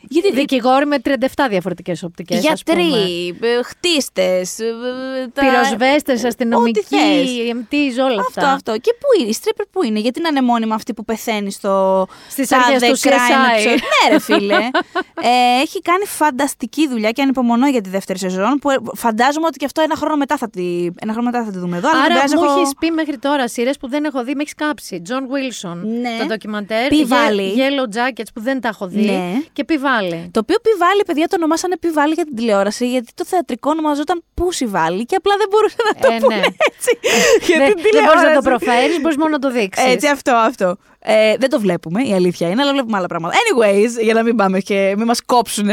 [0.08, 1.10] Γιατί Δικηγόροι με 37
[1.50, 2.40] διαφορετικές οπτικές.
[2.40, 2.84] Γιατροί,
[3.64, 4.56] χτίστες.
[5.34, 6.96] Πυροσβέστες, αστυνομικοί,
[7.50, 8.40] εμτή, όλα αυτά.
[8.40, 8.72] Αυτό, αυτό.
[8.72, 12.06] Και πού είναι, η στρίπερ πού είναι, γιατί να είναι μόνιμα αυτή που πεθαίνει στο.
[12.30, 13.66] Στις τάδε αρχές του crime CSI.
[13.66, 13.68] episode.
[13.70, 14.54] ναι, ρε φίλε.
[15.30, 18.58] ε, έχει κάνει φανταστική δουλειά και ανυπομονώ για τη δεύτερη σεζόν.
[18.60, 21.50] Που ε, φαντάζομαι ότι και αυτό ένα χρόνο μετά θα τη, ένα χρόνο μετά θα
[21.50, 21.88] τη δούμε εδώ.
[21.90, 24.34] αλλά δεν Άρα πειράζει, μου έχω- έχεις πει μέχρι τώρα σειρές που δεν έχω δει,
[24.34, 25.02] με έχεις κάψει.
[25.08, 26.16] John Wilson, Ναι.
[26.18, 26.88] το ντοκιμαντέρ.
[26.88, 27.58] Πι Valley.
[27.58, 29.04] Yellow Jackets που δεν τα έχω δει.
[29.04, 29.32] Ναι.
[29.52, 29.64] Και
[29.98, 30.28] Πι Valley.
[30.30, 34.64] Το οποίο πιβάλι, παιδιά, το ονομάσανε πιβάλι για την τηλεόραση, γιατί το θεατρικό ονομαζόταν Pussy
[34.74, 36.42] Valley και απλά δεν μπορούσε να το Ε, πούνε ναι.
[36.70, 36.90] έτσι.
[37.46, 38.64] για Δεν την δεν μπορείς να το τηλεόραση.
[38.64, 39.84] προφέρεις, μπορείς μόνο να το δείξεις.
[39.86, 40.76] Έτσι, αυτό, αυτό.
[41.02, 43.34] Ε, δεν το βλέπουμε, η αλήθεια είναι, αλλά βλέπουμε άλλα πράγματα.
[43.36, 45.68] Anyways, για να μην πάμε και μην μας κόψουν.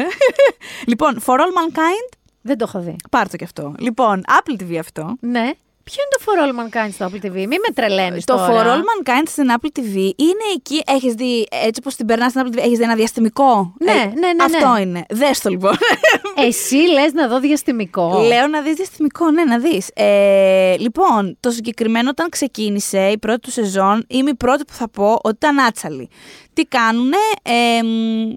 [0.92, 2.96] λοιπόν, For All Mankind, Δεν το έχω δει.
[3.12, 3.74] πάρ' το κι αυτό.
[3.78, 5.16] Λοιπόν, Apple TV αυτό.
[5.20, 5.50] Ναι.
[5.90, 8.24] Ποιο είναι το For All Mankind στο Apple TV, μην με τρελαίνεις.
[8.26, 12.32] Το For All Mankind στην Apple TV είναι εκεί, έχεις δει, έτσι όπως την περνάς
[12.32, 14.44] στην Apple TV, έχεις δει ένα διαστημικό; Ναι, Ε, ναι, ναι, ναι.
[14.44, 15.06] Αυτό είναι.
[15.10, 15.74] Δες το λοιπόν.
[16.48, 18.22] Εσύ λες να δω διαστημικό.
[18.28, 19.90] Λέω να δεις διαστημικό, ναι, να δεις.
[19.94, 24.90] Ε, λοιπόν, το συγκεκριμένο όταν ξεκίνησε η πρώτη του σεζόν, είμαι η πρώτη που θα
[24.90, 26.10] πω ότι ήταν άτσαλη.
[26.54, 28.34] Τι κάνουνε, ε, μ,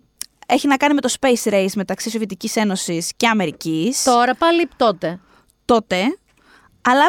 [0.46, 4.02] έχει να κάνει με το Space Race μεταξύ Σοβιετικής Ένωσης και Αμερικής.
[4.02, 5.20] Τώρα πάλι τότε.
[5.64, 5.96] Τότε,
[6.82, 7.06] αλλά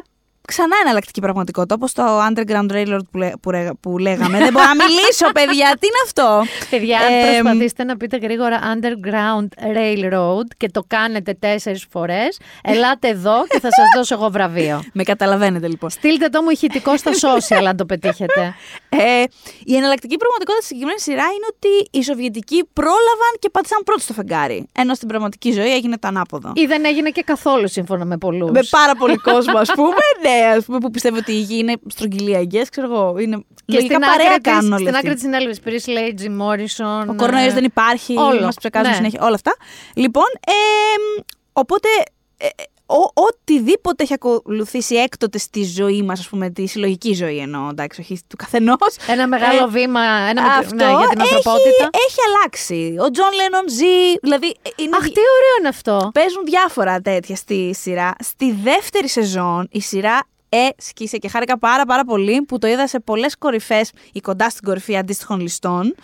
[0.53, 4.37] ξανά εναλλακτική πραγματικότητα, όπως το Underground Railroad που, λέ- που, ρέ- που λέγαμε.
[4.37, 8.59] Δεν μπορώ να μιλήσω, παιδιά, τι είναι αυτό; Παιδιά, αν Ε, προσπαθήσετε να πείτε γρήγορα
[8.73, 9.47] Underground
[9.77, 14.83] Railroad και το κάνετε τέσσερις φορές, ελάτε εδώ και θα σας δώσω εγώ βραβείο.
[14.93, 15.89] Με καταλαβαίνετε λοιπόν.
[15.89, 18.55] Στείλτε το μου ηχητικό στα social αν το πετύχετε.
[18.89, 19.23] Ε,
[19.63, 24.13] η εναλλακτική πραγματικότητα στη συγκεκριμένη σειρά είναι ότι οι Σοβιετικοί πρόλαβαν και πάτησαν πρώτοι στο
[24.13, 24.67] φεγγάρι.
[24.75, 26.51] Ενώ στην πραγματική ζωή έγινε το ανάποδο.
[26.55, 28.51] Ή δεν έγινε και καθόλου σύμφωνα με πολλούς.
[28.51, 29.89] Με πάρα πολύ κόσμο, ας πούμε.
[30.25, 33.15] ναι, ας πούμε, που πιστεύω ότι η γη είναι στρογγυλή αγγέ, ξέρω εγώ.
[33.19, 33.37] Είναι...
[33.65, 35.07] Και Λογικά στην παρέα άκρη, της, κάνουν όλοι στην αυτοί.
[35.07, 37.07] άκρη της συνέλευσης, Presley, Jim Morrison.
[37.09, 38.41] Ο κορονοϊός ε, δεν υπάρχει, όλο.
[38.41, 38.95] μας ψεκάζουν Ναι.
[38.95, 39.55] συνέχεια, όλα αυτά.
[39.95, 40.51] Λοιπόν, ε,
[41.53, 41.87] οπότε
[42.37, 42.49] ε, ε,
[42.85, 48.01] ο, οτιδήποτε έχει ακολουθήσει έκτοτες στη ζωή μας, ας πούμε, τη συλλογική ζωή εννοώ, εντάξει,
[48.01, 48.95] όχι του καθενός.
[49.07, 51.89] Ένα μεγάλο Ε, βήμα ένα μικρό- αυτό ναι, για την έχει- ανθρωπότητα.
[52.07, 52.95] Έχει, αλλάξει.
[52.99, 54.95] Ο Τζον Λένον ζει, δηλαδή ε, είναι...
[54.95, 56.11] Αχ, τι ωραίο είναι αυτό.
[56.13, 58.13] Παίζουν διάφορα τέτοια στη σειρά.
[58.19, 60.19] Στη δεύτερη σεζόν η σειρά
[60.77, 64.63] έσκησε και χάρηκα πάρα πάρα πολύ που το είδα σε πολλές κορυφές ή κοντά στην
[64.63, 65.95] κορυφή αντίστοιχων ληστών.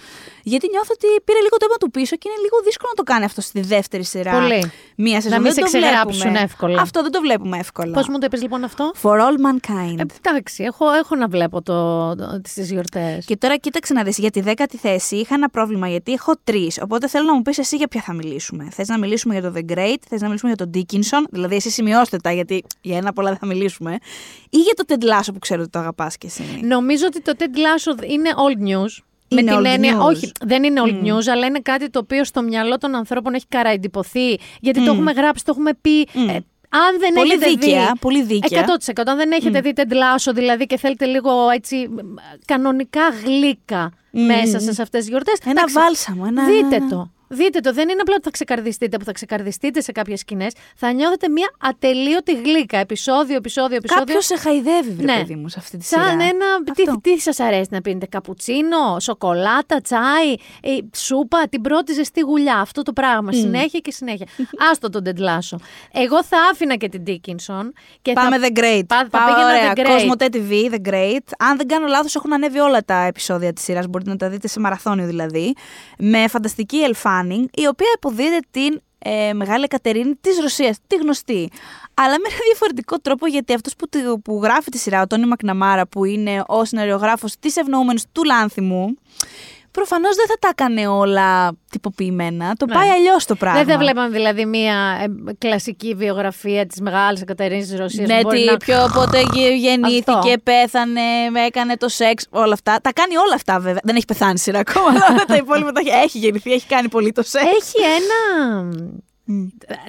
[0.54, 3.12] Γιατί νιώθω ότι πήρε λίγο το αίμα του πίσω και είναι λίγο δύσκολο να το
[3.12, 4.32] κάνει αυτό στη δεύτερη σειρά.
[4.39, 4.72] Πολύ.
[4.95, 5.32] Μία σεζόν.
[5.32, 6.39] Να μην Δεν σε το ξεγράψουν βλέπουμε.
[6.39, 6.82] εύκολα.
[6.82, 7.93] Αυτό δεν το βλέπουμε εύκολα.
[7.93, 9.98] Πώς μου το είπες λοιπόν αυτό; For all mankind.
[10.00, 13.26] Ε, εντάξει, έχω, έχω να βλέπω το, το, τις γιορτές.
[13.26, 16.80] Και τώρα κοίταξε να δεις, για τη δέκατη θέση είχα ένα πρόβλημα γιατί έχω τρεις.
[16.82, 18.68] Οπότε θέλω να μου πεις εσύ για ποια θα μιλήσουμε.
[18.72, 21.70] Θες να μιλήσουμε για το The Great, θες να μιλήσουμε για τον Dickinson, δηλαδή εσύ
[21.70, 23.98] σημειώστε τα γιατί για ένα πολλά δεν θα μιλήσουμε.
[24.50, 26.43] Ή για το Ted Lasso που ξέρω ότι το αγαπάς και εσύ.
[26.62, 29.02] Νομίζω ότι το Ted Lasso είναι old news.
[29.28, 30.05] Είναι με την old έννοια, news.
[30.05, 31.07] όχι, δεν είναι old Mm.
[31.07, 34.39] news, αλλά είναι κάτι το οποίο στο μυαλό των ανθρώπων έχει καραϊντυπωθεί.
[34.59, 34.93] Γιατί το Mm.
[34.95, 35.99] έχουμε γράψει, το έχουμε πει.
[36.01, 36.38] Ε,
[36.69, 37.99] αν δεν Πολύ έχετε δίκαια, δει.
[37.99, 38.59] πολύ δίκαια.
[38.59, 39.09] 100%.
[39.11, 41.89] Αν δεν έχετε δει Ted Lasso, δηλαδή και θέλετε λίγο έτσι
[42.45, 45.39] κανονικά γλύκα μέσα σε αυτές τις γιορτές.
[45.43, 47.11] Ένα εντάξει, βάλσαμο, ένα- Δείτε το.
[47.28, 47.73] Δείτε το.
[47.73, 50.53] Δεν είναι απλά ότι θα ξεκαρδιστείτε που θα ξεκαρδιστείτε σε κάποιες σκηνές.
[50.75, 52.78] Θα νιώθετε μια ατελείωτη γλύκα.
[52.78, 54.05] Επισόδιο, επεισόδιο, επεισόδιο.
[54.05, 55.17] Κάποιος σε χαϊδεύει, βρε Ναι.
[55.17, 56.03] παιδί μου, σε αυτή τη σειρά.
[56.03, 56.63] Σαν ένα.
[56.73, 62.55] Τι, τι σας αρέσει να πίνετε, Καπουτσίνο, σοκολάτα, τσάι, ε, σούπα, την πρώτη ζεστή γουλιά.
[62.59, 63.32] Αυτό το πράγμα.
[63.32, 64.28] Συνέχεια και συνέχεια.
[64.71, 65.59] Άστο τον τεντλάσο.
[65.91, 67.63] Εγώ θα άφηνα και την Dickinson.
[68.01, 68.47] Και Πάμε θα...
[68.47, 68.84] The Great.
[68.88, 69.73] Πά, θα Πάμε πήγαινα ωραία.
[69.75, 70.11] The Great.
[70.11, 71.28] Cosmote TV, The Great.
[71.38, 73.88] Αν δεν κάνω λάθος, έχουν ανέβει όλα τα επεισόδια της σειράς.
[73.88, 75.53] Μπορείτε να τα δείτε σε μαραθώνιο δηλαδή.
[75.97, 81.49] Με φανταστική Elle Fanning, η οποία υποδίδεται την ε, Μεγάλη Εκατερίνη της Ρωσίας, τη γνωστή.
[81.93, 85.26] Αλλά με ένα διαφορετικό τρόπο, γιατί αυτός που, τη- που γράφει τη σειρά, ο Τόνι
[85.26, 88.97] Μακναμάρα, που είναι ο σεναριογράφος της ευνοούμενης του Λάνθιμου,
[89.80, 92.53] προφανώς δεν θα τα έκανε όλα τυποποιημένα.
[92.55, 92.73] Το Ναι.
[92.73, 93.63] πάει αλλιώς το πράγμα.
[93.63, 98.07] Δεν θα βλέπαμε δηλαδή μια ε, κλασική βιογραφία της μεγάλης Εκατερίνης της Ρωσίας.
[98.09, 100.34] Ναι, τι, πιο πότε γε- γεννήθηκε, Αυτό.
[100.43, 101.01] πέθανε,
[101.45, 102.80] έκανε το σεξ, όλα αυτά.
[102.82, 103.82] Τα κάνει όλα αυτά βέβαια.
[103.84, 105.89] Δεν έχει πεθάνει η σειρά ακόμα, αλλά όλα τα υπόλοιπα τα έχει.
[106.03, 107.43] Έχει γεννηθεί, έχει κάνει πολύ το σεξ.
[107.45, 108.69] Έχει ένα.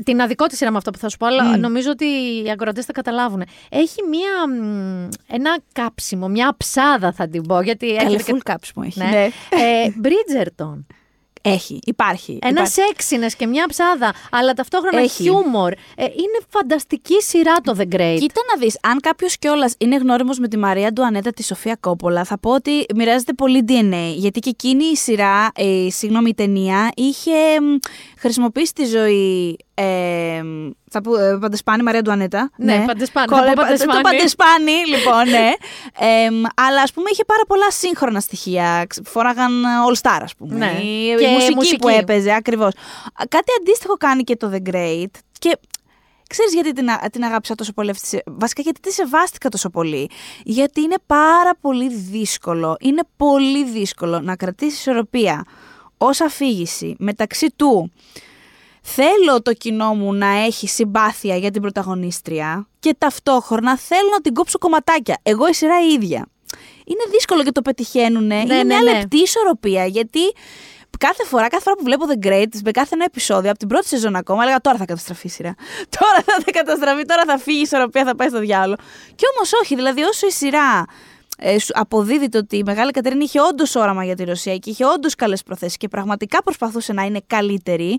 [0.05, 1.61] Την αδικό της σειρά με αυτό που θα σου πω, αλλά Μμ.
[1.61, 2.05] νομίζω ότι
[2.45, 3.43] οι ακροατές θα καταλάβουν.
[3.68, 7.61] Έχει μία, μ, ένα κάψιμο, μια ψάδα θα την πω.
[7.61, 9.05] Γιατί Καλέ, έρχεται full κάψιμο έχει, Ναι.
[9.11, 9.24] ναι.
[9.51, 10.84] Ε, Bridgerton.
[11.43, 12.39] Έχει, υπάρχει.
[12.43, 12.72] Ένα υπάρχει.
[12.72, 15.22] σεξινες και μια ψάδα, αλλά ταυτόχρονα Έχει.
[15.22, 15.72] χιούμορ.
[15.72, 18.16] Ε, είναι φανταστική σειρά το The Great.
[18.20, 22.24] Κοίτα να δεις, αν κάποιος κιόλας είναι γνώριμος με τη Μαρία Ντουανέτα τη Σοφία Κόπολα,
[22.24, 24.14] θα πω ότι μοιράζεται πολύ DNA.
[24.16, 27.76] Γιατί και εκείνη η σειρά, ε, συγγνώμη, η ταινία, είχε μ,
[28.18, 32.51] χρησιμοποιήσει τη ζωή ε, μ, Θα πω ε, Παντεσπάνη, Μαρία Ντουανέτα.
[32.57, 34.03] Ναι, Παντεσπάνη, Κόλε- θα πω Παντεσπάνη.
[34.03, 35.51] Το Παντεσπάνη, λοιπόν, ναι.
[35.98, 38.85] Εμ, αλλά ας πούμε είχε πάρα πολλά σύγχρονα στοιχεία.
[38.89, 39.53] Ξ- Φοράγαν
[39.90, 40.55] All Star, ας πούμε.
[40.55, 40.78] Ναι.
[40.82, 41.77] Η, η Και μουσική, μουσική.
[41.77, 42.73] που έπαιζε, ακριβώς.
[43.28, 45.11] Κάτι αντίστοιχο κάνει και το The Great.
[45.39, 45.59] Και
[46.28, 48.03] Ξέρεις γιατί την, α- την αγάπησα τόσο πολύ αυτή.
[48.03, 50.11] τη σε- Βασικά γιατί τη σεβάστηκα τόσο πολύ.
[50.44, 52.77] Γιατί είναι πάρα πολύ δύσκολο.
[52.81, 55.44] Είναι πολύ δύσκολο να κρατήσεις ισορροπία
[55.98, 57.93] ως αφήγηση μεταξύ του
[58.94, 64.35] θέλω το κοινό μου να έχει συμπάθεια για την πρωταγωνίστρια και ταυτόχρονα θέλω να την
[64.35, 65.19] κόψω κομματάκια.
[65.23, 66.27] Εγώ η σειρά η ίδια.
[66.85, 68.23] Είναι δύσκολο και το πετυχαίνουν.
[68.23, 68.93] είναι ναι, μια ναι.
[68.93, 70.20] λεπτή ισορροπία γιατί
[70.98, 73.86] κάθε φορά, κάθε φορά που βλέπω The Great, με κάθε ένα επεισόδιο, από την πρώτη
[73.86, 75.55] σεζόν ακόμα, έλεγα τώρα θα καταστραφεί η σειρά.
[75.98, 78.77] Τώρα θα καταστραφεί, τώρα θα φύγει η ισορροπία, θα πάει στο διάλογο.
[79.15, 80.85] Και όμως όχι, δηλαδή όσο η σειρά
[81.39, 84.85] ε, σου αποδίδεται ότι η Μεγάλη Κατερίνα είχε όντως όραμα για τη Ρωσία και είχε
[84.85, 87.98] όντως καλές προθέσεις και πραγματικά προσπαθούσε να είναι καλύτερη.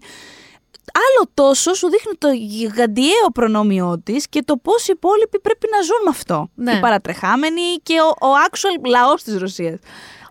[0.94, 5.82] Άλλο τόσο σου δείχνει το γιγαντιαίο προνόμιό της και το πώς οι υπόλοιποι πρέπει να
[5.82, 6.50] ζουν με αυτό.
[6.56, 6.72] Ναι.
[6.72, 9.80] Οι παρατρεχάμενοι και ο, ο actual λαός της Ρωσίας.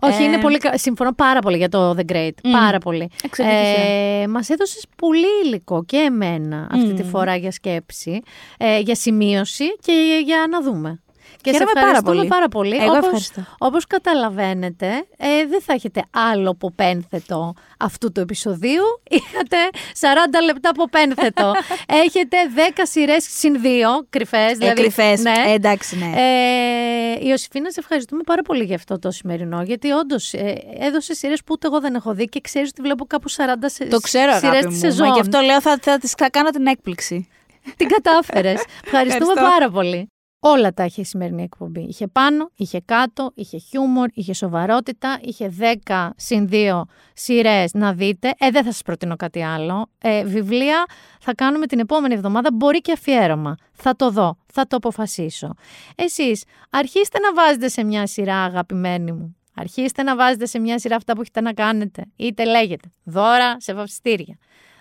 [0.01, 0.57] Όχι, Ε, είναι πολύ.
[0.57, 2.31] κα- Συμφωνώ πάρα πολύ για το The Great.
[2.43, 2.51] Μμ.
[2.51, 3.09] Πάρα πολύ.
[3.23, 3.81] Εξαιρετική
[4.21, 7.09] Ε, Μας έδωσες πολύ υλικό και εμένα αυτή τη Μμ.
[7.09, 8.21] φορά για σκέψη,
[8.57, 11.01] ε, για σημείωση και για, για να δούμε.
[11.41, 12.27] Και Χαίρομαι σε πάρα ευχαριστούμε πολύ.
[12.27, 12.75] πάρα πολύ.
[12.75, 13.41] Εγώ όπως, ευχαριστώ.
[13.57, 14.87] Όπως καταλαβαίνετε,
[15.17, 18.83] ε, δεν θα έχετε άλλο ποπένθετο αυτού του επεισοδίου.
[19.17, 19.57] Είχατε
[19.99, 21.51] 40 λεπτά ποπένθετο.
[22.05, 22.37] έχετε
[22.75, 23.65] 10 σειρές συν 2
[24.09, 24.57] κρυφές.
[24.59, 25.23] Ε, κρυφές.
[25.25, 26.11] Ε, εντάξει, ναι.
[26.15, 29.61] Ε, Ιωσήφίνα, σε ευχαριστούμε πάρα πολύ για αυτό το σημερινό.
[29.61, 33.05] Γιατί όντως ε, έδωσε σειρές που ούτε εγώ δεν έχω δει και ξέρεις ότι βλέπω
[33.05, 33.35] κάπου 40
[33.65, 34.79] σε, Το ξέρω, σειρές αγάπη της μου.
[34.79, 35.07] σεζόν.
[35.07, 37.27] Μα γι' αυτό λέω θα, θα, της- θα κάνω την έκπληξη.
[37.75, 38.63] Την κατάφερες.
[38.85, 39.33] Ευχαριστούμε Ευχαριστώ.
[39.59, 40.11] πάρα πολύ.
[40.41, 41.81] Όλα τα είχε η σημερινή εκπομπή.
[41.81, 45.53] Είχε πάνω, είχε κάτω, είχε χιούμορ, είχε σοβαρότητα, είχε
[45.85, 46.81] 10 συν 2
[47.13, 48.33] σειρές να δείτε.
[48.37, 49.89] Ε, δεν θα σας προτείνω κάτι άλλο.
[49.97, 50.85] Ε, βιβλία
[51.19, 53.55] θα κάνουμε την επόμενη εβδομάδα, μπορεί και αφιέρωμα.
[53.71, 55.53] Θα το δω, θα το αποφασίσω.
[55.95, 59.35] Εσείς αρχίστε να βάζετε σε μια σειρά, αγαπημένοι μου.
[59.55, 62.05] Αρχίστε να βάζετε σε μια σειρά αυτά που έχετε να κάνετε.
[62.15, 64.37] Είτε λέγεται δώρα σε βαυστήρια,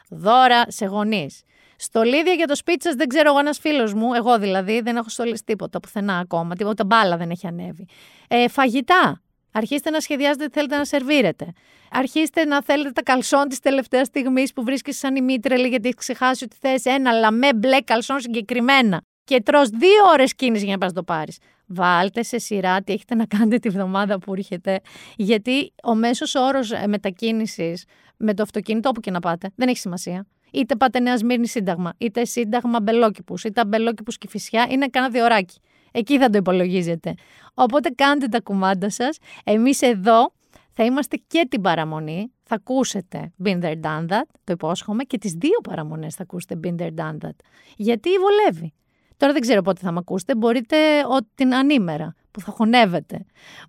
[0.09, 1.43] δώρα σε γονείς.
[1.81, 5.09] Στολίδια για το σπίτι σας, δεν ξέρω εγώ ένας φίλος μου, εγώ δηλαδή, δεν έχω
[5.09, 7.87] στολίσει τίποτα πουθενά ακόμα, τίποτα μπάλα δεν έχει ανέβει.
[8.29, 9.23] Ε, φαγητά.
[9.53, 11.53] Αρχίστε να σχεδιάζετε τι θέλετε να σερβίρετε.
[11.91, 16.45] Αρχίστε να θέλετε τα καλσόν της τελευταίας στιγμής που βρίσκεσαι σαν ημίτρελη γιατί έχεις ξεχάσει
[16.45, 19.01] ότι θες ένα λαμέ μπλε καλσόν συγκεκριμένα.
[19.25, 21.39] Και τρως δύο ώρες κίνηση για να πας το πάρεις.
[21.67, 24.81] Βάλτε σε σειρά τι έχετε να κάνετε τη βδομάδα που έρχεται.
[25.17, 27.85] Γιατί ο μέσος όρος μετακίνησης
[28.17, 30.27] με το αυτοκίνητο, όπου και να πάτε, δεν έχει σημασία.
[30.51, 35.61] Είτε πάτε Νέα Σμύρνη Σύνταγμα, είτε Σύνταγμα Μπελόκηπους, είτε Μπελόκηπου και Φυσιά, είναι κάνα διωράκι.
[35.93, 37.15] Εκεί θα το υπολογίζετε.
[37.55, 39.19] Οπότε κάντε τα κουμάντα σας.
[39.45, 40.33] Εμείς εδώ
[40.73, 42.33] θα είμαστε και την παραμονή.
[42.43, 46.75] Θα ακούσετε Been There Done That, το υπόσχομαι, και τις δύο παραμονές θα ακούσετε Been
[46.81, 47.37] There Done That.
[47.77, 48.73] Γιατί βολεύει.
[49.17, 53.25] Τώρα δεν ξέρω πότε θα με ακούσετε, μπορείτε ο, την ανήμερα που θα χωνεύετε.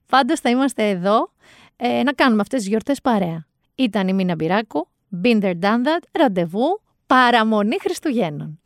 [0.05, 1.33] Πάντως θα είμαστε εδώ
[1.75, 3.47] ε, να κάνουμε αυτές τις γιορτές παρέα.
[3.75, 4.87] Ήταν η Μίνα Μπυράκου,
[5.21, 8.61] Been There Done That, ραντεβού, παραμονή Χριστουγέννων.